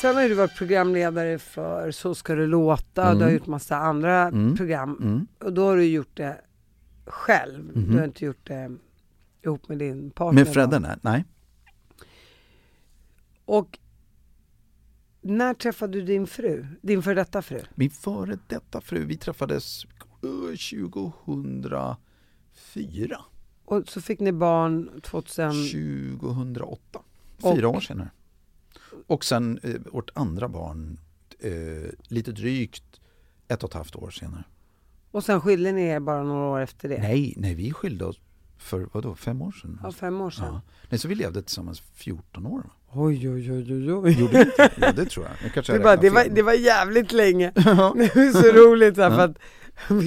Sen 0.00 0.16
har 0.16 0.22
du 0.28 0.34
varit 0.34 0.56
programledare 0.56 1.38
för 1.38 1.90
Så 1.90 2.14
ska 2.14 2.34
det 2.34 2.46
låta, 2.46 3.06
Mm. 3.06 3.18
du 3.18 3.24
har 3.24 3.30
gjort 3.30 3.46
massa 3.46 3.76
andra 3.76 4.22
Mm. 4.28 4.56
program. 4.56 4.96
Mm. 5.02 5.26
Och 5.38 5.52
då 5.52 5.64
har 5.64 5.76
du 5.76 5.84
gjort 5.84 6.16
det 6.16 6.40
själv. 7.06 7.64
Mhm. 7.76 7.90
Du 7.92 7.98
har 7.98 8.04
inte 8.04 8.24
gjort 8.24 8.46
det 8.46 8.76
ihop 9.44 9.68
med 9.68 9.78
din 9.78 10.10
partner. 10.10 10.44
Med. 10.44 10.54
Fredde? 10.54 10.78
Nej. 10.78 10.96
nej. 11.02 11.24
Och 13.44 13.78
när 15.22 15.54
träffade 15.54 15.92
du 15.92 16.02
din 16.02 16.26
fru? 16.26 16.66
Din 16.82 17.02
för 17.02 17.14
detta 17.14 17.42
fru? 17.42 17.60
Min 17.74 17.90
före 17.90 18.38
detta 18.46 18.80
fru, 18.80 19.04
vi 19.04 19.16
träffades 19.16 19.84
eh, 19.84 19.90
2004. 20.56 23.18
Och 23.64 23.88
så 23.88 24.00
fick 24.00 24.20
ni 24.20 24.32
barn 24.32 25.00
2000... 25.02 25.50
2008. 25.52 27.00
Och- 27.42 27.56
Fyra 27.56 27.68
år 27.68 27.80
senare. 27.80 28.10
Och 29.06 29.24
sen 29.24 29.58
eh, 29.62 29.80
vårt 29.92 30.10
andra 30.14 30.48
barn 30.48 30.98
eh, 31.38 31.90
lite 32.08 32.32
drygt 32.32 33.00
ett 33.48 33.62
och 33.62 33.70
ett 33.70 33.74
halvt 33.74 33.96
år 33.96 34.10
senare. 34.10 34.44
Och 35.10 35.24
sen 35.24 35.40
skilde 35.40 35.72
ni 35.72 35.82
er 35.82 36.00
bara 36.00 36.22
några 36.22 36.46
år 36.46 36.60
efter 36.60 36.88
det? 36.88 36.98
Nej, 36.98 37.34
nej 37.36 37.54
vi 37.54 37.72
skilde 37.72 38.04
oss 38.04 38.20
för 38.56 38.88
vadå, 38.92 39.14
fem 39.14 39.42
år 39.42 39.52
sedan? 39.52 39.80
Ja, 39.82 39.92
fem 39.92 40.20
år 40.20 40.30
sedan. 40.30 40.54
Ja. 40.54 40.60
Nej, 40.88 40.98
så 40.98 41.08
vi 41.08 41.14
levde 41.14 41.42
tillsammans 41.42 41.80
14 41.80 42.46
år. 42.46 42.58
va? 42.58 42.70
Oj, 42.92 43.28
oj, 43.30 43.52
oj, 43.52 43.72
oj, 43.72 43.92
oj. 43.92 44.20
Gjorde 44.20 44.40
inte? 44.40 44.70
Ja, 44.80 44.92
det 44.92 45.04
tror 45.06 45.26
jag. 45.26 45.34
jag 45.44 45.54
kanske 45.54 45.72
Det, 45.72 45.78
bara, 45.78 45.96
det, 45.96 46.10
var, 46.10 46.24
det 46.30 46.42
var 46.42 46.52
jävligt 46.52 47.12
länge. 47.12 47.52
Ja. 47.56 47.94
Det 47.96 48.16
är 48.16 48.32
så 48.32 48.52
roligt 48.52 48.94
så 48.94 49.02
här, 49.02 49.10
Ja. 49.10 49.16
för 49.16 49.24
att 49.24 49.36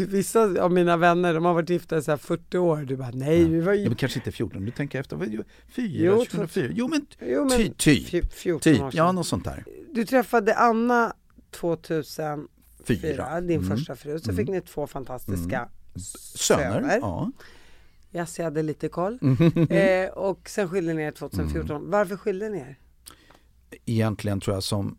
vissa 0.09 0.41
av 0.63 0.71
mina 0.71 0.97
vänner, 0.97 1.34
de 1.34 1.45
har 1.45 1.53
varit 1.53 1.69
gifta 1.69 1.97
i 1.97 2.01
så 2.01 2.11
här 2.11 2.17
40 2.17 2.57
år. 2.57 2.77
Du 2.77 2.95
bara, 2.97 3.09
nej, 3.13 3.43
vi 3.45 3.61
var 3.61 3.73
Ja, 3.73 3.79
ju... 3.79 3.88
men 3.88 3.95
kanske 3.95 4.19
inte 4.19 4.31
14, 4.31 4.65
du 4.65 4.71
tänker 4.71 4.99
efter. 4.99 5.15
Vad- 5.15 5.27
Fyra, 5.27 6.05
Jo, 6.05 6.25
2004. 6.25 6.71
Jo 6.75 6.88
men, 6.88 7.05
Jo, 7.21 7.45
men 7.49 7.73
ty, 7.77 7.99
fj- 7.99 8.29
14 8.31 8.59
typ. 8.73 8.81
år 8.81 8.89
Ja, 8.93 9.11
något 9.11 9.27
sånt 9.27 9.43
där. 9.45 9.63
Du 9.93 10.05
träffade 10.05 10.53
Anna 10.55 11.13
2004, 11.51 12.47
Fyra. 12.88 13.41
din 13.41 13.59
Mm. 13.63 13.77
första 13.77 13.95
fru. 13.95 14.19
Så 14.19 14.31
Mm. 14.31 14.38
fick 14.45 14.49
ni 14.53 14.61
två 14.61 14.88
fantastiska 14.88 15.69
Söner. 16.36 16.71
söner. 16.71 16.97
Ja. 17.01 17.31
Yes, 18.14 18.38
jag 18.39 18.43
hade 18.45 18.61
lite 18.64 18.89
koll. 18.89 19.20
Mm. 19.22 19.68
Eh, 19.70 20.09
och 20.09 20.49
sen 20.49 20.70
skilde 20.70 20.93
ni 20.93 21.01
er 21.03 21.11
2014. 21.11 21.89
Varför 21.89 22.18
skilde 22.18 22.49
ni 22.49 22.57
er? 22.59 22.80
Egentligen 23.86 24.39
tror 24.39 24.55
jag 24.55 24.64
som 24.64 24.97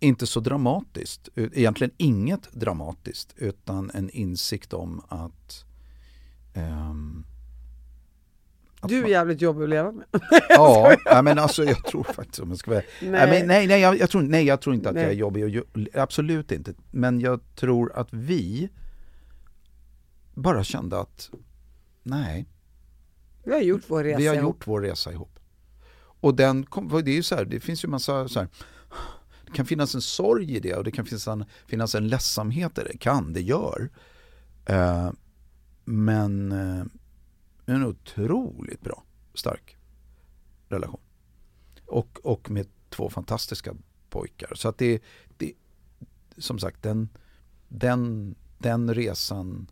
inte 0.00 0.26
så 0.26 0.40
dramatiskt, 0.40 1.28
egentligen 1.36 1.90
inget 1.96 2.52
dramatiskt 2.52 3.34
utan 3.36 3.90
en 3.94 4.10
insikt 4.10 4.72
om 4.72 5.02
att, 5.08 5.64
att 8.80 8.88
Du 8.88 8.96
är 8.96 9.00
man- 9.02 9.10
jävligt 9.10 9.40
jobbig 9.40 9.62
att 9.64 9.68
leva 9.70 9.92
med. 9.92 10.04
Ja, 10.48 10.96
ja, 11.04 11.22
men 11.22 11.38
alltså 11.38 11.64
jag 11.64 11.84
tror 11.84 12.04
faktiskt 12.04 12.38
om 12.40 12.48
jag 12.48 12.58
ska 12.58 12.70
vara 12.70 12.82
Nej. 13.02 13.10
nej. 13.10 13.30
Men, 13.38 13.46
nej, 13.48 13.66
nej, 13.66 13.80
jag, 13.80 13.98
jag 13.98 14.10
tror, 14.10 14.22
nej, 14.22 14.44
jag 14.44 14.60
tror 14.60 14.74
inte 14.74 14.88
att 14.88 14.94
jag 14.94 15.04
är 15.04 15.08
Nej. 15.08 15.16
jobbig, 15.16 15.44
och 15.62 15.78
absolut 15.94 16.52
inte. 16.52 16.74
Men 16.90 17.20
jag 17.20 17.40
tror 17.54 17.92
att 17.96 18.08
vi 18.10 18.68
bara 20.34 20.64
kände 20.64 21.00
att 21.00 21.30
nej, 22.02 22.46
Vi 23.44 23.52
har 23.52 23.60
gjort 23.60 23.82
vår 23.88 24.04
resa 24.04 24.18
vi 24.18 24.26
har 24.26 24.34
ihop. 24.34 24.44
gjort 24.44 24.66
vår 24.66 24.80
resa 24.80 25.12
ihop. 25.12 25.38
Och 25.94 26.34
den 26.36 26.66
kom, 26.66 26.88
det 26.88 27.10
är 27.10 27.14
ju 27.14 27.22
så 27.22 27.34
här, 27.34 27.44
det 27.44 27.60
finns 27.60 27.84
ju 27.84 27.88
massa 27.88 28.28
så 28.28 28.40
här, 28.40 28.48
det 29.46 29.52
kan 29.52 29.66
finnas 29.66 29.94
en 29.94 30.02
sorg 30.02 30.56
i 30.56 30.60
det 30.60 30.74
och 30.74 30.84
det 30.84 30.90
kan 30.90 31.04
finnas 31.04 31.28
en, 31.28 31.44
finnas 31.66 31.94
en 31.94 32.08
ledsamhet 32.08 32.78
i 32.78 32.82
det, 32.82 32.98
kan, 32.98 33.32
det 33.32 33.42
gör. 33.42 33.90
Eh, 34.66 35.10
men 35.84 36.52
eh, 36.52 36.84
en 37.66 37.84
otroligt 37.86 38.80
bra, 38.80 39.04
stark 39.34 39.76
relation. 40.68 41.00
Och, 41.86 42.18
och 42.22 42.50
med 42.50 42.66
två 42.90 43.10
fantastiska 43.10 43.74
pojkar. 44.10 44.54
Så 44.54 44.68
att 44.68 44.78
det, 44.78 45.02
det 45.36 45.52
som 46.38 46.58
sagt, 46.58 46.82
den, 46.82 47.08
den, 47.68 48.34
den 48.58 48.94
resan, 48.94 49.70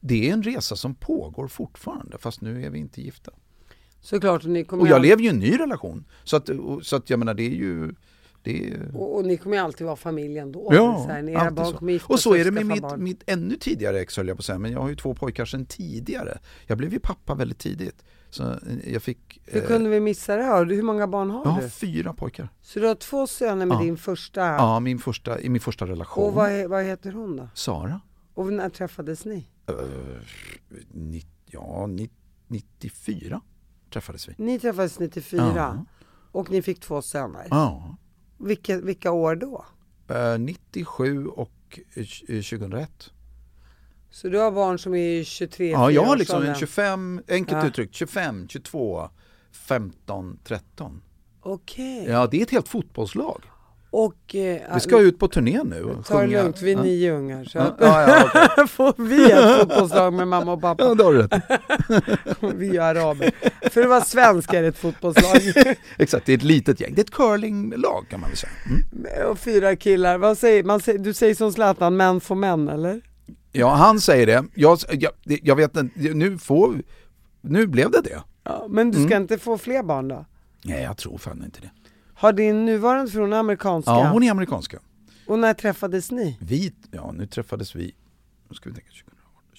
det 0.00 0.28
är 0.28 0.32
en 0.32 0.42
resa 0.42 0.76
som 0.76 0.94
pågår 0.94 1.48
fortfarande, 1.48 2.18
fast 2.18 2.40
nu 2.40 2.64
är 2.64 2.70
vi 2.70 2.78
inte 2.78 3.02
gifta. 3.02 3.30
Såklart, 4.00 4.44
och 4.44 4.50
ni 4.50 4.64
kommer 4.64 4.82
Och 4.82 4.88
jag 4.88 4.94
all- 4.94 5.02
lever 5.02 5.22
ju 5.22 5.26
i 5.28 5.30
en 5.30 5.38
ny 5.38 5.58
relation. 5.58 6.04
Så 6.24 6.36
att, 6.36 6.48
och- 6.48 6.86
så 6.86 6.96
att 6.96 7.10
jag 7.10 7.18
menar, 7.18 7.34
det 7.34 7.42
är 7.42 7.50
ju... 7.54 7.94
Det 8.42 8.68
är, 8.70 8.90
och, 8.96 9.16
och 9.16 9.24
ni 9.24 9.36
kommer 9.36 9.56
ju 9.56 9.62
alltid 9.62 9.86
vara 9.86 9.96
familj 9.96 10.38
ändå. 10.38 10.68
Ja, 10.72 11.04
så 11.06 11.12
här, 11.12 11.28
era 11.28 11.50
barn 11.50 11.78
så. 11.78 11.90
gifta 11.90 12.12
och 12.12 12.20
så 12.20 12.34
är 12.34 12.44
det 12.44 12.50
med 12.50 12.66
mitt, 12.66 12.96
mitt 12.96 13.22
ännu 13.26 13.56
tidigare 13.56 14.00
ex 14.00 14.16
höll 14.16 14.28
jag 14.28 14.36
på 14.36 14.40
att 14.40 14.44
säga, 14.44 14.58
men 14.58 14.72
jag 14.72 14.80
har 14.80 14.88
ju 14.88 14.96
två 14.96 15.14
pojkar 15.14 15.44
sedan 15.44 15.66
tidigare. 15.66 16.38
Jag 16.66 16.78
blev 16.78 16.92
ju 16.92 16.98
pappa 17.00 17.34
väldigt 17.34 17.58
tidigt. 17.58 18.04
Så 18.30 18.42
eh, 18.50 18.56
jag 18.92 19.02
fick... 19.02 19.40
Hur 19.44 19.62
eh, 19.62 19.66
kunde 19.66 19.90
vi 19.90 20.00
missa 20.00 20.36
det 20.36 20.42
här? 20.42 20.64
Hur 20.66 20.82
många 20.82 21.06
barn 21.08 21.30
har 21.30 21.44
jag 21.44 21.50
har 21.50 21.62
du? 21.62 21.68
fyra 21.68 22.12
pojkar. 22.12 22.48
Så 22.62 22.80
du 22.80 22.86
har 22.86 22.94
två 22.94 23.26
söner 23.26 23.66
med 23.66 23.74
Ja. 23.76 23.80
din 23.82 23.96
första. 23.96 24.40
Ja, 24.40 24.80
min 24.80 24.98
första, 24.98 25.40
i 25.40 25.48
min 25.48 25.60
första 25.60 25.86
relation. 25.86 26.24
och 26.24 26.32
vad, 26.34 26.70
vad 26.70 26.84
heter 26.84 27.12
hon 27.12 27.36
då? 27.36 27.48
Sara. 27.54 28.00
Och 28.34 28.52
när 28.52 28.68
träffades 28.68 29.24
ni? 29.24 29.46
Uh, 29.70 31.20
ja, 31.46 31.86
ni, 31.86 32.10
94 32.48 33.40
träffades 33.92 34.28
vi. 34.28 34.34
Ni 34.38 34.58
träffades 34.58 34.98
94 34.98 35.52
Ja. 35.56 35.84
och 36.32 36.50
ni 36.50 36.62
fick 36.62 36.80
två 36.80 37.02
söner. 37.02 37.46
Ja. 37.50 37.96
Vilka, 38.38 38.80
vilka 38.80 39.10
år 39.12 39.36
då? 39.36 39.64
Eh, 40.08 40.38
97 40.38 41.26
och 41.26 41.78
eh, 41.94 42.04
2001. 42.04 43.10
Så 44.10 44.28
du 44.28 44.38
har 44.38 44.50
barn 44.52 44.78
som 44.78 44.94
är 44.94 45.24
23, 45.24 45.70
Ja, 45.70 45.90
jag 45.90 46.02
har 46.02 46.08
4 46.08 46.14
liksom 46.18 46.36
en 46.36 46.42
årsåldern. 46.42 46.58
25, 46.60 47.22
enkelt 47.28 47.62
Ja. 47.62 47.66
uttryckt, 47.68 47.94
25, 47.94 48.48
22, 48.48 49.08
15, 49.52 50.38
13. 50.44 51.02
Okej. 51.42 52.04
Ja, 52.08 52.26
det 52.26 52.38
är 52.38 52.42
ett 52.42 52.50
helt 52.50 52.68
fotbollslag. 52.68 53.42
Och... 53.92 54.34
Eh, 54.34 54.74
Vi 54.74 54.80
ska 54.80 55.00
ut 55.00 55.18
på 55.18 55.28
turné 55.28 55.62
nu 55.64 55.96
Ta 56.06 56.20
det 56.20 56.26
lugnt, 56.26 56.62
vi 56.62 56.72
är 56.72 56.76
ja. 56.76 56.82
nio 56.82 57.12
ungar. 57.12 57.44
Så 57.44 57.58
Ja, 57.58 57.74
ja, 57.80 58.24
okej. 58.26 58.66
får 58.68 58.94
vi 59.02 59.30
ett 59.32 59.58
fotbollslag 59.60 60.12
med 60.12 60.28
mamma 60.28 60.52
och 60.52 60.60
pappa. 60.60 60.84
ja, 60.84 60.94
det 60.94 61.04
har 61.04 61.12
du 61.12 61.22
rätt. 61.22 61.42
Vi 62.56 62.76
är 62.76 62.80
araber. 62.82 63.30
För 63.70 63.82
att 63.82 63.88
vara 63.88 64.00
svensk 64.00 64.52
är 64.54 64.62
det 64.62 64.68
ett 64.68 64.78
fotbollslag. 64.78 65.36
Exakt, 65.98 66.26
det 66.26 66.32
är 66.32 66.36
ett 66.36 66.42
litet 66.42 66.80
gäng. 66.80 66.94
Det 66.94 67.00
är 67.00 67.04
ett 67.04 67.10
curlinglag 67.10 68.06
kan 68.10 68.20
man 68.20 68.30
väl 68.30 68.36
säga. 68.36 68.52
Mm. 68.66 69.30
och 69.30 69.38
fyra 69.38 69.76
killar. 69.76 70.18
Vad 70.18 70.38
säger, 70.38 70.64
man 70.64 70.80
säger, 70.80 70.98
du 70.98 71.14
säger 71.14 71.34
som 71.34 71.52
Zlatan, 71.52 71.96
män 71.96 72.20
får 72.20 72.34
män 72.34 72.68
eller? 72.68 73.00
Ja, 73.52 73.68
han 73.74 74.00
säger 74.00 74.26
det. 74.26 74.44
Jag, 74.54 74.78
jag, 74.92 75.12
det- 75.24 75.40
jag 75.42 75.56
vet 75.56 75.76
inte, 75.76 76.14
nu 76.14 76.38
får 76.38 76.82
nu 77.40 77.66
blev 77.66 77.90
det 77.90 78.00
det. 78.00 78.20
Ja, 78.44 78.66
men 78.70 78.90
du 78.90 78.96
ska 78.96 79.06
Mm. 79.14 79.22
inte 79.22 79.38
få 79.38 79.58
fler 79.58 79.82
barn 79.82 80.08
då? 80.08 80.24
Nej, 80.64 80.82
jag 80.82 80.96
tror 80.96 81.18
fan 81.18 81.42
inte 81.44 81.60
det. 81.60 81.70
Har 82.20 82.32
din 82.32 82.64
nuvarande 82.64 83.10
fru, 83.10 83.20
hon 83.20 83.32
är 83.32 83.36
amerikanska? 83.36 83.90
Ja, 83.90 84.08
hon 84.12 84.22
är 84.22 84.30
amerikanska. 84.30 84.78
Och 85.26 85.38
när 85.38 85.54
träffades 85.54 86.10
ni? 86.10 86.38
Vi, 86.40 86.72
ja 86.90 87.12
nu 87.12 87.26
träffades 87.26 87.74
vi, 87.76 87.94
nu 88.48 88.54
ska 88.54 88.68
vi 88.70 88.74
tänka 88.74 88.90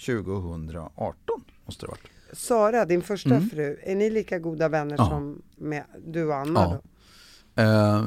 2018, 0.05 0.67
2018 0.67 1.41
måste 1.65 1.85
det 1.85 1.89
ha 1.89 1.91
varit. 1.97 2.37
Sara, 2.37 2.85
din 2.85 3.01
första 3.01 3.29
Mm. 3.35 3.49
fru, 3.49 3.77
är 3.83 3.95
ni 3.95 4.09
lika 4.09 4.39
goda 4.39 4.69
vänner 4.69 4.95
Ja. 4.97 5.05
som 5.09 5.41
med 5.55 5.83
du 6.07 6.23
och 6.25 6.35
Anna 6.35 6.59
Ja. 6.59 6.81
då? 7.55 7.61
Eh, 7.61 8.03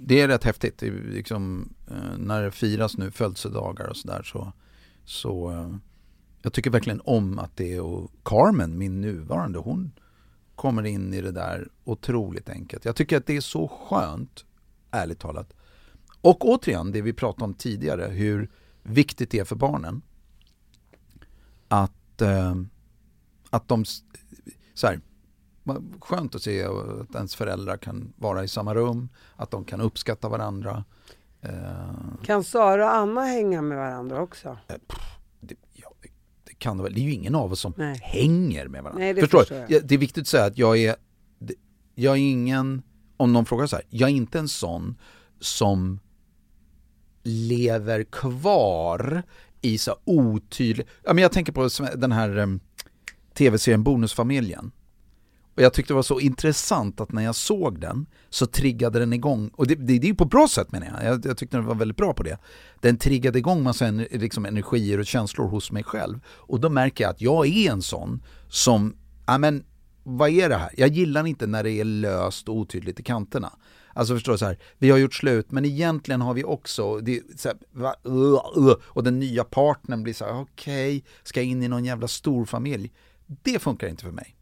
det 0.00 0.20
är 0.20 0.28
rätt 0.28 0.44
häftigt. 0.44 0.78
Det 0.78 0.90
liksom, 0.90 1.74
eh, 1.90 2.18
när 2.18 2.42
det 2.42 2.50
firas 2.50 2.96
nu 2.98 3.10
födelsedagar 3.10 3.86
och 3.88 3.96
sådär 3.96 4.22
så, 4.22 4.52
så 5.04 5.50
eh, 5.50 5.76
jag 6.42 6.52
tycker 6.52 6.70
verkligen 6.70 7.00
om 7.04 7.38
att 7.38 7.56
det 7.56 7.74
är 7.74 7.80
och 7.80 8.10
Carmen, 8.24 8.78
min 8.78 9.00
nuvarande, 9.00 9.58
hon 9.58 9.90
kommer 10.56 10.86
in 10.86 11.14
i 11.14 11.20
det 11.20 11.32
där 11.32 11.68
otroligt 11.84 12.48
enkelt. 12.48 12.84
Jag 12.84 12.96
tycker 12.96 13.16
att 13.16 13.26
det 13.26 13.36
är 13.36 13.40
så 13.40 13.68
skönt, 13.68 14.44
ärligt 14.90 15.18
talat. 15.18 15.52
Och 16.20 16.48
återigen, 16.48 16.92
det 16.92 17.02
vi 17.02 17.12
pratade 17.12 17.44
om 17.44 17.54
tidigare, 17.54 18.04
hur 18.04 18.50
viktigt 18.82 19.30
det 19.30 19.38
är 19.38 19.44
för 19.44 19.56
barnen 19.56 20.02
att, 21.68 22.22
eh, 22.22 22.54
att 23.50 23.68
de, 23.68 23.84
så 24.74 24.86
här, 24.86 25.00
skönt 26.00 26.34
att 26.34 26.42
se 26.42 26.64
att 26.64 27.14
ens 27.14 27.34
föräldrar 27.34 27.76
kan 27.76 28.12
vara 28.16 28.44
i 28.44 28.48
samma 28.48 28.74
rum, 28.74 29.08
att 29.36 29.50
de 29.50 29.64
kan 29.64 29.80
uppskatta 29.80 30.28
varandra. 30.28 30.84
Eh, 31.40 32.22
Kan 32.24 32.44
Sara 32.44 32.84
och 32.84 32.94
Anna 32.94 33.24
hänga 33.24 33.62
med 33.62 33.78
varandra 33.78 34.22
också? 34.22 34.58
det 34.66 34.78
kan 36.64 36.76
det 36.76 36.82
väl. 36.82 36.94
Det 36.94 37.00
är 37.00 37.04
ju 37.04 37.12
ingen 37.12 37.34
av 37.34 37.52
oss 37.52 37.60
som 37.60 37.72
Nej. 37.76 38.00
hänger 38.02 38.68
med 38.68 38.82
varandra. 38.82 39.04
Nej, 39.04 39.14
det 39.14 39.20
förstår 39.20 39.38
förstår 39.38 39.58
jag. 39.58 39.70
Ja, 39.70 39.80
Det 39.84 39.94
är 39.94 39.98
viktigt 39.98 40.22
att 40.22 40.28
säga 40.28 40.44
att 40.44 40.58
jag 40.58 40.78
är, 40.78 40.96
jag 41.94 42.12
är 42.12 42.20
ingen 42.20 42.82
om 43.16 43.32
någon 43.32 43.44
frågar 43.44 43.66
så 43.66 43.76
här, 43.76 43.84
jag 43.90 44.10
är 44.10 44.14
inte 44.14 44.38
en 44.38 44.48
sån 44.48 44.96
som 45.40 46.00
lever 47.22 48.04
kvar 48.04 49.22
i 49.60 49.78
så 49.78 49.96
otydlig, 50.04 50.86
ja 51.04 51.12
men 51.12 51.22
jag 51.22 51.32
tänker 51.32 51.52
på 51.52 51.68
den 51.96 52.12
här 52.12 52.38
um, 52.38 52.60
tv-serien 53.34 53.82
Bonusfamiljen. 53.82 54.72
Och 55.54 55.62
jag 55.62 55.72
tyckte 55.72 55.92
det 55.92 55.96
var 55.96 56.02
så 56.02 56.20
intressant 56.20 57.00
att 57.00 57.12
när 57.12 57.22
jag 57.22 57.34
såg 57.34 57.80
den 57.80 58.06
så 58.30 58.46
triggade 58.46 58.98
den 58.98 59.12
igång, 59.12 59.50
och 59.54 59.66
det, 59.66 59.74
det, 59.74 59.98
det 59.98 60.06
är 60.06 60.08
ju 60.08 60.14
på 60.14 60.24
bra 60.24 60.48
sätt 60.48 60.72
menar 60.72 60.86
jag. 60.86 61.12
jag, 61.12 61.26
jag 61.26 61.36
tyckte 61.36 61.56
den 61.56 61.66
var 61.66 61.74
väldigt 61.74 61.96
bra 61.96 62.14
på 62.14 62.22
det. 62.22 62.38
Den 62.80 62.98
triggade 62.98 63.38
igång 63.38 63.62
massa 63.62 63.90
liksom, 64.10 64.46
energier 64.46 64.98
och 64.98 65.06
känslor 65.06 65.48
hos 65.48 65.72
mig 65.72 65.84
själv. 65.84 66.20
Och 66.26 66.60
då 66.60 66.68
märker 66.68 67.04
jag 67.04 67.10
att 67.10 67.20
jag 67.20 67.46
är 67.46 67.72
en 67.72 67.82
sån 67.82 68.22
som, 68.48 68.96
ja 69.26 69.38
men 69.38 69.64
vad 70.02 70.30
är 70.30 70.48
det 70.48 70.56
här? 70.56 70.70
Jag 70.76 70.88
gillar 70.88 71.26
inte 71.26 71.46
när 71.46 71.62
det 71.62 71.70
är 71.70 71.84
löst 71.84 72.48
och 72.48 72.56
otydligt 72.56 73.00
i 73.00 73.02
kanterna. 73.02 73.52
Alltså 73.92 74.14
förstår 74.14 74.32
du 74.32 74.38
så 74.38 74.44
här, 74.44 74.58
vi 74.78 74.90
har 74.90 74.98
gjort 74.98 75.14
slut 75.14 75.50
men 75.50 75.64
egentligen 75.64 76.20
har 76.20 76.34
vi 76.34 76.44
också, 76.44 76.98
det, 76.98 77.22
så 77.36 77.48
här, 77.48 77.58
va, 77.70 77.94
uh, 78.06 78.68
uh, 78.68 78.74
och 78.82 79.04
den 79.04 79.18
nya 79.20 79.44
partnern 79.44 80.02
blir 80.02 80.14
så 80.14 80.24
här, 80.24 80.40
okej, 80.40 80.96
okay, 80.96 81.10
ska 81.22 81.40
jag 81.40 81.46
in 81.46 81.62
i 81.62 81.68
någon 81.68 81.84
jävla 81.84 82.08
storfamilj? 82.08 82.92
Det 83.26 83.58
funkar 83.58 83.88
inte 83.88 84.04
för 84.04 84.10
mig. 84.10 84.36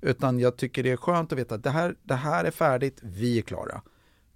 Utan 0.00 0.38
jag 0.38 0.56
tycker 0.56 0.82
det 0.82 0.90
är 0.90 0.96
skönt 0.96 1.32
att 1.32 1.38
veta 1.38 1.54
att 1.54 1.62
det 1.62 1.70
här, 1.70 1.94
det 2.02 2.14
här 2.14 2.44
är 2.44 2.50
färdigt, 2.50 2.98
vi 3.02 3.38
är 3.38 3.42
klara. 3.42 3.82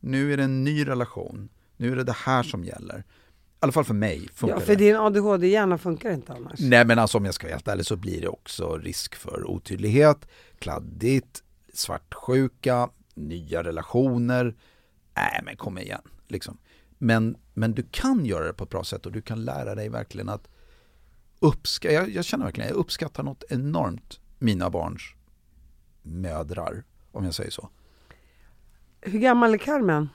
Nu 0.00 0.32
är 0.32 0.36
det 0.36 0.42
en 0.42 0.64
ny 0.64 0.86
relation, 0.86 1.48
nu 1.76 1.92
är 1.92 1.96
det 1.96 2.04
det 2.04 2.16
här 2.16 2.42
som 2.42 2.64
gäller. 2.64 2.98
I 2.98 3.02
alla 3.60 3.72
fall 3.72 3.84
för 3.84 3.94
mig 3.94 4.28
funkar. 4.34 4.56
Ja, 4.56 4.60
för 4.60 4.76
det. 4.76 4.84
din 4.84 4.96
ADHD-hjärna 4.96 5.78
funkar 5.78 6.10
inte 6.10 6.32
annars. 6.32 6.60
Nej 6.60 6.84
men 6.84 6.98
alltså 6.98 7.18
om 7.18 7.24
jag 7.24 7.34
ska 7.34 7.46
vara 7.46 7.54
helt 7.54 7.68
ärlig 7.68 7.86
så 7.86 7.96
blir 7.96 8.20
det 8.20 8.28
också 8.28 8.78
risk 8.78 9.14
för 9.14 9.50
otydlighet, 9.50 10.28
kladdigt, 10.58 11.42
svartsjuka, 11.72 12.90
nya 13.14 13.62
relationer. 13.62 14.56
Nej 15.16 15.40
men 15.44 15.56
kom 15.56 15.78
igen. 15.78 16.02
Liksom. 16.28 16.58
Men, 16.98 17.36
men 17.54 17.72
du 17.72 17.86
kan 17.90 18.26
göra 18.26 18.46
det 18.46 18.52
på 18.52 18.64
ett 18.64 18.70
bra 18.70 18.84
sätt 18.84 19.06
och 19.06 19.12
du 19.12 19.22
kan 19.22 19.44
lära 19.44 19.74
dig 19.74 19.88
verkligen 19.88 20.28
att 20.28 20.48
uppskatta, 21.38 21.94
jag, 21.94 22.10
jag 22.10 22.24
känner 22.24 22.44
verkligen, 22.44 22.68
jag 22.68 22.76
uppskattar 22.76 23.22
något 23.22 23.44
enormt 23.48 24.20
mina 24.38 24.70
barns 24.70 25.14
mödrar, 26.04 26.84
om 27.12 27.24
jag 27.24 27.34
säger 27.34 27.50
så. 27.50 27.68
Hur 29.00 29.18
gammal 29.18 29.54
är 29.54 29.58
Carmen? 29.58 30.08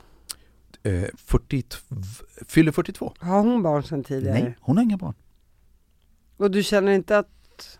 Eh, 0.84 1.04
40, 1.18 1.64
fyller 2.48 2.72
42. 2.72 3.14
Har 3.20 3.40
hon 3.40 3.64
barn 3.64 3.84
sedan 3.84 4.04
tidigare? 4.04 4.40
Nej, 4.40 4.58
hon 4.60 4.78
har 4.78 4.84
inga 4.84 4.98
barn. 4.98 5.14
Och 6.38 6.52
du 6.52 6.64
känner 6.64 6.92
inte 6.92 7.18
att... 7.18 7.80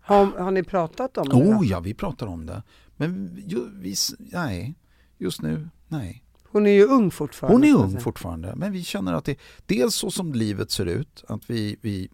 Har, 0.00 0.26
har 0.26 0.50
ni 0.50 0.62
pratat 0.62 1.18
om 1.18 1.28
det? 1.28 1.34
Oh 1.34 1.66
ja, 1.66 1.80
vi 1.80 1.94
pratar 1.94 2.26
om 2.26 2.46
det. 2.46 2.62
Men 2.96 3.42
ju, 3.46 3.58
vi, 3.74 3.94
nej, 4.18 4.74
just 5.18 5.42
nu, 5.42 5.68
nej. 5.88 6.24
Hon 6.50 6.66
är 6.66 6.70
ju 6.70 6.84
ung 6.84 7.10
fortfarande. 7.10 7.54
Hon 7.54 7.64
är 7.64 7.84
ung 7.84 8.00
fortfarande, 8.00 8.54
men 8.56 8.72
vi 8.72 8.84
känner 8.84 9.12
att 9.12 9.24
det, 9.24 9.38
dels 9.66 9.94
så 9.94 10.10
som 10.10 10.32
livet 10.32 10.70
ser 10.70 10.86
ut, 10.86 11.24
att 11.28 11.50
vi, 11.50 11.76
vi 11.80 12.10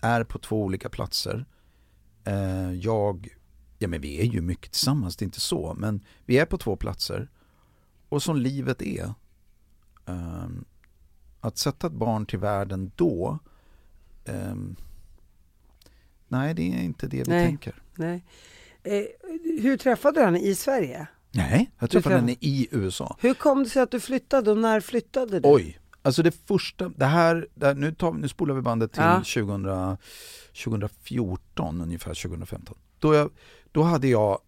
är 0.00 0.24
på 0.24 0.38
två 0.38 0.62
olika 0.62 0.88
platser. 0.88 1.46
Eh, 2.24 2.72
jag 2.72 3.28
Ja 3.78 3.88
men 3.88 4.00
vi 4.00 4.20
är 4.20 4.24
ju 4.24 4.40
mycket 4.40 4.72
tillsammans, 4.72 5.16
det 5.16 5.22
är 5.22 5.26
inte 5.26 5.40
så. 5.40 5.74
Men 5.78 6.04
vi 6.24 6.38
är 6.38 6.44
på 6.44 6.58
två 6.58 6.76
platser. 6.76 7.30
Och 8.08 8.22
som 8.22 8.36
livet 8.36 8.82
är. 8.82 9.14
Um, 10.04 10.64
att 11.40 11.58
sätta 11.58 11.86
ett 11.86 11.92
barn 11.92 12.26
till 12.26 12.38
världen 12.38 12.90
då. 12.96 13.38
Um, 14.24 14.76
nej, 16.28 16.54
det 16.54 16.62
är 16.62 16.82
inte 16.82 17.06
det 17.06 17.16
vi 17.16 17.30
nej, 17.30 17.46
tänker. 17.46 17.82
Nej. 17.94 18.24
Eh, 18.82 19.04
hur 19.62 19.76
träffade 19.76 20.20
du 20.20 20.24
henne? 20.24 20.40
I 20.40 20.54
Sverige? 20.54 21.06
Nej, 21.30 21.70
jag 21.78 21.90
träffade 21.90 22.14
henne 22.14 22.36
i 22.40 22.68
USA. 22.70 23.16
Hur 23.20 23.34
kom 23.34 23.62
det 23.62 23.70
sig 23.70 23.82
att 23.82 23.90
du 23.90 24.00
flyttade 24.00 24.50
och 24.50 24.58
när 24.58 24.80
flyttade 24.80 25.40
du? 25.40 25.48
Oj, 25.48 25.78
alltså 26.02 26.22
det 26.22 26.46
första, 26.46 26.88
det 26.88 27.04
här, 27.04 27.48
det 27.54 27.66
här 27.66 27.74
nu, 27.74 27.94
tar, 27.94 28.12
nu 28.12 28.28
spolar 28.28 28.54
vi 28.54 28.62
bandet 28.62 28.92
till 28.92 29.02
ja. 29.02 29.16
2000, 29.16 29.96
2014 30.64 31.80
ungefär, 31.80 32.14
2015. 32.14 32.76
Då 33.00 33.14
jag 33.14 33.30
då 33.72 33.82
hade 33.82 34.08
jag 34.08 34.38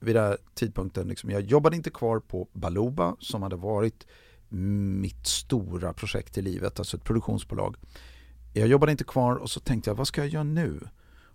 vid 0.00 0.16
den 0.16 0.24
här 0.24 0.38
tidpunkten, 0.54 1.08
liksom, 1.08 1.30
jag 1.30 1.42
jobbade 1.42 1.76
inte 1.76 1.90
kvar 1.90 2.20
på 2.20 2.48
Baluba 2.52 3.16
som 3.18 3.42
hade 3.42 3.56
varit 3.56 4.06
mitt 4.48 5.26
stora 5.26 5.92
projekt 5.92 6.38
i 6.38 6.42
livet, 6.42 6.78
alltså 6.78 6.96
ett 6.96 7.04
produktionsbolag. 7.04 7.76
Jag 8.54 8.68
jobbade 8.68 8.92
inte 8.92 9.04
kvar 9.04 9.34
och 9.34 9.50
så 9.50 9.60
tänkte 9.60 9.90
jag, 9.90 9.94
vad 9.94 10.06
ska 10.06 10.20
jag 10.20 10.28
göra 10.28 10.44
nu? 10.44 10.80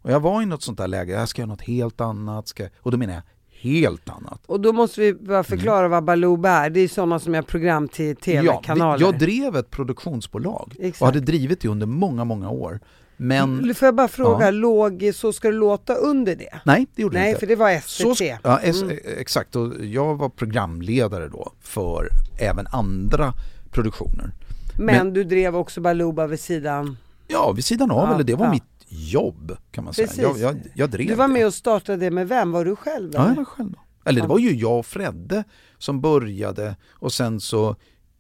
Och 0.02 0.12
jag 0.12 0.20
var 0.20 0.42
i 0.42 0.46
något 0.46 0.64
sånt 0.64 0.78
där 0.78 0.88
läge, 0.88 1.14
jag 1.14 1.30
ska 1.30 1.42
göra 1.42 1.48
något 1.48 1.62
helt 1.62 2.02
annat, 2.02 2.48
ska, 2.48 2.68
och 2.80 2.92
då 2.92 2.98
menar 2.98 3.14
jag 3.14 3.24
helt 3.50 4.10
annat. 4.10 4.42
Och 4.46 4.60
då 4.60 4.74
måste 4.74 5.02
vi 5.02 5.14
bara 5.14 5.44
förklara 5.44 5.80
mm. 5.80 5.92
vad 5.92 6.04
Baluba 6.04 6.50
är, 6.50 6.70
det 6.70 6.80
är 6.80 6.88
sådana 6.88 7.20
som 7.20 7.34
gör 7.34 7.42
program 7.42 7.88
till 7.88 8.16
tv-kanaler. 8.16 9.02
Ja, 9.02 9.12
jag 9.12 9.20
drev 9.20 9.56
ett 9.56 9.70
produktionsbolag 9.70 10.76
Exakt. 10.80 11.02
och 11.02 11.08
hade 11.08 11.20
drivit 11.20 11.62
det 11.62 11.68
under 11.68 11.86
många, 11.86 12.24
många 12.24 12.50
år. 12.50 12.80
Men, 13.18 13.76
Får 13.76 13.86
jag 13.86 13.96
bara 13.96 14.08
fråga, 14.08 14.46
ja. 14.46 14.52
låg 14.52 15.12
Så 15.14 15.34
ska 15.34 15.48
det 15.48 15.58
låta 15.58 15.96
under 15.96 16.36
det? 16.36 16.60
Nej, 16.64 16.88
det 16.96 17.02
gjorde 17.02 17.18
Nej, 17.18 17.24
det 17.24 17.30
inte. 17.30 17.40
för 17.40 17.48
det 17.48 17.56
var 17.56 17.80
SVT. 17.80 18.18
Så, 18.18 18.24
ja, 18.44 18.60
mm. 18.60 18.98
exakt. 19.18 19.56
Och 19.56 19.86
jag 19.86 20.16
var 20.16 20.30
programledare 20.30 21.28
då 21.28 21.52
för 21.62 22.10
även 22.40 22.68
andra 22.68 23.34
produktioner. 23.72 24.32
Men, 24.78 24.86
Men 24.86 25.14
du 25.14 25.24
drev 25.24 25.56
också 25.56 25.82
Baluba 25.82 26.28
vid 26.28 26.40
sidan? 26.40 26.98
Ja, 27.28 27.52
vid 27.52 27.66
sidan 27.66 27.92
av, 27.92 28.08
ja, 28.10 28.14
eller 28.14 28.24
det 28.24 28.36
var 28.36 28.46
ja. 28.46 28.52
mitt 28.52 28.86
jobb 28.88 29.58
kan 29.72 29.84
man 29.84 29.94
Precis. 29.94 30.16
säga. 30.16 30.28
Jag, 30.28 30.40
jag, 30.40 30.58
jag 30.74 30.90
drev 30.90 31.08
Du 31.08 31.16
var 31.16 31.28
med 31.28 31.42
det. 31.42 31.46
och 31.46 31.54
startade 31.54 31.98
det 31.98 32.12
med 32.12 32.28
vem? 32.28 32.52
Var 32.52 32.66
du 32.66 32.76
själv? 32.76 33.10
Eller? 33.10 33.20
Ja, 33.20 33.28
jag 33.28 33.36
var 33.36 33.46
själv. 33.46 33.72
Då. 33.72 33.80
Eller 34.06 34.22
det 34.22 34.28
var 34.28 34.40
ju 34.40 34.52
jag 34.56 34.80
och 34.80 34.86
Fredde 34.86 35.44
som 35.78 36.02
började 36.02 36.76
och 36.92 37.14
sen 37.14 37.40
så 37.40 37.76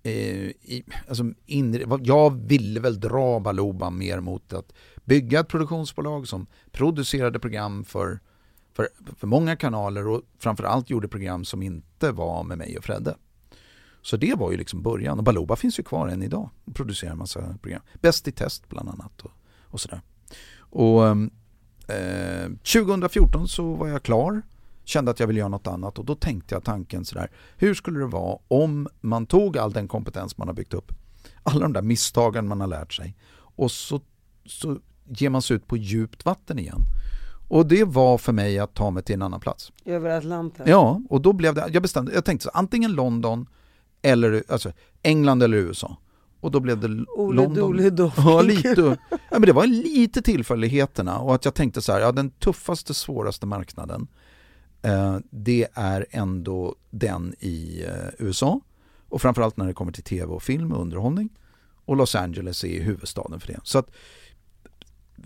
Eh, 0.06 0.12
i, 0.12 0.84
alltså 1.08 1.24
inre, 1.46 2.00
jag 2.04 2.48
ville 2.48 2.80
väl 2.80 3.00
dra 3.00 3.40
Baluba 3.40 3.90
mer 3.90 4.20
mot 4.20 4.54
att 4.54 4.74
bygga 5.06 5.40
ett 5.40 5.48
produktionsbolag 5.48 6.28
som 6.28 6.48
producerade 6.72 7.40
program 7.40 7.84
för, 7.84 8.20
för, 8.74 8.88
för 9.18 9.28
många 9.28 9.56
kanaler 9.56 10.08
och 10.08 10.22
framförallt 10.40 10.90
gjorde 10.90 11.08
program 11.08 11.46
som 11.46 11.62
inte 11.62 12.12
var 12.12 12.44
med 12.44 12.58
mig 12.58 12.78
och 12.78 12.84
Fredde. 12.84 13.16
Så 14.02 14.18
det 14.18 14.36
var 14.36 14.52
ju 14.52 14.58
liksom 14.58 14.82
början 14.82 15.18
och 15.18 15.24
Baluba 15.24 15.56
finns 15.56 15.80
ju 15.80 15.84
kvar 15.84 16.08
än 16.08 16.24
idag 16.24 16.50
och 16.66 16.76
producerar 16.76 17.12
en 17.12 17.18
massa 17.18 17.58
program. 17.62 17.82
Bäst 18.02 18.28
i 18.28 18.32
test 18.32 18.70
bland 18.70 18.90
annat 18.90 19.22
och, 19.22 19.32
och 19.62 19.82
sådär. 19.82 20.02
Och 20.58 21.08
ehm, 21.08 21.32
eh, 21.88 22.50
2014 22.74 23.48
så 23.48 23.74
var 23.74 23.88
jag 23.88 24.04
klar 24.04 24.42
kände 24.86 25.12
att 25.12 25.20
jag 25.20 25.28
ville 25.28 25.40
göra 25.40 25.50
något 25.50 25.68
annat 25.68 26.00
och 26.00 26.06
då 26.06 26.16
tänkte 26.16 26.56
jag 26.56 26.64
tanken 26.64 27.06
sådär, 27.06 27.32
hur 27.58 27.74
skulle 27.74 28.00
det 28.00 28.08
vara 28.08 28.38
om 28.48 28.88
man 29.02 29.26
tog 29.26 29.58
all 29.58 29.72
den 29.72 29.88
kompetens 29.88 30.38
man 30.38 30.48
har 30.48 30.56
byggt 30.56 30.74
upp, 30.74 30.92
alla 31.44 31.60
de 31.60 31.74
där 31.74 31.82
misstagen 31.82 32.48
man 32.48 32.62
har 32.62 32.68
lärt 32.68 32.94
sig 32.94 33.18
och 33.38 33.72
så, 33.72 34.02
så 34.46 34.78
ger 35.08 35.30
man 35.30 35.42
sig 35.42 35.56
ut 35.56 35.68
på 35.68 35.78
djupt 35.78 36.26
vatten 36.26 36.60
igen. 36.60 36.82
Och 37.48 37.66
det 37.66 37.84
var 37.84 38.18
för 38.18 38.34
mig 38.34 38.60
att 38.60 38.74
ta 38.74 38.90
mig 38.92 39.04
till 39.04 39.16
en 39.16 39.22
annan 39.22 39.40
plats. 39.40 39.72
Över 39.86 40.10
Atlanten? 40.10 40.66
Ja, 40.70 41.02
och 41.10 41.22
då 41.22 41.34
blev 41.34 41.56
det, 41.56 41.70
jag 41.74 41.82
bestämde, 41.82 42.14
jag 42.14 42.26
tänkte 42.26 42.44
så, 42.44 42.50
antingen 42.54 42.94
London 42.94 43.48
eller 44.02 44.44
alltså 44.50 44.72
England 45.04 45.44
eller 45.44 45.58
USA. 45.58 45.98
Och 46.40 46.52
då 46.52 46.60
blev 46.60 46.80
det 46.80 47.06
Ole 47.18 47.42
London. 47.42 48.12
Ja, 48.18 48.42
lite. 48.42 48.98
Ja, 49.10 49.18
men 49.32 49.42
det 49.42 49.54
var 49.54 49.66
lite 49.68 50.22
tillfälligheterna 50.22 51.20
och 51.20 51.36
att 51.36 51.46
jag 51.46 51.54
tänkte 51.54 51.82
så 51.82 51.92
här, 51.92 52.00
ja 52.00 52.12
den 52.12 52.30
tuffaste, 52.30 52.94
svåraste 52.94 53.46
marknaden 53.46 54.08
Eh, 54.86 55.18
det 55.30 55.68
är 55.74 56.06
ändå 56.12 56.76
den 56.90 57.36
i 57.40 57.84
eh, 57.88 58.26
USA 58.26 58.62
och 59.10 59.22
framförallt 59.22 59.58
när 59.58 59.68
det 59.68 59.74
kommer 59.74 59.92
till 59.92 60.04
tv 60.04 60.34
och 60.34 60.44
film 60.44 60.72
och 60.72 60.82
underhållning. 60.82 61.30
Och 61.86 61.96
Los 61.96 62.16
Angeles 62.16 62.64
är 62.64 62.84
huvudstaden 62.84 63.40
för 63.40 63.48
det. 63.48 63.60
Så 63.64 63.80
att 63.80 63.92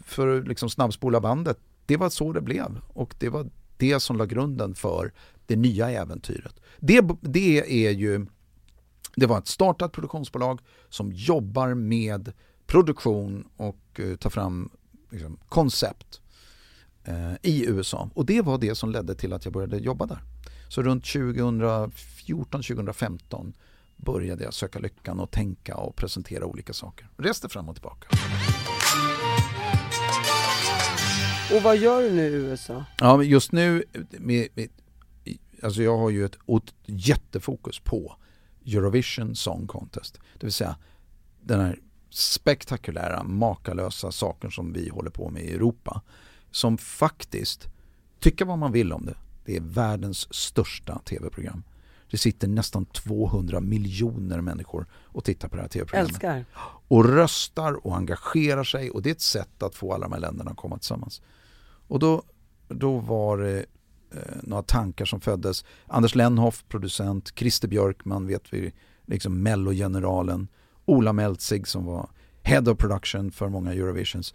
för 0.03 0.37
att 0.37 0.47
liksom 0.47 0.69
snabbspola 0.69 1.21
bandet, 1.21 1.59
det 1.85 1.97
var 1.97 2.09
så 2.09 2.33
det 2.33 2.41
blev 2.41 2.81
och 2.87 3.15
det 3.19 3.29
var 3.29 3.49
det 3.77 3.99
som 3.99 4.17
la 4.17 4.25
grunden 4.25 4.75
för 4.75 5.13
det 5.45 5.55
nya 5.55 5.89
äventyret. 5.89 6.59
Det, 6.79 7.01
det 7.21 7.87
är 7.87 7.91
ju 7.91 8.25
det 9.15 9.25
var 9.25 9.37
ett 9.37 9.47
startat 9.47 9.91
produktionsbolag 9.91 10.61
som 10.89 11.11
jobbar 11.11 11.73
med 11.73 12.33
produktion 12.65 13.47
och 13.57 13.77
eh, 13.95 14.05
uh, 14.05 14.15
tar 14.15 14.29
fram 14.29 14.69
liksom, 15.09 15.37
koncept 15.49 16.21
i 17.41 17.65
USA. 17.65 18.09
Och 18.13 18.25
det 18.25 18.41
var 18.41 18.57
det 18.57 18.75
som 18.75 18.91
ledde 18.91 19.15
till 19.15 19.33
att 19.33 19.45
jag 19.45 19.53
började 19.53 19.77
jobba 19.77 20.05
där. 20.05 20.23
Så 20.67 20.81
runt 20.81 21.03
2014-2015 21.03 23.53
började 23.95 24.43
jag 24.43 24.53
söka 24.53 24.79
lyckan 24.79 25.19
och 25.19 25.31
tänka 25.31 25.75
och 25.75 25.95
presentera 25.95 26.45
olika 26.45 26.73
saker. 26.73 27.07
Reste 27.17 27.49
fram 27.49 27.69
och 27.69 27.75
tillbaka. 27.75 28.07
Och 31.55 31.61
vad 31.63 31.77
gör 31.77 32.01
du 32.01 32.11
nu 32.11 32.27
i 32.27 32.33
USA? 32.33 32.85
Ja, 32.99 33.23
just 33.23 33.51
nu, 33.51 33.83
med, 34.09 34.47
med, 34.53 34.69
alltså 35.63 35.83
jag 35.83 35.97
har 35.97 36.09
ju 36.09 36.25
ett, 36.25 36.35
ett 36.35 36.73
jättefokus 36.85 37.79
på 37.79 38.15
Eurovision 38.65 39.35
Song 39.35 39.67
Contest. 39.67 40.19
Det 40.39 40.45
vill 40.45 40.53
säga 40.53 40.75
den 41.41 41.59
här 41.59 41.79
spektakulära, 42.09 43.23
makalösa 43.23 44.11
saken 44.11 44.51
som 44.51 44.73
vi 44.73 44.89
håller 44.89 45.09
på 45.09 45.29
med 45.29 45.43
i 45.43 45.53
Europa 45.53 46.01
som 46.51 46.77
faktiskt, 46.77 47.67
tycka 48.19 48.45
vad 48.45 48.57
man 48.57 48.71
vill 48.71 48.93
om 48.93 49.05
det, 49.05 49.15
det 49.45 49.55
är 49.55 49.61
världens 49.61 50.33
största 50.33 50.99
tv-program. 50.99 51.63
Det 52.11 52.17
sitter 52.17 52.47
nästan 52.47 52.85
200 52.85 53.59
miljoner 53.59 54.41
människor 54.41 54.85
och 54.93 55.23
tittar 55.23 55.47
på 55.47 55.55
det 55.55 55.61
här 55.61 55.69
tv-programmet. 55.69 56.09
Älskar. 56.09 56.45
Och 56.87 57.05
röstar 57.05 57.87
och 57.87 57.97
engagerar 57.97 58.63
sig 58.63 58.91
och 58.91 59.01
det 59.01 59.09
är 59.09 59.11
ett 59.11 59.21
sätt 59.21 59.63
att 59.63 59.75
få 59.75 59.93
alla 59.93 60.07
de 60.07 60.13
här 60.13 60.19
länderna 60.19 60.51
att 60.51 60.57
komma 60.57 60.77
tillsammans. 60.77 61.21
Och 61.87 61.99
då, 61.99 62.23
då 62.67 62.97
var 62.97 63.37
det 63.37 63.65
eh, 64.11 64.35
några 64.43 64.63
tankar 64.63 65.05
som 65.05 65.21
föddes. 65.21 65.65
Anders 65.87 66.15
Lenhoff, 66.15 66.65
producent, 66.67 67.31
Christer 67.35 67.67
Björkman 67.67 68.27
vet 68.27 68.53
vi, 68.53 68.73
liksom 69.05 69.43
mellogeneralen, 69.43 70.47
Ola 70.85 71.13
Meltzig 71.13 71.67
som 71.67 71.85
var 71.85 72.09
Head 72.43 72.71
of 72.71 72.77
Production 72.77 73.31
för 73.31 73.49
många 73.49 73.73
Eurovisions 73.73 74.33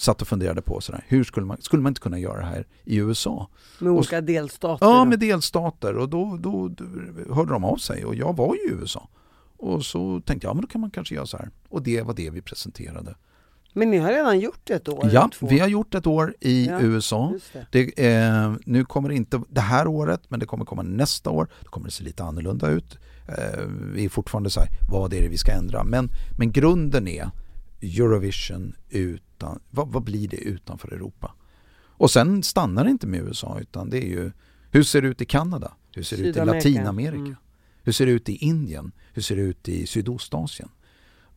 satt 0.00 0.22
och 0.22 0.28
funderade 0.28 0.62
på 0.62 0.80
sådär, 0.80 1.04
hur 1.08 1.24
skulle 1.24 1.46
man, 1.46 1.62
skulle 1.62 1.82
man 1.82 1.90
inte 1.90 2.00
kunna 2.00 2.18
göra 2.18 2.40
det 2.40 2.46
här 2.46 2.66
i 2.84 2.96
USA? 2.96 3.48
Med 3.78 3.92
olika 3.92 4.18
och, 4.18 4.24
delstater? 4.24 4.86
Ja, 4.86 5.04
med 5.04 5.18
delstater 5.18 5.96
och 5.96 6.08
då, 6.08 6.38
då, 6.40 6.68
då, 6.68 7.34
hörde 7.34 7.52
de 7.52 7.64
av 7.64 7.76
sig 7.76 8.04
och 8.04 8.14
jag 8.14 8.36
var 8.36 8.54
ju 8.54 8.60
i 8.60 8.80
USA. 8.80 9.08
Och 9.56 9.84
så 9.84 10.20
tänkte 10.20 10.46
jag, 10.46 10.50
ja 10.50 10.54
men 10.54 10.62
då 10.62 10.68
kan 10.68 10.80
man 10.80 10.90
kanske 10.90 11.14
göra 11.14 11.26
så 11.26 11.36
här. 11.36 11.50
Och 11.68 11.82
det 11.82 12.02
var 12.02 12.14
det 12.14 12.30
vi 12.30 12.42
presenterade. 12.42 13.14
Men 13.72 13.90
ni 13.90 13.98
har 13.98 14.12
redan 14.12 14.40
gjort 14.40 14.70
ett 14.70 14.88
år? 14.88 15.10
Ja, 15.12 15.30
vi 15.40 15.58
har 15.58 15.68
gjort 15.68 15.94
ett 15.94 16.06
år 16.06 16.34
i 16.40 16.66
Ja, 16.66 16.80
USA. 16.80 17.34
Det. 17.52 17.92
Det, 17.96 18.14
eh, 18.14 18.52
nu 18.66 18.84
kommer 18.84 19.08
det 19.08 19.14
inte 19.14 19.42
det 19.48 19.60
här 19.60 19.86
året, 19.86 20.20
men 20.28 20.40
det 20.40 20.46
kommer 20.46 20.64
komma 20.64 20.82
nästa 20.82 21.30
år. 21.30 21.48
Då 21.64 21.70
kommer 21.70 21.86
det 21.86 21.92
se 21.92 22.04
lite 22.04 22.24
annorlunda 22.24 22.68
ut. 22.68 22.98
Eh, 23.28 23.66
vi 23.94 24.04
är 24.04 24.08
fortfarande 24.08 24.50
så 24.50 24.60
här, 24.60 24.68
vad 24.90 25.14
är 25.14 25.22
det 25.22 25.28
vi 25.28 25.38
ska 25.38 25.52
ändra? 25.52 25.84
Men, 25.84 26.08
men 26.38 26.52
grunden 26.52 27.08
är 27.08 27.30
Eurovision 27.80 28.74
utan, 29.40 29.60
vad, 29.70 29.88
vad 29.88 30.02
blir 30.02 30.28
det 30.28 30.36
utanför 30.36 30.92
Europa? 30.92 31.34
Och 31.82 32.10
sen 32.10 32.42
stannar 32.42 32.84
det 32.84 32.90
inte 32.90 33.06
med 33.06 33.20
USA 33.20 33.58
utan 33.60 33.90
det 33.90 33.98
är 33.98 34.08
ju, 34.08 34.32
hur 34.70 34.82
ser 34.82 35.02
det 35.02 35.08
ut 35.08 35.20
i 35.20 35.24
Kanada? 35.24 35.72
Hur 35.94 36.02
ser 36.02 36.16
det 36.16 36.22
ut 36.22 36.36
i. 36.36 36.44
Latinamerika? 36.44 37.18
Mm. 37.18 37.36
Hur 37.82 37.92
ser 37.92 38.06
det 38.06 38.12
ut 38.12 38.28
i 38.28 38.36
Indien? 38.36 38.92
Hur 39.12 39.22
ser 39.22 39.36
det 39.36 39.42
ut 39.42 39.68
i 39.68 39.86
Sydostasien? 39.86 40.68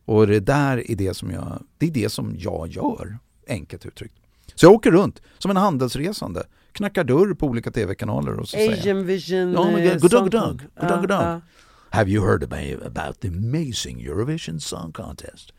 Och 0.04 0.26
det 0.26 0.40
där 0.40 0.90
är 0.90 0.96
det 0.96 1.14
som 1.14 1.30
jag, 1.30 1.64
det 1.78 1.86
är 1.86 1.90
det 1.90 2.08
som 2.08 2.36
jag 2.38 2.68
gör, 2.68 3.18
enkelt 3.48 3.86
uttryckt. 3.86 4.14
Så 4.54 4.66
jag 4.66 4.72
åker 4.72 4.90
runt 4.90 5.22
som 5.38 5.50
en 5.50 5.56
handelsresande, 5.56 6.46
knackar 6.72 7.04
dörr 7.04 7.34
på 7.34 7.46
olika 7.46 7.70
tv-kanaler 7.70 8.40
och 8.40 8.48
så 8.48 8.56
säger 8.56 8.70
jag 8.70 8.78
Asian 8.78 9.06
Vision 9.06 9.52
Ja, 9.52 9.70
men 9.70 9.86
eh, 9.86 9.98
god 9.98 10.10
dag, 10.10 10.22
god 10.22 10.30
dag. 10.30 10.62
God 10.80 10.88
dag, 10.88 11.00
god 11.00 11.08
dag. 11.08 11.40
Have 11.90 12.10
you 12.10 12.26
heard 12.26 12.42
about 12.42 13.20
the 13.20 13.28
amazing 13.28 14.02
Eurovision 14.02 14.60
Song 14.60 14.92
Contest? 14.92 15.52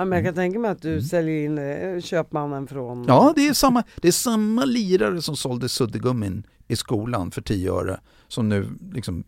Ja, 0.00 0.04
men 0.04 0.16
jag 0.16 0.24
kan 0.26 0.34
tänka 0.34 0.58
mig 0.58 0.70
att 0.70 0.82
du 0.82 0.90
Mm. 0.92 1.02
säljer 1.02 1.44
in 1.44 1.58
eh, 1.58 2.00
köpmannen 2.00 2.66
från... 2.66 3.04
Ja, 3.08 3.32
det 3.36 3.48
är 3.48 3.52
samma, 3.54 3.82
det 3.96 4.08
är 4.08 4.12
samma 4.12 4.64
lirare 4.64 5.22
som 5.22 5.36
sålde 5.36 5.68
suddgummin 5.68 6.46
i 6.68 6.76
skolan 6.76 7.30
för 7.30 7.42
10 7.42 7.72
öre 7.72 8.00
som 8.28 8.48
nu 8.48 8.68
liksom 8.92 9.24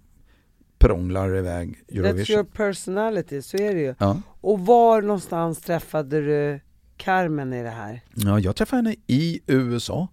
prånglar 0.78 1.36
iväg 1.36 1.68
That's 1.88 1.94
your 1.94 2.06
Eurovision. 2.06 2.46
personality, 2.46 3.42
så 3.42 3.56
är 3.56 3.74
det 3.74 3.80
ju. 3.80 3.94
Ja. 3.98 4.20
Och 4.40 4.60
var 4.60 5.02
någonstans 5.02 5.60
träffade 5.60 6.20
du 6.20 6.60
Carmen 6.96 7.52
i 7.52 7.62
det 7.62 7.70
här? 7.70 8.00
Ja, 8.14 8.38
jag 8.38 8.56
träffade 8.56 8.76
henne 8.82 8.94
i 9.06 9.40
USA. 9.46 10.08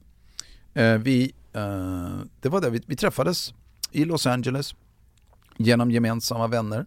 Eh, 0.74 0.93
vi, 0.97 1.32
eh, 1.53 2.20
det 2.41 2.49
var 2.49 2.62
där 2.62 2.70
vi, 2.70 2.82
vi 2.86 2.95
träffades 2.95 3.53
i 3.91 4.05
Los 4.05 4.28
Angeles 4.28 4.76
genom 5.57 5.91
gemensamma 5.91 6.47
vänner. 6.47 6.86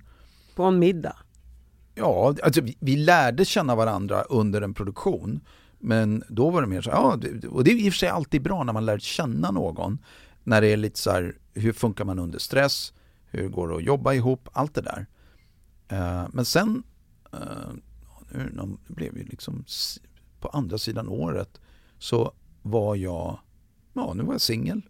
På 0.54 0.62
en 0.64 0.78
middag? 0.78 1.16
Ja, 1.94 2.34
alltså 2.42 2.60
vi, 2.60 2.76
vi 2.80 2.96
lärde 2.96 3.44
känna 3.44 3.74
varandra 3.74 4.22
under 4.22 4.62
en 4.62 4.74
produktion. 4.74 5.40
Men 5.78 6.22
då 6.28 6.50
var 6.50 6.60
det 6.62 6.68
mer 6.68 6.82
så 6.82 6.90
ja, 6.90 7.16
det- 7.20 7.48
och 7.48 7.64
det 7.64 7.70
är 7.70 7.76
i 7.76 7.88
och 7.88 7.92
för 7.92 7.98
sig 7.98 8.08
alltid 8.08 8.42
bra 8.42 8.64
när 8.64 8.72
man 8.72 8.84
lär 8.86 8.98
känna 8.98 9.50
någon. 9.50 9.98
När 10.44 10.60
det 10.60 10.66
är 10.66 10.76
lite 10.76 10.98
så 10.98 11.10
här, 11.10 11.36
hur 11.54 11.72
funkar 11.72 12.04
man 12.04 12.18
under 12.18 12.38
stress? 12.38 12.92
Hur 13.26 13.48
går 13.48 13.68
det 13.68 13.76
att 13.76 13.82
jobba 13.84 14.12
ihop? 14.14 14.48
Allt 14.52 14.74
det 14.74 14.80
där. 14.80 15.06
Uh, 15.92 16.28
men 16.32 16.44
sen, 16.44 16.82
uh, 17.34 17.72
nu 18.30 18.50
nu 18.54 18.76
blev 18.94 19.18
ju 19.18 19.24
liksom 19.24 19.64
på 20.40 20.48
andra 20.48 20.78
sidan 20.78 21.08
året 21.08 21.60
så 21.98 22.32
var 22.62 22.96
jag, 22.96 23.38
ja 23.92 24.14
nu 24.14 24.22
var 24.22 24.34
jag 24.34 24.40
singel. 24.40 24.82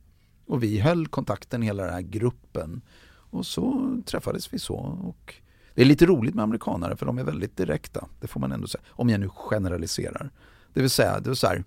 Och 0.47 0.63
vi 0.63 0.79
höll 0.81 1.07
kontakten 1.07 1.63
hela 1.63 1.85
den 1.85 1.95
här 1.95 2.01
gruppen. 2.01 2.83
Och 3.07 3.47
så 3.47 3.97
träffades 4.07 4.53
vi 4.55 4.59
så. 4.59 4.77
Och 5.03 5.35
det 5.75 5.83
är 5.83 5.87
lite 5.87 6.07
roligt 6.07 6.35
med 6.35 6.43
amerikanare 6.43 6.97
för 6.97 7.07
de 7.07 7.19
är 7.19 7.25
väldigt 7.25 7.57
direkta. 7.57 8.09
Det 8.21 8.27
får 8.27 8.41
man 8.41 8.53
ändå 8.53 8.67
säga. 8.67 8.83
Om 8.91 9.09
jag 9.11 9.21
nu 9.21 9.29
generaliserar. 9.29 10.31
Det 10.75 10.81
vill 10.81 10.91
säga, 10.91 11.21
det 11.21 11.31
är 11.31 11.35
så 11.35 11.47
här, 11.47 11.65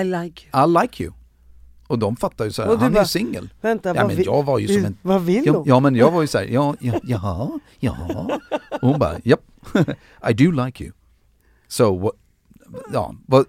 I 0.00 0.04
like 0.04 0.44
you. 0.52 0.64
I 0.64 0.82
like 0.82 1.04
you. 1.04 1.12
Och 1.86 1.98
de 1.98 2.16
fattar 2.16 2.44
ju 2.44 2.52
så 2.52 2.62
här, 2.62 2.68
han 2.76 2.86
är 2.86 2.90
bara, 2.90 3.02
ju 3.02 3.06
singel. 3.08 3.52
Vänta, 3.60 3.88
Ja 3.96 4.06
men 4.06 4.16
vill, 4.16 4.26
jag 4.26 4.42
var 4.42 4.58
ju 4.58 4.68
som 4.68 4.84
en 4.84 4.96
vad 5.02 5.22
vill 5.22 5.46
Ja, 5.46 5.52
hon? 5.52 5.62
ja 5.66 5.80
men 5.80 5.94
jag 5.94 6.10
var 6.10 6.20
ju 6.22 6.26
så 6.26 6.38
här, 6.38 6.44
ja, 6.44 6.74
ja, 6.80 7.00
jaha, 7.02 7.60
jaha. 7.78 8.40
Och 8.82 8.88
hon 8.88 8.98
bara, 8.98 9.18
japp, 9.24 9.40
I 10.30 10.32
do 10.32 10.50
like 10.50 10.84
you. 10.84 10.92
So, 11.68 11.98
what, 11.98 12.12
ja, 12.92 13.14
vad, 13.26 13.46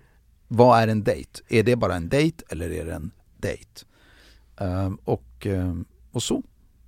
vad 0.47 0.80
är 0.82 0.88
en 0.88 1.03
dejt? 1.03 1.30
Är 1.49 1.64
det 1.64 1.76
bara 1.76 1.95
en 1.95 2.09
dejt 2.09 2.43
eller 2.49 2.70
är 2.72 2.86
det 2.86 2.93
en 2.93 3.11
dejt? 3.38 3.86
Ehm, 4.57 4.95
och, 5.03 5.45
ehm, 5.47 5.86
och 6.11 6.24
så, 6.24 6.43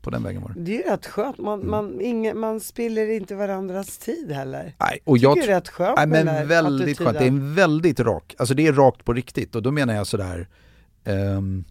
på 0.06 0.10
den 0.12 0.24
vägen 0.24 0.42
var 0.42 0.50
det. 0.56 0.60
Det 0.60 0.72
är 0.72 0.84
ju 0.86 0.92
rätt 0.92 1.06
skönt, 1.06 1.38
man, 1.38 1.60
Mm. 1.60 1.72
man, 1.72 2.02
ingen, 2.02 2.40
man 2.40 2.60
spiller 2.60 3.10
inte 3.10 3.36
varandras 3.36 3.98
tid 3.98 4.32
heller. 4.32 4.76
Nej, 4.80 5.00
och 5.04 5.18
Jag 5.18 5.30
jag, 5.30 5.36
tycker 5.36 5.48
det 5.48 5.54
är 5.54 5.58
rätt 5.60 5.70
skönt 5.70 5.98
nej, 5.98 6.08
men 6.08 6.26
den 6.26 6.48
väldigt 6.48 6.98
skönt, 6.98 7.00
det 7.00 7.04
är 7.04 7.10
attityden. 7.28 7.38
en 7.50 7.56
väldigt 7.56 8.00
rak, 8.00 8.36
alltså 8.38 8.54
det 8.56 8.68
är 8.68 8.74
rakt 8.74 9.06
på 9.06 9.14
riktigt 9.14 9.56
och 9.56 9.62
då 9.64 9.72
menar 9.72 9.94
jag 9.96 10.08
sådär 10.08 10.48
ehm, 11.04 11.64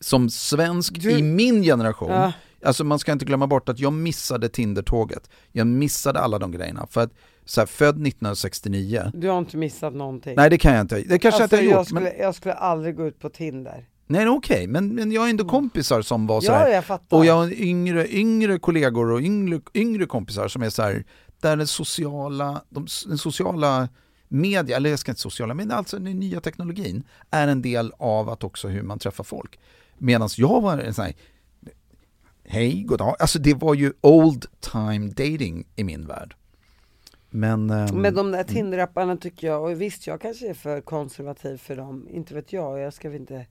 som 0.00 0.30
svensk 0.30 1.00
Du- 1.00 1.10
i 1.10 1.22
min 1.22 1.62
generation 1.62 2.10
Ja, 2.10 2.32
Alltså 2.64 2.84
man 2.84 2.98
ska 2.98 3.12
inte 3.12 3.24
glömma 3.24 3.46
bort 3.46 3.68
att 3.68 3.78
jag 3.78 3.92
missade 3.92 4.48
Tinder-tåget. 4.48 5.30
Jag 5.52 5.66
missade 5.66 6.20
alla 6.20 6.38
de 6.38 6.50
grejerna. 6.52 6.86
För 6.90 7.00
att 7.00 7.10
så 7.44 7.60
här, 7.60 7.66
född 7.66 7.94
1969, 8.06 9.10
du 9.14 9.28
har 9.28 9.38
inte 9.38 9.56
missat 9.56 9.94
någonting. 9.94 10.34
nej 10.36 10.50
det 10.50 10.58
kan 10.58 10.72
jag 10.72 10.80
inte. 10.80 11.00
Det 11.02 11.18
kanske 11.18 11.42
alltså, 11.42 11.56
jag 11.56 11.64
inte 11.64 11.70
har 11.70 11.72
jag, 11.72 11.78
gjort. 11.80 11.86
skulle, 11.86 12.00
Men, 12.00 12.12
jag 12.18 12.34
skulle 12.34 12.54
aldrig 12.54 12.96
gå 12.96 13.06
ut 13.06 13.18
på 13.18 13.28
Tinder. 13.28 13.86
Nej 14.10 14.28
okej, 14.28 14.66
men, 14.66 14.94
men 14.94 15.12
jag 15.12 15.20
har 15.20 15.28
ändå 15.28 15.44
kompisar 15.44 16.02
som 16.02 16.26
var 16.26 16.40
så 16.40 16.46
Ja, 16.52 16.56
här. 16.58 16.68
jag 16.68 16.84
fattar. 16.84 17.16
Och 17.16 17.24
jag 17.26 17.34
har 17.34 17.52
yngre, 17.62 18.08
yngre 18.14 18.58
kollegor 18.58 19.10
och 19.12 19.20
yngre, 19.20 19.60
yngre 19.74 20.06
kompisar 20.06 20.48
som 20.48 20.62
är 20.62 20.70
så 20.70 20.82
här, 20.82 21.04
där 21.40 21.56
den 21.56 21.66
sociala, 21.66 22.62
de, 22.68 22.86
den 23.06 23.18
sociala 23.18 23.88
media, 24.28 24.76
eller 24.76 24.90
jag 24.90 24.98
ska 24.98 25.12
inte 25.12 25.20
sociala, 25.20 25.54
men 25.54 25.70
alltså 25.70 25.98
den 25.98 26.20
nya 26.20 26.40
teknologin 26.40 27.02
är 27.30 27.48
en 27.48 27.62
del 27.62 27.92
av 27.98 28.28
att 28.30 28.44
också 28.44 28.68
hur 28.68 28.82
man 28.82 28.98
träffar 28.98 29.24
folk. 29.24 29.58
Medan 29.98 30.28
jag 30.36 30.60
var 30.60 30.78
en 30.78 30.94
sån 30.94 31.04
här, 31.04 31.14
hej, 32.44 32.82
god 32.82 32.98
dag. 32.98 33.16
Alltså 33.18 33.38
det 33.38 33.54
var 33.54 33.74
ju 33.74 33.92
old 34.00 34.46
time 34.60 35.08
dating 35.08 35.64
i 35.76 35.84
min 35.84 36.06
värld. 36.06 36.34
Men... 37.30 37.70
ehm, 37.70 37.96
Men 37.96 38.14
de 38.14 38.30
där 38.32 38.44
Tinder-apparna 38.44 39.16
tycker 39.16 39.46
jag, 39.46 39.62
och 39.62 39.80
visst 39.80 40.06
jag 40.06 40.20
kanske 40.20 40.48
är 40.50 40.54
för 40.54 40.80
konservativ 40.80 41.56
för 41.56 41.76
dem, 41.76 42.08
inte 42.10 42.34
vet 42.34 42.52
jag, 42.52 42.78
jag 42.80 42.94
ska 42.94 43.08
väl 43.10 43.20
inte 43.20 43.46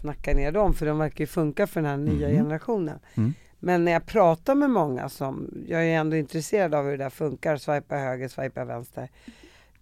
snacka 0.00 0.34
ner 0.34 0.52
dem 0.52 0.74
för 0.74 0.86
de 0.86 0.98
verkar 0.98 1.20
ju 1.22 1.26
funka 1.26 1.66
för 1.66 1.80
den 1.82 1.90
här 1.90 1.96
nya 1.96 2.28
Mhm. 2.28 2.36
generationen. 2.36 2.98
Mm. 3.14 3.34
Men 3.58 3.84
när 3.84 3.92
jag 3.92 4.06
pratar 4.06 4.54
med 4.54 4.70
många 4.70 5.08
som, 5.08 5.50
jag 5.68 5.84
är 5.86 5.96
ändå 5.98 6.16
intresserad 6.16 6.74
av 6.74 6.84
hur 6.84 6.90
det 6.90 6.96
där 7.04 7.10
funkar, 7.10 7.56
swipa 7.56 7.96
höger, 7.96 8.28
swipa 8.28 8.64
vänster. 8.64 9.08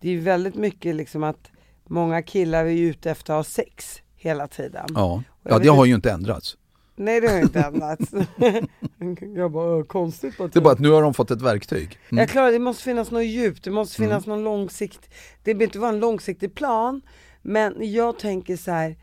Det 0.00 0.08
är 0.08 0.12
ju 0.12 0.20
väldigt 0.20 0.54
mycket 0.54 0.94
liksom 0.94 1.24
att 1.24 1.50
många 1.86 2.22
killar 2.22 2.64
är 2.64 2.70
ute 2.80 3.10
efter 3.10 3.32
att 3.32 3.36
ha 3.38 3.44
sex 3.44 4.02
hela 4.16 4.48
tiden. 4.48 4.86
Ja, 4.94 5.22
ja 5.42 5.58
det 5.58 5.68
har 5.68 5.84
ju 5.84 5.94
inte 5.94 6.10
ändrats. 6.10 6.56
Nej 6.96 7.20
det 7.20 7.28
har 7.28 7.38
inte 7.38 7.60
ändrats. 7.60 8.10
jag 9.36 9.50
bara, 9.52 9.76
"Åh, 9.76 9.84
konstigt. 9.84 10.34
Det 10.38 10.56
är 10.56 10.60
bara 10.60 10.72
att 10.72 10.78
nu 10.80 10.90
har 10.90 11.02
de 11.02 11.14
fått 11.14 11.30
ett 11.30 11.42
verktyg. 11.42 11.98
Mm. 12.10 12.20
Jag 12.20 12.28
klarar 12.28 12.52
det 12.52 12.58
måste 12.58 12.82
finnas 12.82 13.10
något 13.10 13.24
djup, 13.24 13.62
det 13.62 13.70
måste 13.70 13.96
finnas 13.96 14.26
någon 14.26 14.44
långsikt, 14.44 15.00
det 15.42 15.54
behöver 15.54 15.64
inte 15.64 15.78
vara 15.78 15.90
en 15.90 16.00
långsiktig 16.00 16.54
plan, 16.54 17.00
men 17.42 17.74
jag 17.92 18.18
tänker 18.18 18.56
så 18.56 18.70
här. 18.70 18.96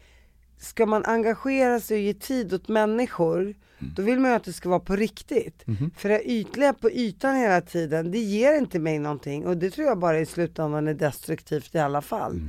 Ska 0.57 0.85
man 0.85 1.05
engagera 1.05 1.79
sig 1.79 1.97
och 1.97 2.03
ge 2.03 2.13
tid 2.13 2.53
åt 2.53 2.67
människor, 2.67 3.55
då 3.95 4.01
vill 4.01 4.19
man 4.19 4.31
ju 4.31 4.35
att 4.37 4.43
det 4.43 4.53
ska 4.53 4.69
vara 4.69 4.79
på 4.79 4.95
riktigt. 4.95 5.63
För 5.97 6.09
det 6.09 6.23
ytliga 6.31 6.73
på 6.73 6.91
ytan 6.91 7.35
hela 7.35 7.61
tiden, 7.61 8.11
det 8.11 8.19
ger 8.19 8.57
inte 8.57 8.79
mig 8.79 8.99
någonting 8.99 9.45
och 9.47 9.57
det 9.57 9.69
tror 9.69 9.87
jag 9.87 9.99
bara 9.99 10.19
i 10.19 10.25
slutändan 10.25 10.87
är 10.87 10.93
destruktivt 10.93 11.75
i 11.75 11.79
alla 11.79 12.01
fall. 12.01 12.41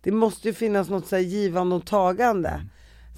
Det 0.00 0.12
måste 0.12 0.48
ju 0.48 0.54
finnas 0.54 0.88
något 0.88 1.06
så 1.06 1.16
här 1.16 1.22
givande 1.22 1.74
och 1.76 1.86
tagande. 1.86 2.60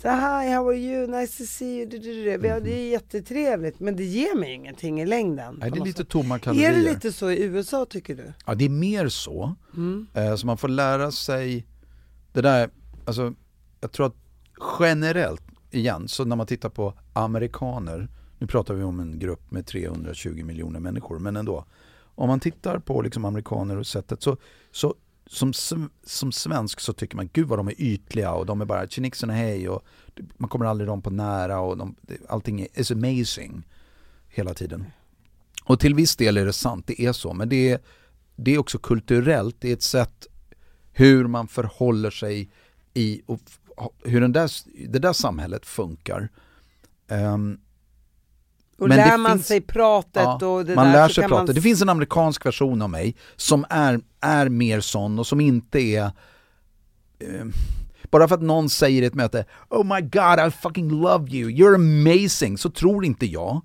Så 0.03 0.09
hi, 0.09 0.53
how 0.55 0.69
are 0.69 0.77
you, 0.77 1.07
nice 1.21 1.39
to 1.39 1.45
see 1.47 1.77
you, 1.79 1.87
du, 1.91 1.99
du, 1.99 2.39
du. 2.39 2.47
Ja, 2.49 2.61
det 2.61 2.73
är 2.81 2.91
jättetrevligt 2.91 3.81
men 3.81 3.97
det 3.97 4.05
ger 4.05 4.37
mig 4.37 4.53
ingenting 4.53 5.01
i 5.01 5.07
längden. 5.07 5.57
Nej, 5.61 5.71
det 5.71 5.79
är 5.79 5.85
lite 5.85 6.05
tomma 6.05 6.39
kalorier. 6.39 6.71
Är 6.73 6.77
det 6.77 6.83
lite 6.83 7.13
så 7.13 7.31
i 7.31 7.43
USA 7.43 7.87
tycker 7.91 8.15
du? 8.15 8.33
Ja, 8.47 8.55
det 8.55 8.65
är 8.65 8.69
mer 8.69 9.09
så. 9.09 9.55
Mm. 9.77 10.07
Eh, 10.15 10.35
Så 10.37 10.47
man 10.47 10.57
får 10.59 10.69
lära 10.69 11.13
sig 11.13 11.67
det 12.33 12.41
där, 12.41 12.71
alltså 13.05 13.35
jag 13.81 13.93
tror 13.93 14.07
att 14.07 14.17
generellt 14.81 15.43
igen, 15.71 16.09
så 16.09 16.25
när 16.25 16.37
man 16.37 16.47
tittar 16.47 16.69
på 16.69 16.95
amerikaner, 17.13 18.09
nu 18.39 18.47
pratar 18.47 18.75
vi 18.75 18.83
om 18.83 19.01
en 19.01 19.19
grupp 19.19 19.51
med 19.51 19.67
320 19.67 20.45
miljoner 20.45 20.81
människor, 20.81 21.19
men 21.19 21.37
ändå. 21.37 21.65
Om 22.17 22.29
man 22.29 22.41
tittar 22.41 22.79
på 22.79 23.03
liksom 23.03 23.25
amerikaner 23.25 23.77
och 23.77 23.87
sättet 23.87 24.23
så, 24.23 24.37
så 24.71 24.95
som, 25.27 25.53
som 26.05 26.33
svensk 26.33 26.81
så 26.81 26.93
tycker 26.93 27.17
man 27.17 27.29
gud 27.33 27.49
vad 27.49 27.59
de 27.59 27.69
är 27.69 27.81
ytliga 27.81 28.33
och 28.33 28.47
de 28.47 28.61
är 28.61 28.65
bara 28.65 28.89
tjenixen 28.89 29.31
och 29.31 29.37
hej 29.37 29.69
och 29.69 29.85
man 30.37 30.51
kommer 30.51 30.67
aldrig 30.67 30.89
dem 30.89 31.03
på 31.03 31.11
nära 31.11 31.61
och 31.61 31.77
de, 31.77 31.97
allting 32.29 32.61
är 32.61 32.69
is 32.81 32.91
amazing 32.91 33.63
hela 34.29 34.55
tiden. 34.55 34.85
Och 35.65 35.81
till 35.81 35.95
viss 35.95 36.17
del 36.17 36.37
är 36.37 36.47
det 36.47 36.53
sant, 36.53 36.87
det 36.87 37.03
är 37.03 37.13
så, 37.13 37.35
men 37.35 37.49
det 37.49 37.71
är, 37.71 37.81
det 38.37 38.55
är 38.55 38.59
också 38.59 38.79
kulturellt, 38.79 39.57
det 39.59 39.69
är 39.69 39.73
ett 39.73 39.83
sätt 39.83 40.27
hur 40.93 41.27
man 41.27 41.49
förhåller 41.49 42.11
sig 42.11 42.51
i 42.95 43.23
och 43.27 43.41
hur 44.05 44.21
den 44.21 44.33
där, 44.33 44.51
det 44.89 44.99
där 44.99 45.13
samhället 45.13 45.67
funkar. 45.67 46.29
Um, 47.09 47.61
och 48.79 48.89
men 48.89 48.97
lär 48.97 49.19
man 49.19 49.33
finns, 49.33 49.47
sig 49.47 49.61
pratet 49.61 50.23
ja, 50.23 50.47
och 50.47 50.65
det 50.65 50.75
man 50.75 50.87
där 50.87 50.93
lär 50.93 51.09
sig 51.09 51.29
pratet. 51.29 51.47
Man... 51.47 51.55
Det 51.55 51.63
finns 51.63 51.83
en 51.83 51.89
amerikansk 51.89 52.47
version 52.47 52.83
av 52.83 52.91
mig 52.91 53.17
som 53.37 53.65
är, 53.71 54.01
är 54.21 54.49
mer 54.49 54.81
sån 54.81 55.19
och 55.19 55.27
som 55.27 55.41
inte 55.41 55.79
är 55.79 56.05
eh, 57.19 57.45
bara 58.11 58.29
för 58.29 58.35
att 58.35 58.43
någon 58.43 58.71
säger 58.71 59.03
i 59.03 59.07
ett 59.07 59.15
möte 59.15 59.45
Oh 59.69 59.85
my 59.95 60.01
god 60.01 60.49
I 60.49 60.51
fucking 60.51 60.91
love 60.91 61.31
you, 61.31 61.51
you're 61.51 61.75
amazing, 61.75 62.59
så 62.59 62.71
tror 62.71 63.05
inte 63.05 63.27
jag 63.27 63.63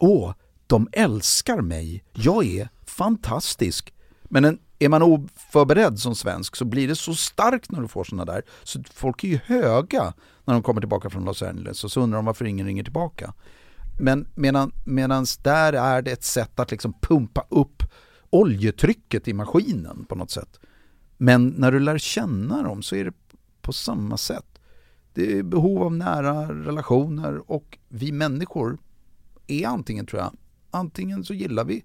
Åh, 0.00 0.34
de 0.66 0.88
älskar 0.92 1.60
mig, 1.60 2.04
jag 2.12 2.46
är 2.46 2.68
fantastisk. 2.86 3.94
Men 4.22 4.44
en, 4.44 4.58
är 4.82 4.88
man 4.88 5.02
oförberedd 5.02 5.98
som 5.98 6.14
svensk 6.14 6.56
så 6.56 6.64
blir 6.64 6.88
det 6.88 6.96
så 6.96 7.14
starkt 7.14 7.70
när 7.70 7.80
du 7.80 7.88
får 7.88 8.04
sådana 8.04 8.32
där, 8.32 8.42
så 8.62 8.82
folk 8.92 9.24
är 9.24 9.28
ju 9.28 9.38
höga 9.44 10.14
när 10.44 10.54
de 10.54 10.62
kommer 10.62 10.80
tillbaka 10.80 11.10
från 11.10 11.24
Los 11.24 11.42
Angeles 11.42 11.84
och 11.84 11.92
så 11.92 12.00
undrar 12.00 12.18
de 12.18 12.24
varför 12.24 12.44
ingen 12.44 12.66
ringer 12.66 12.84
tillbaka. 12.84 13.34
Men 14.00 14.28
medan, 14.34 14.72
medans 14.84 15.36
där 15.36 15.72
är 15.72 16.02
det 16.02 16.10
ett 16.12 16.24
sätt 16.24 16.60
att 16.60 16.70
liksom 16.70 16.92
pumpa 17.00 17.46
upp 17.48 17.82
oljetrycket 18.30 19.28
i 19.28 19.32
maskinen 19.32 20.04
på 20.08 20.14
något 20.14 20.30
sätt. 20.30 20.60
Men 21.16 21.48
när 21.48 21.72
du 21.72 21.80
lär 21.80 21.98
känna 21.98 22.62
dem 22.62 22.82
så 22.82 22.96
är 22.96 23.04
det 23.04 23.14
på 23.62 23.72
samma 23.72 24.16
sätt. 24.16 24.60
Det 25.14 25.38
är 25.38 25.42
behov 25.42 25.82
av 25.82 25.92
nära 25.92 26.54
relationer 26.54 27.50
och 27.50 27.78
vi 27.88 28.12
människor 28.12 28.78
är 29.46 29.66
antingen 29.66 30.06
tror 30.06 30.22
jag, 30.22 30.32
antingen 30.70 31.24
så 31.24 31.34
gillar 31.34 31.64
vi 31.64 31.84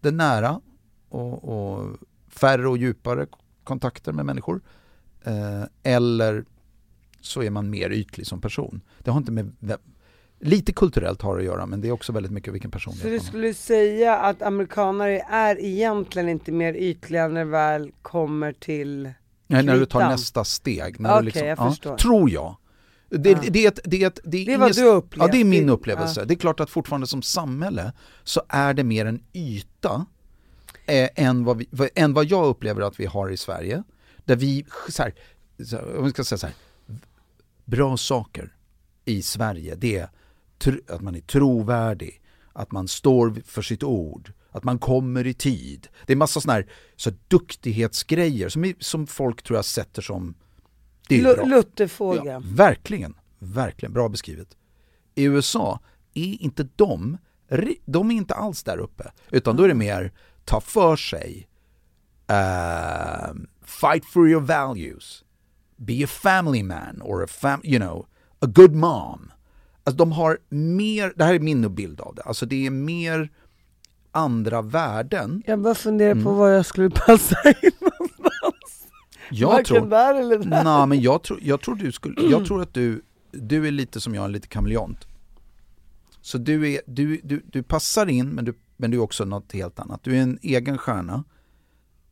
det 0.00 0.10
nära 0.10 0.60
och, 1.08 1.44
och 1.44 1.96
färre 2.38 2.68
och 2.68 2.78
djupare 2.78 3.26
kontakter 3.64 4.12
med 4.12 4.26
människor. 4.26 4.60
Eh, 5.24 5.62
eller 5.82 6.44
så 7.20 7.42
är 7.42 7.50
man 7.50 7.70
mer 7.70 7.90
ytlig 7.90 8.26
som 8.26 8.40
person. 8.40 8.80
Det 8.98 9.10
har 9.10 9.18
inte 9.18 9.32
med 9.32 9.52
Lite 10.40 10.72
kulturellt 10.72 11.22
har 11.22 11.36
det 11.36 11.40
att 11.40 11.46
göra 11.46 11.66
men 11.66 11.80
det 11.80 11.88
är 11.88 11.92
också 11.92 12.12
väldigt 12.12 12.32
mycket 12.32 12.54
vilken 12.54 12.70
person 12.70 12.94
Så 12.94 13.08
du 13.08 13.20
skulle 13.20 13.54
säga 13.54 14.16
att 14.16 14.42
amerikanare 14.42 15.20
är 15.30 15.60
egentligen 15.60 16.28
inte 16.28 16.52
mer 16.52 16.74
ytliga 16.74 17.28
när 17.28 17.44
det 17.44 17.50
väl 17.50 17.92
kommer 18.02 18.52
till 18.52 19.12
Nej, 19.46 19.62
när 19.62 19.76
du 19.76 19.86
tar 19.86 20.08
nästa 20.08 20.44
steg. 20.44 21.00
När 21.00 21.10
okay, 21.10 21.20
du 21.20 21.24
liksom, 21.24 21.46
jag 21.46 21.58
ja, 21.58 21.70
förstår. 21.70 21.96
Tror 21.96 22.30
jag. 22.30 22.56
Det, 23.08 23.30
ja. 23.30 23.38
det, 23.42 23.50
det, 23.50 23.80
det, 23.84 24.20
det, 24.24 24.44
det 24.44 24.54
är 24.54 24.58
vad 24.58 24.74
du 24.74 24.84
upplevt. 24.84 25.26
Ja, 25.26 25.32
det 25.32 25.40
är 25.40 25.44
min 25.44 25.68
upplevelse. 25.68 26.20
Ja. 26.20 26.24
Det 26.24 26.34
är 26.34 26.38
klart 26.38 26.60
att 26.60 26.70
fortfarande 26.70 27.06
som 27.06 27.22
samhälle 27.22 27.92
så 28.24 28.42
är 28.48 28.74
det 28.74 28.84
mer 28.84 29.06
en 29.06 29.22
yta 29.32 30.06
eh, 30.86 31.08
än, 31.14 31.44
vad 31.44 31.56
vi, 31.58 31.68
än 31.94 32.14
vad 32.14 32.24
jag 32.24 32.46
upplever 32.46 32.82
att 32.82 33.00
vi 33.00 33.06
har 33.06 33.30
i 33.30 33.36
Sverige. 33.36 33.82
Där 34.24 34.36
vi, 34.36 34.66
så 34.88 35.02
här, 35.02 35.14
om 35.98 36.04
vi 36.04 36.10
ska 36.10 36.24
säga 36.24 36.38
så 36.38 36.46
här, 36.46 36.56
bra 37.64 37.96
saker 37.96 38.56
i 39.04 39.22
Sverige, 39.22 39.74
det 39.74 39.96
är 39.96 40.08
att 40.88 41.00
man 41.00 41.14
är 41.14 41.20
trovärdig, 41.20 42.22
att 42.52 42.72
man 42.72 42.88
står 42.88 43.42
för 43.44 43.62
sitt 43.62 43.82
ord, 43.82 44.32
att 44.50 44.64
man 44.64 44.78
kommer 44.78 45.26
i 45.26 45.34
tid. 45.34 45.88
Det 46.06 46.12
är 46.12 46.16
massa 46.16 46.40
sådana 46.40 46.54
här 46.54 46.66
så 46.96 47.12
duktighetsgrejer 47.28 48.48
som, 48.48 48.74
som 48.80 49.06
folk 49.06 49.42
tror 49.42 49.56
jag 49.56 49.64
sätter 49.64 50.02
som... 50.02 50.34
Det 51.08 51.20
är 51.20 51.34
bra. 51.34 51.44
Lutherfågeln. 51.44 52.26
Ja, 52.26 52.42
verkligen, 52.44 53.14
verkligen 53.38 53.92
bra 53.92 54.08
beskrivet. 54.08 54.56
I 55.14 55.24
USA 55.24 55.80
är 56.14 56.42
inte 56.42 56.68
de, 56.76 57.18
de 57.84 58.10
är 58.10 58.14
inte 58.14 58.34
alls 58.34 58.62
där 58.62 58.78
uppe, 58.78 59.10
utan 59.30 59.56
då 59.56 59.62
är 59.62 59.68
det 59.68 59.74
mer 59.74 60.12
ta 60.46 60.60
för 60.60 60.96
sig, 60.96 61.48
uh, 62.30 63.34
fight 63.64 64.04
for 64.04 64.28
your 64.28 64.40
values, 64.40 65.24
be 65.76 66.04
a 66.04 66.06
family 66.06 66.62
man 66.62 67.02
or 67.02 67.22
a 67.22 67.26
fam 67.26 67.60
you 67.64 67.78
know, 67.78 68.06
a 68.40 68.46
good 68.46 68.74
mom. 68.74 69.32
Alltså 69.84 69.96
de 69.96 70.12
har 70.12 70.38
mer, 70.48 71.12
det 71.16 71.24
här 71.24 71.34
är 71.34 71.38
min 71.38 71.74
bild 71.74 72.00
av 72.00 72.14
det, 72.14 72.22
alltså 72.22 72.46
det 72.46 72.66
är 72.66 72.70
mer 72.70 73.30
andra 74.12 74.62
värden. 74.62 75.42
Jag 75.46 75.60
bara 75.60 75.74
funderar 75.74 76.14
på 76.14 76.20
mm. 76.20 76.34
var 76.34 76.48
jag 76.48 76.66
skulle 76.66 76.90
passa 76.90 77.36
in 77.48 77.70
någonstans. 77.80 78.86
Jag 79.30 79.48
Varken 79.48 79.64
tror, 79.64 79.90
där 79.90 80.14
eller 80.14 80.38
där. 80.38 80.64
Nej, 80.64 80.86
men 80.86 81.00
jag 81.00 81.22
tror, 81.22 81.38
jag 81.42 81.60
tror 81.60 81.74
du 81.74 81.92
skulle, 81.92 82.22
jag 82.30 82.46
tror 82.46 82.62
att 82.62 82.74
du, 82.74 83.02
du 83.30 83.66
är 83.66 83.70
lite 83.70 84.00
som 84.00 84.14
jag, 84.14 84.30
lite 84.30 84.48
kameleont. 84.48 85.06
Så 86.20 86.38
du, 86.38 86.72
är, 86.72 86.80
du, 86.86 87.20
du, 87.24 87.42
du 87.52 87.62
passar 87.62 88.06
in 88.06 88.28
men 88.28 88.44
du, 88.44 88.54
men 88.76 88.90
du 88.90 88.96
är 88.96 89.00
också 89.02 89.24
något 89.24 89.52
helt 89.52 89.78
annat. 89.78 90.02
Du 90.02 90.16
är 90.16 90.22
en 90.22 90.38
egen 90.42 90.78
stjärna 90.78 91.24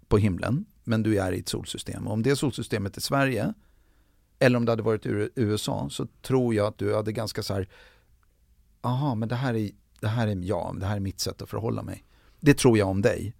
på 0.08 0.18
himlen 0.18 0.64
men 0.84 1.02
du 1.02 1.18
är 1.18 1.32
i 1.32 1.38
ett 1.38 1.48
solsystem. 1.48 2.06
Och 2.06 2.12
om 2.12 2.22
det 2.22 2.36
solsystemet 2.36 2.96
är 2.96 3.00
Sverige 3.00 3.54
eller 4.38 4.56
om 4.56 4.64
det 4.64 4.72
hade 4.72 4.82
varit 4.82 5.06
USA 5.34 5.88
så 5.90 6.06
tror 6.22 6.54
jag 6.54 6.66
att 6.66 6.78
du 6.78 6.94
hade 6.94 7.12
ganska 7.12 7.42
så 7.42 7.54
här, 7.54 7.68
aha 8.80 9.14
men 9.14 9.28
det 9.28 9.34
här 9.34 9.54
är, 9.54 9.70
det 10.00 10.08
här 10.08 10.26
är 10.26 10.36
jag, 10.36 10.76
det 10.80 10.86
här 10.86 10.96
är 10.96 11.00
mitt 11.00 11.20
sätt 11.20 11.42
att 11.42 11.50
förhålla 11.50 11.82
mig. 11.82 12.04
Det 12.40 12.54
tror 12.54 12.78
jag 12.78 12.88
om 12.88 13.02
dig. 13.02 13.34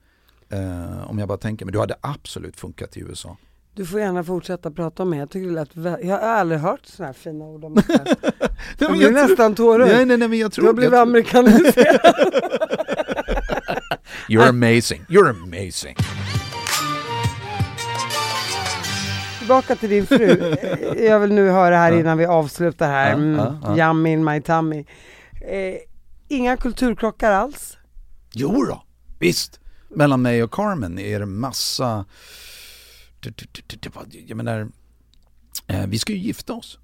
Uh, 0.52 1.10
om 1.10 1.18
jag 1.18 1.28
bara 1.28 1.38
tänker, 1.38 1.64
men 1.64 1.72
du 1.72 1.78
hade 1.78 1.96
absolut 2.00 2.56
funkat 2.56 2.96
i 2.96 3.00
USA. 3.00 3.36
Du 3.74 3.86
får 3.86 4.00
gärna 4.00 4.24
fortsätta 4.24 4.70
prata 4.70 5.02
om 5.02 5.10
mig, 5.10 5.18
jag 5.18 5.30
tycker 5.30 5.50
lät 5.50 5.76
Jag 6.04 6.18
har 6.18 6.18
aldrig 6.18 6.60
hört 6.60 6.86
sådana 6.86 7.06
här 7.06 7.12
fina 7.12 7.44
ord 7.44 7.64
om 7.64 7.74
det 7.74 7.82
Jag 8.78 8.92
blir 8.92 9.10
nästan 9.10 9.54
tårögd. 9.54 9.92
Nej, 9.92 10.06
nej, 10.06 10.16
nej, 10.16 10.28
men 10.28 10.38
jag 10.38 10.52
tror... 10.52 10.62
Du 10.62 10.68
har 10.68 10.74
blivit 10.74 10.94
amerikaniserad. 10.94 12.34
You're 14.28 14.48
amazing, 14.48 15.06
you're 15.08 15.30
amazing 15.30 15.96
tillbaka 19.44 19.76
till 19.76 19.90
din 19.90 20.06
fru. 20.06 20.56
Jag 21.08 21.20
vill 21.20 21.32
nu 21.32 21.50
höra 21.50 21.76
här 21.76 21.92
innan 22.00 22.18
vi 22.18 22.26
avslutar 22.26 22.88
här. 22.88 23.12
Mm, 23.12 23.78
Yum 23.78 24.06
in 24.06 24.24
my 24.24 24.40
tummy. 24.40 24.84
Eh, 25.40 25.76
inga 26.28 26.56
kulturkrockar 26.56 27.30
alls? 27.32 27.76
Jo 28.32 28.64
då, 28.64 28.82
visst. 29.18 29.60
Mellan 29.88 30.22
mig 30.22 30.42
och 30.42 30.50
Carmen 30.50 30.98
är 30.98 31.20
det 31.20 31.26
massa... 31.26 32.04
Jag 34.26 34.36
menar, 34.36 34.68
eh, 35.66 35.86
vi 35.86 35.98
ska 35.98 36.12
ju 36.12 36.18
gifta 36.18 36.52
oss. 36.52 36.78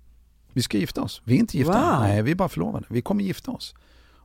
Vi 0.52 0.62
ska 0.62 0.78
gifta 0.78 1.02
oss. 1.02 1.22
Vi 1.24 1.34
är 1.34 1.38
inte 1.38 1.58
gifta. 1.58 1.90
Wow. 1.90 2.00
Nej, 2.00 2.22
vi 2.22 2.30
är 2.30 2.34
bara 2.34 2.48
förlovade. 2.48 2.86
Vi 2.90 3.02
kommer 3.02 3.24
gifta 3.24 3.50
oss. 3.50 3.74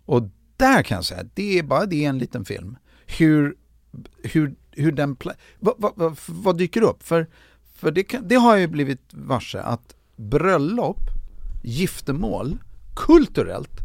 Och 0.06 0.30
där 0.58 0.84
kan 0.84 0.96
jag 0.96 1.06
säga, 1.06 1.24
det 1.34 1.60
är 1.60 1.64
bara 1.64 1.86
det 1.86 2.06
är 2.06 2.10
en 2.10 2.18
liten 2.18 2.46
film. 2.46 2.78
Hur, 3.06 3.56
hur, 4.24 4.56
hur 4.72 4.92
den... 4.92 5.18
Vad, 5.60 5.76
vad, 5.96 6.18
vad 6.28 6.58
dyker 6.58 6.82
upp? 6.82 7.04
För 7.04 7.28
för 7.76 7.92
det, 7.92 8.04
kan, 8.04 8.28
det 8.28 8.36
har 8.36 8.52
jag 8.52 8.60
ju 8.60 8.68
blivit 8.68 9.14
varse 9.14 9.60
att 9.60 9.96
bröllop, 10.16 11.00
giftermål, 11.64 12.58
kulturellt 12.96 13.82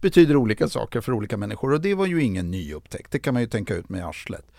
betyder 0.00 0.36
olika 0.36 0.68
saker 0.68 1.00
för 1.00 1.12
olika 1.12 1.36
människor 1.36 1.72
och 1.72 1.80
det 1.80 1.94
var 1.94 2.06
ju 2.06 2.22
ingen 2.22 2.50
ny 2.50 2.74
upptäckt. 2.74 3.12
Det 3.12 3.18
kan 3.18 3.34
man 3.34 3.42
ju 3.42 3.48
tänka 3.48 3.74
ut 3.74 3.88
med 3.88 4.06
arslet. 4.06 4.52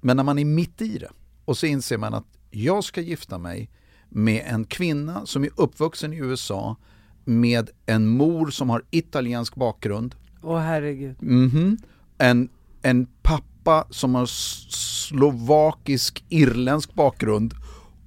Men 0.00 0.16
när 0.16 0.24
man 0.24 0.38
är 0.38 0.44
mitt 0.44 0.82
i 0.82 0.98
det 0.98 1.10
och 1.44 1.58
så 1.58 1.66
inser 1.66 1.98
man 1.98 2.14
att 2.14 2.26
jag 2.50 2.84
ska 2.84 3.00
gifta 3.00 3.38
mig 3.38 3.70
med 4.08 4.42
en 4.46 4.64
kvinna 4.64 5.26
som 5.26 5.44
är 5.44 5.50
uppvuxen 5.56 6.12
i 6.12 6.16
USA 6.16 6.76
med 7.24 7.70
en 7.86 8.08
mor 8.08 8.50
som 8.50 8.70
har 8.70 8.82
italiensk 8.90 9.54
bakgrund. 9.54 10.14
Åh 10.42 10.58
herregud. 10.58 11.22
Mm 11.22 11.50
-hmm. 11.50 11.82
en, 12.18 12.48
en 12.84 13.06
pappa 13.22 13.86
som 13.90 14.14
har 14.14 14.26
slovakisk 14.26 16.24
irländsk 16.28 16.94
bakgrund 16.94 17.54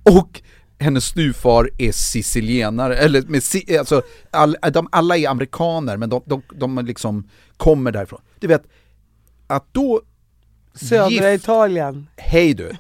och 0.04 0.42
hennes 0.80 1.06
styvfar 1.06 1.70
är 1.78 1.92
sicilienare, 1.92 2.98
eller 2.98 3.22
med, 3.22 3.42
alltså, 3.80 4.02
all, 4.32 4.58
de, 4.74 4.88
alla 4.92 5.18
är 5.18 5.28
amerikaner 5.30 5.98
men 5.98 6.10
de, 6.10 6.22
de, 6.26 6.42
de 6.56 6.86
liksom 6.86 7.30
kommer 7.58 7.92
därifrån. 7.92 8.22
Du 8.40 8.48
vet, 8.48 8.64
att 9.48 9.66
då... 9.72 10.02
Södra 10.74 11.34
Italien. 11.34 12.08
Hej 12.18 12.54
du! 12.54 12.72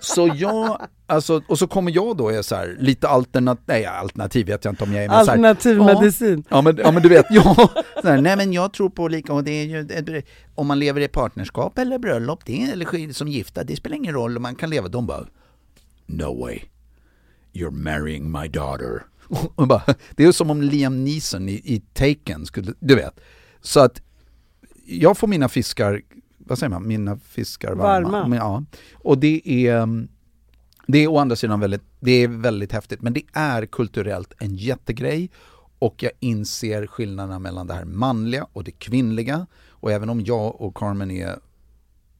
Så 0.00 0.32
jag, 0.36 0.86
alltså, 1.06 1.42
och 1.48 1.58
så 1.58 1.66
kommer 1.66 1.92
jag 1.92 2.16
då 2.16 2.28
är 2.28 2.42
så 2.42 2.54
här, 2.54 2.76
lite 2.78 3.08
alternativ, 3.08 3.64
nej 3.66 3.86
alternativ 3.86 4.46
vet 4.46 4.64
jag 4.64 4.72
inte 4.72 4.84
om 4.84 4.92
jag 4.92 5.04
är 5.04 5.08
men 5.08 5.16
Alternativ 5.16 5.76
så 5.76 5.82
här, 5.84 5.94
medicin. 5.94 6.44
Ja, 6.48 6.62
men, 6.62 6.76
ja 6.76 6.92
men 6.92 7.02
du 7.02 7.08
vet, 7.08 7.26
ja, 7.30 7.68
här, 8.04 8.20
nej 8.20 8.36
men 8.36 8.52
jag 8.52 8.72
tror 8.72 8.90
på 8.90 9.08
lika, 9.08 9.32
och 9.32 9.44
det 9.44 9.50
är 9.50 9.64
ju, 9.64 10.22
om 10.54 10.66
man 10.66 10.78
lever 10.78 11.00
i 11.00 11.08
partnerskap 11.08 11.78
eller 11.78 11.98
bröllop, 11.98 12.44
det 12.44 12.62
är, 12.62 12.72
eller 12.72 13.12
som 13.12 13.28
gifta, 13.28 13.64
det 13.64 13.76
spelar 13.76 13.96
ingen 13.96 14.14
roll, 14.14 14.38
man 14.38 14.54
kan 14.54 14.70
leva, 14.70 14.88
de 14.88 15.06
bara 15.06 15.26
No 16.06 16.40
way. 16.40 16.60
You're 17.52 17.70
marrying 17.70 18.30
my 18.30 18.48
daughter. 18.48 19.02
bara, 19.68 19.94
det 20.16 20.24
är 20.24 20.32
som 20.32 20.50
om 20.50 20.62
Liam 20.62 21.04
Neeson 21.04 21.48
i, 21.48 21.52
i 21.52 21.82
Taken 21.92 22.46
skulle, 22.46 22.72
du 22.80 22.94
vet. 22.94 23.20
Så 23.60 23.80
att 23.80 24.02
jag 24.86 25.18
får 25.18 25.28
mina 25.28 25.48
fiskar, 25.48 26.00
vad 26.50 26.58
säger 26.58 26.70
man, 26.70 26.88
mina 26.88 27.16
fiskar 27.16 27.74
varma. 27.74 28.10
varma. 28.10 28.36
Ja. 28.36 28.64
Och 28.94 29.18
det 29.18 29.66
är, 29.68 30.06
Det 30.86 30.98
är 30.98 31.08
å 31.08 31.18
andra 31.18 31.36
sidan 31.36 31.60
väldigt, 31.60 31.82
det 32.00 32.12
är 32.12 32.28
väldigt 32.28 32.72
häftigt 32.72 33.02
men 33.02 33.12
det 33.12 33.22
är 33.32 33.66
kulturellt 33.66 34.32
en 34.38 34.56
jättegrej 34.56 35.30
och 35.78 36.02
jag 36.02 36.12
inser 36.20 36.86
skillnaderna 36.86 37.38
mellan 37.38 37.66
det 37.66 37.74
här 37.74 37.84
manliga 37.84 38.46
och 38.52 38.64
det 38.64 38.70
kvinnliga 38.70 39.46
och 39.68 39.92
även 39.92 40.08
om 40.10 40.20
jag 40.20 40.60
och 40.60 40.76
Carmen 40.76 41.10
är, 41.10 41.38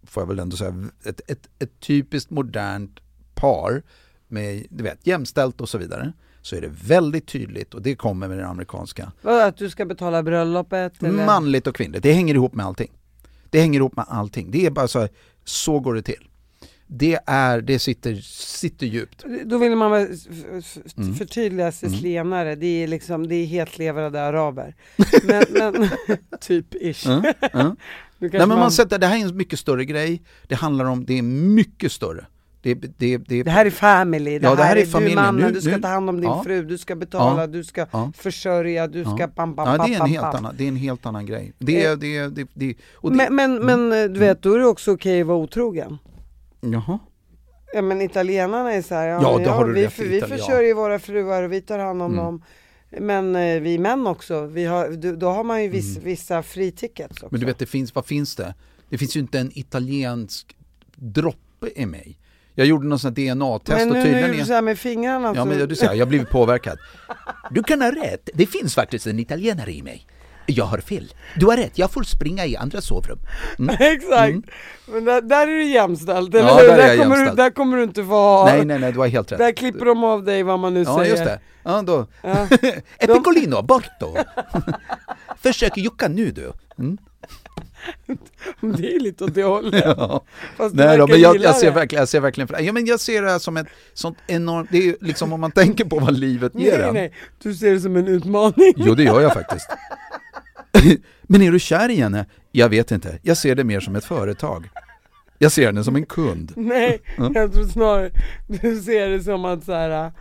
får 0.02 0.22
jag 0.22 0.28
väl 0.28 0.38
ändå 0.38 0.56
säga, 0.56 0.74
ett, 1.04 1.20
ett, 1.26 1.48
ett 1.58 1.80
typiskt 1.80 2.30
modernt 2.30 3.00
par 3.34 3.82
med, 4.28 4.66
du 4.70 4.84
vet, 4.84 5.06
jämställt 5.06 5.60
och 5.60 5.68
så 5.68 5.78
vidare 5.78 6.12
så 6.42 6.56
är 6.56 6.60
det 6.60 6.70
väldigt 6.84 7.26
tydligt 7.26 7.74
och 7.74 7.82
det 7.82 7.94
kommer 7.94 8.28
med 8.28 8.38
det 8.38 8.46
amerikanska. 8.46 9.12
Vadå, 9.22 9.40
att 9.40 9.56
du 9.56 9.70
ska 9.70 9.84
betala 9.84 10.22
bröllopet? 10.22 11.02
Eller? 11.02 11.26
Manligt 11.26 11.66
och 11.66 11.74
kvinnligt, 11.74 12.02
det 12.02 12.12
hänger 12.12 12.34
ihop 12.34 12.54
med 12.54 12.66
allting. 12.66 12.90
Det 13.50 13.60
hänger 13.60 13.78
ihop 13.80 13.96
med 13.96 14.04
allting. 14.08 14.50
Det 14.50 14.66
är 14.66 14.70
bara 14.70 14.88
så 14.88 14.98
här, 15.00 15.08
så 15.44 15.80
går 15.80 15.94
det 15.94 16.02
till. 16.02 16.26
Det 16.86 17.18
är, 17.26 17.60
det 17.60 17.78
sitter, 17.78 18.14
sitter 18.34 18.86
djupt. 18.86 19.24
Då 19.44 19.58
vill 19.58 19.76
man 19.76 19.90
väl 19.90 20.08
f- 20.12 20.44
f- 20.86 20.92
Mm. 20.98 21.14
förtydliga 21.14 21.72
sicilianare, 21.72 22.54
det 22.54 22.66
är 22.66 22.86
liksom, 22.88 23.28
det 23.28 23.34
är 23.34 23.46
hetlevrade 23.46 24.22
araber. 24.22 24.74
Men, 25.24 25.44
men 25.72 25.88
typ 26.40 26.74
ish. 26.74 27.06
Mm, 27.06 27.24
mm. 27.52 27.76
Nej 28.18 28.30
men 28.46 28.48
man 28.48 28.70
sätter, 28.72 28.98
det 28.98 29.06
här 29.06 29.16
är 29.16 29.20
en 29.28 29.36
mycket 29.36 29.58
större 29.58 29.84
grej. 29.84 30.22
Det 30.48 30.54
handlar 30.54 30.84
om, 30.84 31.04
det 31.04 31.18
är 31.18 31.22
mycket 31.22 31.92
större. 31.92 32.26
Det, 32.62 32.74
det, 32.74 33.16
det, 33.18 33.42
Det 33.42 33.50
här 33.50 33.66
är 33.66 33.70
family, 33.70 34.38
det, 34.38 34.46
Ja, 34.46 34.54
det 34.54 34.62
här 34.62 34.76
är 34.76 34.80
du 34.80 34.86
familjen. 34.86 35.16
mannen, 35.16 35.46
Nu- 35.46 35.52
du 35.52 35.60
ska 35.60 35.70
nu- 35.76 35.82
ta 35.82 35.88
hand 35.88 36.08
om 36.08 36.16
din 36.20 36.30
ja. 36.30 36.42
fru, 36.44 36.62
du 36.64 36.78
ska 36.78 36.96
betala, 36.96 37.40
Ja. 37.40 37.46
du 37.46 37.64
ska 37.64 37.86
Ja. 37.90 38.12
försörja, 38.16 38.86
du 38.86 39.04
ska 39.04 39.28
pam 39.28 39.56
pam 39.56 39.56
pam 39.56 39.90
det 39.90 39.94
är 39.96 40.00
en 40.00 40.06
helt 40.06 40.24
annan, 40.34 40.54
det 40.58 40.64
är 40.64 40.68
en 40.68 40.76
helt 40.76 41.06
annan 41.06 41.26
grej. 41.26 41.52
Det, 41.58 41.84
Eh. 41.84 41.96
det, 41.96 42.28
det, 42.28 42.46
det, 42.54 42.74
Men, 43.02 43.34
men, 43.36 43.54
men 43.66 43.92
eh, 43.92 44.04
du 44.10 44.20
vet, 44.20 44.42
då 44.42 44.54
är 44.54 44.58
det 44.58 44.66
också 44.66 44.92
okej 44.92 45.20
att 45.20 45.26
vara 45.26 45.38
otrogen. 45.38 45.98
Jaha. 46.60 46.98
Ja 47.74 47.82
men 47.82 48.00
italienarna 48.00 48.72
är 48.72 48.82
så 48.82 48.94
här, 48.94 49.08
ja, 49.08 49.38
det 49.38 49.50
har 49.50 49.64
du 49.66 49.72
vi, 49.72 49.86
rätt 49.86 49.98
vi 49.98 50.20
försörjer 50.20 50.74
våra 50.74 50.98
fruar 50.98 51.42
och 51.42 51.52
vi 51.52 51.60
tar 51.60 51.78
hand 51.78 52.02
om 52.02 52.12
Mm. 52.12 52.24
dem. 52.24 52.42
Men 52.98 53.36
eh, 53.36 53.60
vi 53.60 53.78
män 53.78 54.06
också, 54.06 54.46
vi 54.46 54.64
har, 54.64 55.12
då, 55.16 55.28
har 55.30 55.44
man 55.44 55.62
ju 55.62 55.68
viss, 55.68 55.96
vissa 55.96 56.42
free 56.42 56.72
tickets 56.72 57.12
också. 57.12 57.24
Mm. 57.24 57.28
Men 57.30 57.40
du 57.40 57.46
vet, 57.46 57.58
det 57.58 57.66
finns, 57.66 57.94
vad 57.94 58.06
finns 58.06 58.36
det? 58.36 58.54
Det 58.88 58.98
finns 58.98 59.16
ju 59.16 59.20
inte 59.20 59.38
en 59.38 59.58
italiensk 59.58 60.56
droppe 60.96 61.68
i 61.76 61.86
mig. 61.86 62.18
Jag 62.54 62.66
gjorde 62.66 62.86
någon 62.86 62.98
sån 62.98 63.14
DNA-test 63.14 63.78
men 63.78 63.88
och 63.88 63.94
nu 63.96 64.02
tydligen 64.02 64.26
när 64.30 64.36
du 64.36 64.40
är... 64.40 64.44
säger 64.44 64.62
med 64.62 64.78
fingrarna 64.78 65.28
Ja 65.36 65.42
så... 65.42 65.48
men 65.48 65.68
du 65.68 65.74
ser, 65.76 65.92
jag 65.92 65.98
har 65.98 66.06
blivit 66.06 66.30
påverkad. 66.30 66.78
Du 67.50 67.62
kan 67.62 67.80
ha 67.82 67.90
rätt, 67.90 68.28
det 68.34 68.46
finns 68.46 68.74
faktiskt 68.74 69.06
en 69.06 69.18
italienare 69.18 69.72
i 69.72 69.82
mig. 69.82 70.06
Jag 70.46 70.64
har 70.64 70.78
fel. 70.78 71.14
Du 71.36 71.46
har 71.46 71.56
rätt, 71.56 71.78
jag 71.78 71.90
får 71.90 72.02
springa 72.02 72.46
i 72.46 72.56
andra 72.56 72.80
sovrum. 72.80 73.18
Mm. 73.58 73.76
Exakt, 73.80 74.38
men 74.86 75.04
där, 75.04 75.20
där 75.22 75.42
är 75.42 75.46
du 75.46 75.64
jämställd, 75.64 76.34
eller 76.34 76.48
Ja, 76.48 76.56
hur? 76.58 76.68
där 76.68 76.78
är 76.78 76.88
jag 76.88 76.98
kommer 76.98 77.16
du, 77.16 77.22
jämställd. 77.22 77.36
där 77.36 77.50
kommer 77.50 77.76
du 77.76 77.82
inte 77.82 78.04
få 78.04 78.10
ha... 78.10 78.44
Nej 78.44 78.64
nej 78.64 78.78
nej, 78.78 78.92
du 78.92 78.98
har 78.98 79.06
helt 79.08 79.32
rätt. 79.32 79.38
Där 79.38 79.52
klipper 79.52 79.84
de 79.84 80.04
av 80.04 80.24
dig 80.24 80.42
vad 80.42 80.58
man 80.58 80.74
nu 80.74 80.82
Ja 80.82 80.96
säger. 80.98 81.10
just 81.10 81.24
det. 81.24 81.40
Ja, 81.62 81.82
då. 81.82 82.06
Ja. 82.22 82.46
Epiccolino, 82.98 83.62
bort 83.62 83.90
då. 84.00 84.16
Försök 85.42 85.76
jucka 85.76 86.08
nu 86.08 86.30
du. 86.30 86.52
Mm. 86.78 86.98
Det 88.60 88.94
är 88.94 89.00
lite 89.00 89.24
åt 89.24 89.34
det 89.34 89.42
hållet. 89.42 89.84
Ja. 89.84 90.24
Nej 90.72 90.98
då, 90.98 91.06
men 91.06 91.20
jag, 91.20 91.36
jag, 91.36 91.56
ser 91.56 91.70
verkligen, 91.70 92.00
jag 92.00 92.08
ser 92.08 92.20
verkligen 92.20 92.48
för, 92.48 92.60
ja, 92.60 92.72
men 92.72 92.86
jag 92.86 93.00
ser 93.00 93.22
det 93.22 93.30
här 93.30 93.38
som 93.38 93.56
ett 93.56 93.66
sånt 93.94 94.18
enormt, 94.26 94.68
det 94.72 94.88
är 94.88 94.96
liksom 95.00 95.32
om 95.32 95.40
man 95.40 95.52
tänker 95.52 95.84
på 95.84 95.98
vad 95.98 96.18
livet 96.18 96.54
ger 96.54 96.78
Nej, 96.78 96.88
en. 96.88 96.94
nej, 96.94 97.12
du 97.42 97.54
ser 97.54 97.72
det 97.72 97.80
som 97.80 97.96
en 97.96 98.08
utmaning. 98.08 98.72
Jo 98.76 98.94
det 98.94 99.02
gör 99.02 99.20
jag 99.20 99.32
faktiskt. 99.32 99.68
men 101.22 101.42
är 101.42 101.52
du 101.52 101.58
kär 101.58 101.88
i 101.88 101.96
henne? 101.96 102.26
Jag 102.52 102.68
vet 102.68 102.90
inte, 102.90 103.18
jag 103.22 103.36
ser 103.36 103.54
det 103.54 103.64
mer 103.64 103.80
som 103.80 103.96
ett 103.96 104.04
företag. 104.04 104.70
Jag 105.38 105.52
ser 105.52 105.66
henne 105.66 105.84
som 105.84 105.96
en 105.96 106.06
kund. 106.06 106.52
Nej, 106.56 107.00
jag 107.16 107.52
tror 107.52 107.64
snarare 107.64 108.10
du 108.46 108.82
ser 108.82 109.08
det 109.08 109.22
som 109.22 109.44
att 109.44 109.64
så 109.64 109.72
här. 109.72 110.12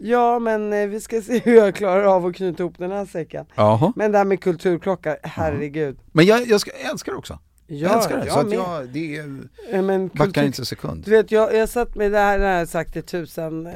Ja 0.00 0.38
men 0.38 0.72
eh, 0.72 0.86
vi 0.86 1.00
ska 1.00 1.22
se 1.22 1.38
hur 1.44 1.56
jag 1.56 1.74
klarar 1.74 2.02
av 2.04 2.26
att 2.26 2.34
knyta 2.36 2.62
ihop 2.62 2.78
den 2.78 2.90
här 2.90 3.06
säcken. 3.06 3.46
Jaha. 3.54 3.92
Men 3.96 4.12
det 4.12 4.18
här 4.18 4.24
med 4.24 4.40
kulturklocka, 4.40 5.16
herregud. 5.22 5.98
Men 6.12 6.24
jag, 6.26 6.46
jag, 6.46 6.60
ska, 6.60 6.70
jag 6.82 6.90
älskar 6.90 7.12
det 7.12 7.18
också. 7.18 7.38
Ja, 7.68 7.76
jag 7.88 7.96
älskar 7.96 8.16
det. 8.18 8.24
jag 8.24 8.34
så 8.34 8.40
att 8.40 8.46
med. 8.48 8.58
jag, 8.58 8.88
det 8.88 9.16
är, 9.16 9.38
Eh, 9.70 9.82
Men 9.82 10.08
backar 10.08 10.24
kultur, 10.24 10.42
inte 10.44 10.62
en 10.62 10.66
sekund. 10.66 11.04
Du 11.04 11.10
vet 11.10 11.30
jag, 11.30 11.54
jag 11.54 11.68
satt 11.68 11.94
med 11.94 12.12
det 12.12 12.18
här, 12.18 12.38
det 12.38 12.44
här 12.44 12.52
har 12.52 12.58
jag 12.58 12.68
sagt 12.68 12.94
det 12.94 13.02
tusen, 13.02 13.66
eh, 13.66 13.72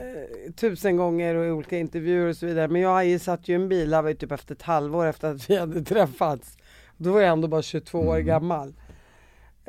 tusen 0.56 0.96
gånger 0.96 1.34
och 1.34 1.46
i 1.46 1.50
olika 1.50 1.78
intervjuer 1.78 2.28
och 2.28 2.36
så 2.36 2.46
vidare. 2.46 2.68
Men 2.68 2.80
jag 2.82 3.06
ju 3.06 3.18
satt 3.18 3.48
ju 3.48 3.52
i 3.52 3.56
en 3.56 3.68
bil, 3.68 3.90
det 3.90 3.96
här 3.96 4.02
var 4.02 4.08
ju 4.08 4.14
typ 4.16 4.32
efter 4.32 4.54
ett 4.54 4.62
halvår 4.62 5.06
efter 5.06 5.30
att 5.34 5.50
vi 5.50 5.56
hade 5.56 5.82
träffats. 5.84 6.56
Då 6.96 7.12
var 7.12 7.20
jag 7.20 7.32
ändå 7.32 7.48
bara 7.48 7.62
22 7.62 7.98
år 7.98 8.14
Mm. 8.14 8.26
gammal. 8.26 8.72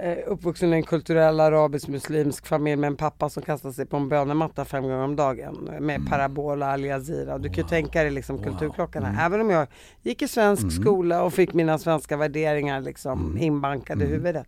Eh, 0.03 0.17
uppvuxen 0.27 0.73
i 0.73 0.75
en 0.75 0.83
kulturell 0.83 1.39
arabisk 1.39 1.87
muslimsk 1.87 2.47
familj 2.47 2.75
med 2.75 2.87
en 2.87 2.95
pappa 2.95 3.29
som 3.29 3.43
kastade 3.43 3.73
sig 3.73 3.85
på 3.85 3.97
en 3.97 4.09
bönematta 4.09 4.65
fem 4.65 4.83
gånger 4.83 4.97
om 4.97 5.15
dagen. 5.15 5.69
eh, 5.73 5.79
Med 5.79 6.09
parabola, 6.09 6.71
Al 6.71 6.83
Jazeera. 6.85 7.37
Du 7.37 7.49
kan 7.49 7.63
ju 7.63 7.69
tänka 7.69 8.01
dig 8.03 8.11
liksom 8.11 8.43
kulturklockan 8.43 9.03
här. 9.05 9.25
Även 9.25 9.41
om 9.41 9.49
jag 9.49 9.67
gick 10.01 10.21
i 10.21 10.27
svensk 10.27 10.81
skola 10.81 11.23
och 11.23 11.33
fick 11.33 11.53
mina 11.53 11.77
svenska 11.77 12.17
värderingar 12.17 12.81
liksom 12.81 13.37
inbankade 13.37 14.05
i 14.05 14.07
huvudet. 14.07 14.47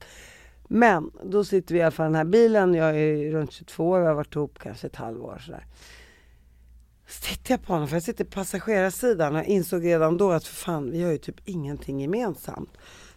Men 0.67 1.11
då 1.23 1.43
sitter 1.43 1.73
vi 1.73 1.79
i 1.79 1.83
alla 1.83 1.91
fall 1.91 2.05
i 2.05 2.07
den 2.07 2.15
här 2.15 2.23
bilen, 2.25 2.73
jag 2.73 2.97
är 2.99 3.31
runt 3.31 3.51
22 3.51 3.89
år, 3.89 3.99
vi 3.99 4.05
har 4.05 4.13
varit 4.13 4.35
ihop 4.35 4.59
kanske 4.59 4.87
ett 4.87 4.95
halvår 4.95 5.37
sådär. 5.45 5.65
Så 7.07 7.21
tittar 7.21 7.53
jag 7.53 7.63
på 7.63 7.73
honom, 7.73 7.87
för 7.87 7.95
jag 7.95 8.03
sitter 8.03 8.23
på 8.25 8.31
passagerarsidan 8.31 9.33
och 9.35 9.39
jag 9.39 9.47
insåg 9.47 9.85
redan 9.85 10.17
då 10.17 10.31
att 10.31 10.43
för 10.43 10.55
fan, 10.55 10.91
vi 10.91 11.03
har 11.03 11.11
ju 11.11 11.17
typ 11.17 11.35
ingenting 11.45 11.99
gemensamt. 12.01 12.69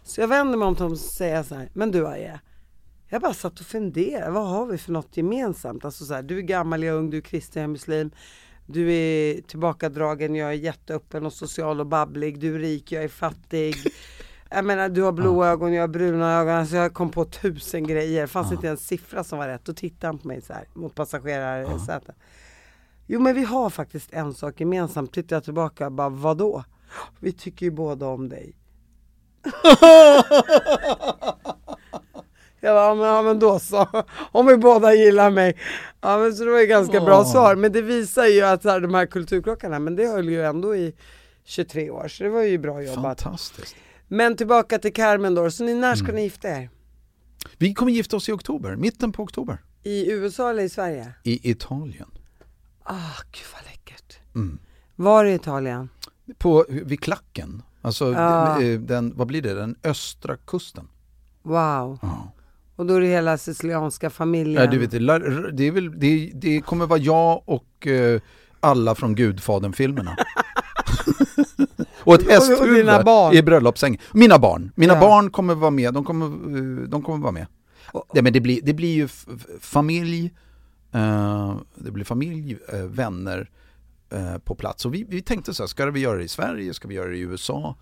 Så 0.07 0.21
jag 0.21 0.27
vänder 0.27 0.57
mig 0.57 0.67
om 0.67 0.75
till 0.75 0.83
honom 0.83 0.93
och 0.93 0.99
säger 0.99 1.43
så 1.43 1.55
här, 1.55 1.69
men 1.73 1.91
du 1.91 2.07
Aje, 2.07 2.39
jag 3.09 3.21
bara 3.21 3.33
satt 3.33 3.59
och 3.59 3.65
funderade, 3.65 4.31
vad 4.31 4.47
har 4.47 4.65
vi 4.65 4.77
för 4.77 4.91
något 4.91 5.17
gemensamt? 5.17 5.85
Alltså 5.85 6.05
så 6.05 6.13
här, 6.13 6.21
du 6.21 6.37
är 6.37 6.41
gammal, 6.41 6.83
jag 6.83 6.95
är 6.95 6.99
ung, 6.99 7.09
du 7.09 7.17
är 7.17 7.21
kristen, 7.21 7.61
jag 7.61 7.67
är 7.69 7.71
muslim. 7.71 8.11
Du 8.65 8.93
är 8.93 9.41
tillbakadragen, 9.41 10.35
jag 10.35 10.49
är 10.49 10.53
jätteöppen 10.53 11.25
och 11.25 11.33
social 11.33 11.79
och 11.79 11.87
babblig. 11.87 12.39
Du 12.39 12.55
är 12.55 12.59
rik, 12.59 12.91
jag 12.91 13.03
är 13.03 13.07
fattig. 13.07 13.75
Jag 14.49 14.65
menar 14.65 14.89
du 14.89 15.01
har 15.01 15.11
blå 15.11 15.45
ögon, 15.45 15.73
jag 15.73 15.83
har 15.83 15.87
bruna 15.87 16.33
ögon. 16.33 16.55
Alltså 16.55 16.75
jag 16.75 16.93
kom 16.93 17.09
på 17.09 17.25
tusen 17.25 17.87
grejer. 17.87 18.21
Det 18.21 18.27
fanns 18.27 18.51
inte 18.51 18.69
en 18.69 18.77
siffra 18.77 19.23
som 19.23 19.39
var 19.39 19.47
rätt. 19.47 19.65
Då 19.65 19.73
tittade 19.73 20.07
han 20.07 20.17
på 20.17 20.27
mig 20.27 20.41
så 20.41 20.53
här 20.53 20.67
mot 20.73 20.95
passagerarsätet. 20.95 22.15
Jo 23.07 23.19
men 23.19 23.35
vi 23.35 23.43
har 23.43 23.69
faktiskt 23.69 24.13
en 24.13 24.33
sak 24.33 24.59
gemensamt. 24.59 25.13
Tittar 25.13 25.35
jag 25.35 25.43
tillbaka, 25.43 25.89
bara 25.89 26.09
vadå? 26.09 26.63
Vi 27.19 27.31
tycker 27.31 27.65
ju 27.65 27.71
båda 27.71 28.07
om 28.07 28.29
dig. 28.29 28.55
Jag 32.59 32.75
bara, 32.75 32.87
ja, 32.87 32.95
men, 32.95 33.05
ja 33.05 33.21
men 33.21 33.39
då 33.39 33.59
så. 33.59 33.87
Om 34.31 34.45
vi 34.47 34.57
båda 34.57 34.93
gillar 34.93 35.29
mig. 35.29 35.57
Ja 36.01 36.17
men 36.17 36.33
så 36.35 36.43
det 36.43 36.51
var 36.51 36.59
ju 36.59 36.65
ganska 36.65 37.01
bra 37.01 37.25
svar. 37.25 37.55
Men 37.55 37.71
det 37.71 37.81
visar 37.81 38.25
ju 38.25 38.41
att 38.41 38.63
här, 38.63 38.79
de 38.79 38.93
här 38.93 39.05
kulturklockorna, 39.05 39.79
men 39.79 39.95
det 39.95 40.07
höll 40.07 40.29
ju 40.29 40.45
ändå 40.45 40.75
i 40.75 40.93
23 41.45 41.89
år. 41.89 42.07
Så 42.07 42.23
det 42.23 42.29
var 42.29 42.41
ju 42.41 42.57
bra 42.57 42.81
jobbat. 42.81 43.21
Fantastiskt. 43.21 43.75
Men 44.07 44.35
tillbaka 44.35 44.79
till 44.79 44.93
Carmen 44.93 45.35
då. 45.35 45.51
Så 45.51 45.63
ni, 45.63 45.73
när 45.73 45.95
ska 45.95 46.11
ni 46.11 46.21
gifta 46.23 46.49
er? 46.49 46.69
Vi 47.57 47.73
kommer 47.73 47.91
gifta 47.91 48.15
oss 48.17 48.29
i 48.29 48.31
oktober, 48.31 48.75
mitten 48.75 49.11
på 49.11 49.23
oktober. 49.23 49.57
I 49.83 50.11
USA 50.11 50.49
eller 50.49 50.63
i 50.63 50.69
Sverige? 50.69 51.13
I 51.23 51.51
Italien. 51.51 52.09
Ah, 52.83 53.21
gud 53.31 53.45
vad 53.53 53.63
läckert. 53.65 54.19
Mm. 54.35 54.59
Var 54.95 55.25
i 55.25 55.33
Italien? 55.33 55.89
På, 56.37 56.65
vid 56.69 56.99
klacken. 56.99 57.63
Alltså, 57.87 58.11
Ja. 58.13 58.57
den, 58.59 58.85
den, 58.85 59.13
vad 59.15 59.27
blir 59.27 59.41
det? 59.41 59.53
Den 59.53 59.75
östra 59.83 60.35
kusten. 60.37 60.87
Wow. 61.43 61.99
Ja. 62.01 62.31
Och 62.75 62.85
då 62.85 62.93
är 62.93 63.01
det 63.01 63.07
hela 63.07 63.37
sicilianska 63.37 64.09
familjen? 64.09 64.63
Ja, 64.63 64.71
du 64.71 64.77
vet, 64.77 64.91
det, 64.91 64.97
är 65.67 65.71
väl, 65.71 65.99
det, 65.99 66.31
det 66.33 66.61
kommer 66.61 66.85
vara 66.85 66.99
jag 66.99 67.41
och 67.45 67.87
eh, 67.87 68.21
alla 68.59 68.95
från 68.95 69.15
Gudfadern-filmerna. 69.15 70.17
och 71.99 72.13
ett 72.13 72.21
Och- 72.21 72.25
och 72.27 72.31
hästhuvud 72.31 72.87
i 73.33 73.41
bröllopssängen. 73.41 74.01
Mina 74.13 74.39
barn. 74.39 74.71
Mina 74.75 74.93
Ja. 74.93 74.99
barn 74.99 75.29
kommer 75.31 75.55
vara 75.55 75.71
med. 75.71 75.93
De 75.93 76.03
kommer, 76.03 76.25
eh, 76.25 76.87
de 76.89 77.01
kommer 77.01 77.17
vara 77.23 77.31
med. 77.31 77.47
Ja, 77.93 78.21
men 78.21 78.33
det, 78.33 78.41
blir, 78.41 78.61
det 78.63 78.73
blir 78.73 78.93
ju 78.95 79.07
familj, 79.59 80.33
eh, 80.91 81.55
det 81.75 81.91
blir 81.91 82.05
familj, 82.05 82.57
eh, 82.73 82.79
vänner 82.79 83.49
eh, 84.09 84.37
på 84.37 84.55
plats. 84.55 84.85
Och 84.85 84.93
vi, 84.93 85.03
vi 85.03 85.21
tänkte 85.21 85.53
så 85.53 85.63
här, 85.63 85.67
ska 85.67 85.91
vi 85.91 85.99
göra 85.99 86.17
det 86.17 86.23
i 86.23 86.27
Sverige, 86.27 86.73
ska 86.73 86.87
vi 86.87 86.95
göra 86.95 87.09
det 87.09 87.17
i 87.17 87.21
USA? 87.21 87.75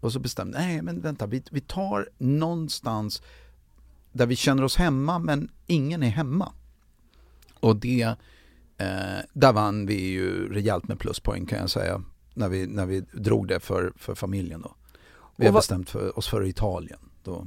Och 0.00 0.12
så 0.12 0.18
bestämde 0.18 0.58
nej 0.58 0.82
men 0.82 1.00
vänta, 1.00 1.26
vi, 1.26 1.42
vi 1.50 1.60
tar 1.60 2.08
någonstans 2.18 3.22
där 4.12 4.26
vi 4.26 4.36
känner 4.36 4.62
oss 4.62 4.76
hemma 4.76 5.18
men 5.18 5.50
ingen 5.66 6.02
är 6.02 6.08
hemma. 6.08 6.52
Och 7.60 7.76
det, 7.76 8.02
eh, 8.78 9.18
där 9.32 9.52
vann 9.52 9.86
vi 9.86 10.10
ju 10.10 10.52
rejält 10.52 10.88
med 10.88 10.98
pluspoäng 10.98 11.46
kan 11.46 11.58
jag 11.58 11.70
säga. 11.70 12.02
När 12.34 12.48
vi, 12.48 12.66
när 12.66 12.86
vi 12.86 13.00
drog 13.00 13.48
det 13.48 13.60
för, 13.60 13.92
för 13.96 14.14
familjen 14.14 14.60
då. 14.62 14.74
Vi 15.36 15.46
har 15.46 15.52
bestämt 15.52 15.90
för 15.90 16.18
oss 16.18 16.28
för 16.28 16.46
Italien. 16.46 16.98
Då, 17.24 17.46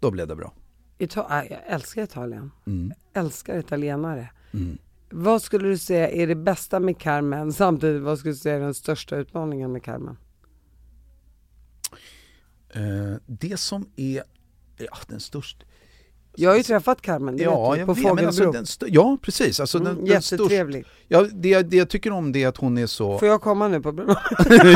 då 0.00 0.10
blev 0.10 0.28
det 0.28 0.36
bra. 0.36 0.52
Ita- 0.98 1.26
ah, 1.28 1.42
jag 1.44 1.60
älskar 1.66 2.02
Italien. 2.02 2.50
Mm. 2.66 2.92
Älskar 3.12 3.58
italienare. 3.58 4.30
Mm. 4.52 4.78
Vad 5.10 5.42
skulle 5.42 5.68
du 5.68 5.78
säga 5.78 6.08
är 6.10 6.26
det 6.26 6.34
bästa 6.34 6.80
med 6.80 6.98
Carmen? 6.98 7.52
Samtidigt, 7.52 8.02
vad 8.02 8.18
skulle 8.18 8.32
du 8.32 8.38
säga 8.38 8.56
är 8.56 8.60
den 8.60 8.74
största 8.74 9.16
utmaningen 9.16 9.72
med 9.72 9.82
Carmen? 9.82 10.18
Eh, 12.68 13.16
det 13.26 13.56
som 13.56 13.90
är 13.96 14.22
ja, 14.76 14.96
den 15.08 15.20
största... 15.20 15.64
Jag 16.38 16.50
har 16.50 16.56
ju 16.56 16.62
träffat 16.62 17.02
Carmen, 17.02 17.36
det 17.36 17.42
Ja, 17.42 17.70
vet 17.70 17.74
du, 17.74 17.78
jag 17.80 17.86
på 17.86 17.92
alltså, 17.92 18.08
Fågelbro. 18.08 18.52
den 18.52 18.62
st- 18.62 18.86
ja 18.88 19.18
precis. 19.22 19.60
Alltså, 19.60 19.78
den, 19.78 19.92
mm, 19.92 20.04
den 20.04 20.22
största, 20.22 20.42
jättetrevlig. 20.44 20.84
ja, 21.08 21.26
det, 21.32 21.62
det 21.62 21.76
jag 21.76 21.88
tycker 21.88 22.10
om 22.12 22.32
det 22.32 22.42
är 22.42 22.48
att 22.48 22.56
hon 22.56 22.78
är 22.78 22.86
så... 22.86 23.18
Får 23.18 23.28
jag 23.28 23.40
komma 23.40 23.68
nu 23.68 23.80
på 23.80 23.88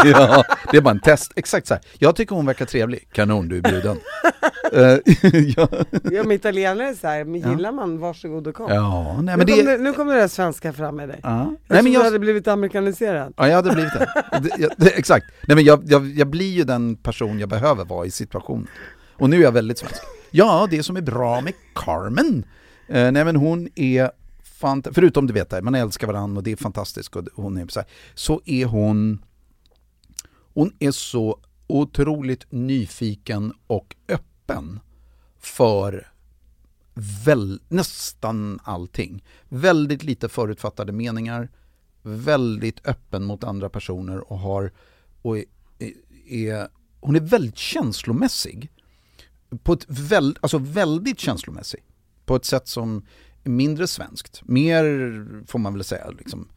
ja, 0.05 0.45
det 0.71 0.77
är 0.77 0.81
bara 0.81 0.91
en 0.91 1.01
test. 1.01 1.33
Exakt 1.37 1.67
så 1.67 1.75
här. 1.75 1.83
Jag 1.99 2.17
tycker 2.17 2.35
hon 2.37 2.47
verkar 2.47 2.67
trevlig. 2.67 3.09
Kanon, 3.13 3.49
du 3.49 3.57
är 3.59 3.63
bjuden. 3.63 3.97
Eh, 4.73 4.83
ja. 5.57 5.69
Ja 6.11 6.23
men 6.23 6.33
italienare 6.33 6.89
är 6.89 6.95
så 6.95 7.07
här, 7.07 7.25
men 7.25 7.41
Ja. 7.41 7.51
gillar 7.51 7.73
man 7.73 7.99
varsågod 7.99 8.47
och 8.47 8.55
kom. 8.55 8.71
ja, 8.73 9.13
nej 9.23 9.37
nu, 9.37 9.37
men 9.37 9.47
kom 9.47 9.57
det... 9.67 9.77
det, 9.77 9.79
nu 9.83 9.93
kommer 9.93 10.15
det 10.15 10.21
där 10.21 10.29
svenska 10.29 10.73
fram 10.73 10.97
med 10.97 11.09
dig. 11.09 11.21
Ja. 11.23 11.29
Jag 11.29 11.47
Nej, 11.75 11.83
men 11.83 11.93
du 11.93 11.99
hade 11.99 12.11
jag, 12.11 12.21
blivit 12.21 12.49
amerikaniserad. 12.49 13.35
ja, 13.37 13.49
jag 13.49 13.57
hade 13.57 13.71
blivit 13.71 13.93
det. 13.93 14.07
det, 14.43 14.51
jag, 14.59 14.71
det 14.77 14.91
exakt. 14.99 15.27
Nej, 15.49 15.55
men 15.55 15.65
jag, 15.65 15.83
jag, 15.87 16.07
jag 16.07 16.27
blir 16.27 16.51
ju 16.53 16.65
den 16.65 16.97
person 16.97 17.39
jag 17.41 17.49
behöver 17.49 17.85
vara 17.85 18.07
i 18.07 18.11
situationen. 18.11 18.67
Och 19.17 19.31
nu 19.31 19.37
är 19.37 19.43
jag 19.43 19.53
väldigt 19.53 19.79
svensk. 19.79 20.03
Ja, 20.31 20.69
det 20.71 20.83
som 20.83 20.97
är 20.97 21.01
bra 21.01 21.41
med 21.41 21.53
Carmen, 21.75 22.45
eh, 22.89 23.13
nej 23.13 23.25
men 23.25 23.37
hon 23.37 23.69
är 23.75 24.11
fant- 24.61 24.91
förutom 24.93 25.27
du 25.27 25.33
vet 25.33 25.65
man 25.65 25.75
älskar 25.75 26.07
varandra 26.07 26.39
och 26.39 26.43
det 26.43 26.53
är 26.53 26.57
fantastiskt 26.57 27.17
och 27.17 27.25
hon 27.35 27.57
är 27.59 27.67
så 27.69 27.81
här, 27.81 27.89
så 28.15 28.41
är 28.45 28.65
hon 28.65 29.25
hon 30.55 30.73
är 30.79 30.91
så 30.91 31.41
otroligt 31.67 32.53
nyfiken 32.53 33.53
och 33.67 33.97
öppen 34.09 34.81
för 35.39 36.11
väl, 37.25 37.61
nästan 37.69 38.61
allting. 38.65 39.25
Väldigt 39.49 40.05
lite 40.05 40.29
förutfattade 40.29 40.93
meningar, 40.93 41.49
väldigt 42.03 42.87
öppen 42.87 43.25
mot 43.25 43.45
andra 43.45 43.69
personer 43.69 44.33
och 44.33 44.39
har 44.39 44.73
och 45.23 45.39
är, 45.39 45.45
är, 46.29 46.69
hon 47.01 47.17
är 47.17 47.21
väldigt 47.21 47.59
känslomässig. 47.59 48.71
På 49.63 49.73
ett 49.73 49.87
väl, 49.89 50.39
alltså 50.41 50.59
väldigt 50.59 51.21
känslomässig. 51.21 51.81
På 52.25 52.37
ett 52.37 52.45
sätt 52.45 52.69
som 52.69 53.07
är 53.45 53.51
mindre 53.51 53.87
svenskt. 53.87 54.43
Mer 54.45 54.85
får 55.47 55.59
man 55.59 55.75
väl 55.75 55.85
säga 55.85 56.11
liksom, 56.11 56.49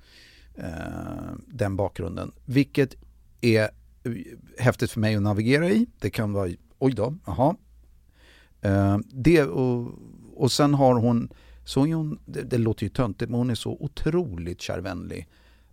eh, 0.56 1.34
den 1.48 1.76
bakgrunden. 1.76 2.32
Vilket 2.46 2.96
är 3.42 3.64
eh, 4.04 4.12
häftigt 4.60 4.92
för 4.92 5.00
mig 5.00 5.16
att 5.16 5.22
navigera 5.22 5.70
i. 5.70 5.88
Det 6.00 6.10
kan 6.10 6.34
vara, 6.34 6.50
oj 6.80 6.94
då, 6.94 7.18
jaha. 7.26 7.56
Eh, 8.62 8.98
det 9.12 9.44
och, 9.44 9.92
och 10.36 10.52
sen 10.52 10.74
har 10.74 10.96
hon, 10.96 11.30
så 11.66 11.88
är 11.88 11.94
hon, 11.94 12.20
det, 12.26 12.42
det 12.42 12.58
låter 12.58 12.84
ju 12.84 12.90
töntigt, 12.90 13.32
men 13.32 13.38
hon 13.38 13.50
är 13.50 13.56
så 13.56 13.72
otroligt 13.72 14.62
kärvänlig 14.62 15.28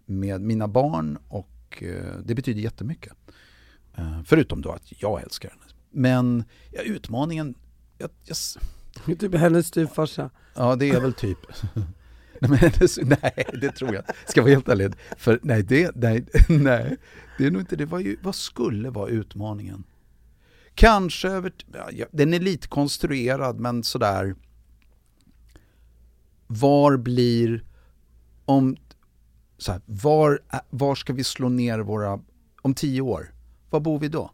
med 0.06 0.40
mina 0.40 0.68
barn 0.68 1.18
och 1.28 1.82
eh, 1.82 2.20
det 2.24 2.34
betyder 2.34 2.60
jättemycket. 2.60 3.12
Eh, 3.94 4.22
förutom 4.24 4.62
då 4.62 4.70
att 4.70 5.02
jag 5.02 5.22
älskar 5.22 5.50
henne. 5.50 5.62
Men 5.90 6.44
ja, 6.72 6.82
utmaningen, 6.82 7.54
jag, 7.98 8.10
jag, 8.24 8.36
Typ 9.18 9.34
hennes 9.34 9.66
styvfarsa. 9.66 10.30
ja 10.54 10.76
det 10.76 10.90
är 10.90 11.00
väl 11.00 11.12
typ 11.12 11.38
Nej, 12.42 12.50
men, 12.50 12.56
hennes- 12.58 12.98
nej, 13.02 13.46
det 13.60 13.72
tror 13.72 13.94
jag 13.94 14.04
Ska 14.28 14.42
vara 14.42 14.50
helt 14.50 14.68
ärlig. 14.68 14.92
För 15.18 15.40
nej, 15.42 15.62
det, 15.62 15.90
nej, 15.96 16.26
nej, 16.48 16.96
det 17.38 17.46
är 17.46 17.50
nog 17.50 17.62
inte 17.62 17.76
det. 17.76 17.84
Vad, 17.86 18.02
ju- 18.02 18.16
vad 18.22 18.34
skulle 18.34 18.90
vara 18.90 19.08
utmaningen? 19.08 19.84
Kanske 20.74 21.28
över... 21.28 21.52
Ja, 21.72 21.88
ja, 21.92 22.06
den 22.12 22.34
är 22.34 22.40
lite 22.40 22.68
konstruerad, 22.68 23.60
men 23.60 23.82
sådär... 23.82 24.34
Var 26.46 26.96
blir... 26.96 27.64
Om... 28.44 28.76
Så 29.58 29.72
här, 29.72 29.80
var, 29.86 30.38
var 30.70 30.94
ska 30.94 31.12
vi 31.12 31.24
slå 31.24 31.48
ner 31.48 31.78
våra... 31.78 32.20
Om 32.62 32.74
tio 32.74 33.00
år? 33.00 33.34
Var 33.70 33.80
bor 33.80 33.98
vi 33.98 34.08
då? 34.08 34.30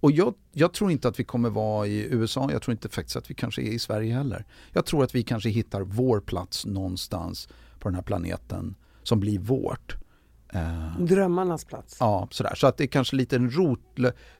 Och 0.00 0.12
jag, 0.12 0.34
jag 0.52 0.72
tror 0.72 0.90
inte 0.90 1.08
att 1.08 1.20
vi 1.20 1.24
kommer 1.24 1.50
vara 1.50 1.86
i 1.86 2.08
USA, 2.10 2.52
jag 2.52 2.62
tror 2.62 2.72
inte 2.72 2.88
faktiskt 2.88 3.16
att 3.16 3.30
vi 3.30 3.34
kanske 3.34 3.62
är 3.62 3.72
i 3.72 3.78
Sverige 3.78 4.14
heller. 4.14 4.46
Jag 4.72 4.86
tror 4.86 5.04
att 5.04 5.14
vi 5.14 5.22
kanske 5.22 5.48
hittar 5.48 5.80
vår 5.80 6.20
plats 6.20 6.66
någonstans 6.66 7.48
på 7.78 7.88
den 7.88 7.94
här 7.94 8.02
planeten 8.02 8.74
som 9.02 9.20
blir 9.20 9.38
vårt. 9.38 9.96
Eh, 10.52 10.98
Drömmarnas 11.00 11.64
plats. 11.64 11.96
Ja, 12.00 12.28
sådär. 12.30 12.54
Så 12.54 12.66
att 12.66 12.76
det 12.76 12.84
är 12.84 12.88
kanske 12.88 13.16
lite 13.16 13.36
en 13.36 13.50
rot... 13.50 13.80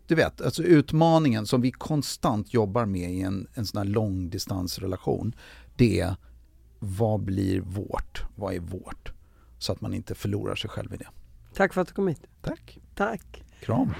Du 0.06 0.14
vet, 0.14 0.40
alltså 0.40 0.62
utmaningen 0.62 1.46
som 1.46 1.60
vi 1.60 1.72
konstant 1.72 2.54
jobbar 2.54 2.86
med 2.86 3.10
i 3.12 3.20
en, 3.20 3.46
en 3.54 3.66
sån 3.66 3.78
här 3.78 3.84
långdistansrelation. 3.84 5.32
Det 5.76 6.00
är 6.00 6.16
vad 6.78 7.20
blir 7.20 7.60
vårt? 7.60 8.22
Vad 8.36 8.54
är 8.54 8.60
vårt? 8.60 9.12
Så 9.58 9.72
att 9.72 9.80
man 9.80 9.94
inte 9.94 10.14
förlorar 10.14 10.54
sig 10.54 10.70
själv 10.70 10.94
i 10.94 10.96
det. 10.96 11.08
Tack 11.54 11.74
för 11.74 11.80
att 11.80 11.88
du 11.88 11.94
kom 11.94 12.08
hit. 12.08 12.26
Tack. 12.42 12.78
Tack. 12.94 13.44
Kram. 13.62 13.94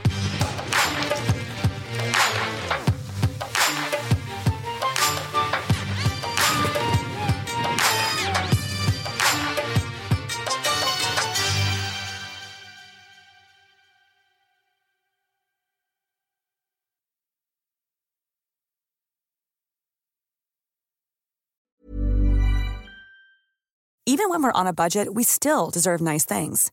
Even 24.11 24.31
when 24.31 24.43
we're 24.43 24.53
on 24.53 24.67
a 24.67 24.73
budget, 24.73 25.13
we 25.13 25.23
still 25.23 25.69
deserve 25.69 26.01
nice 26.01 26.25
things. 26.25 26.73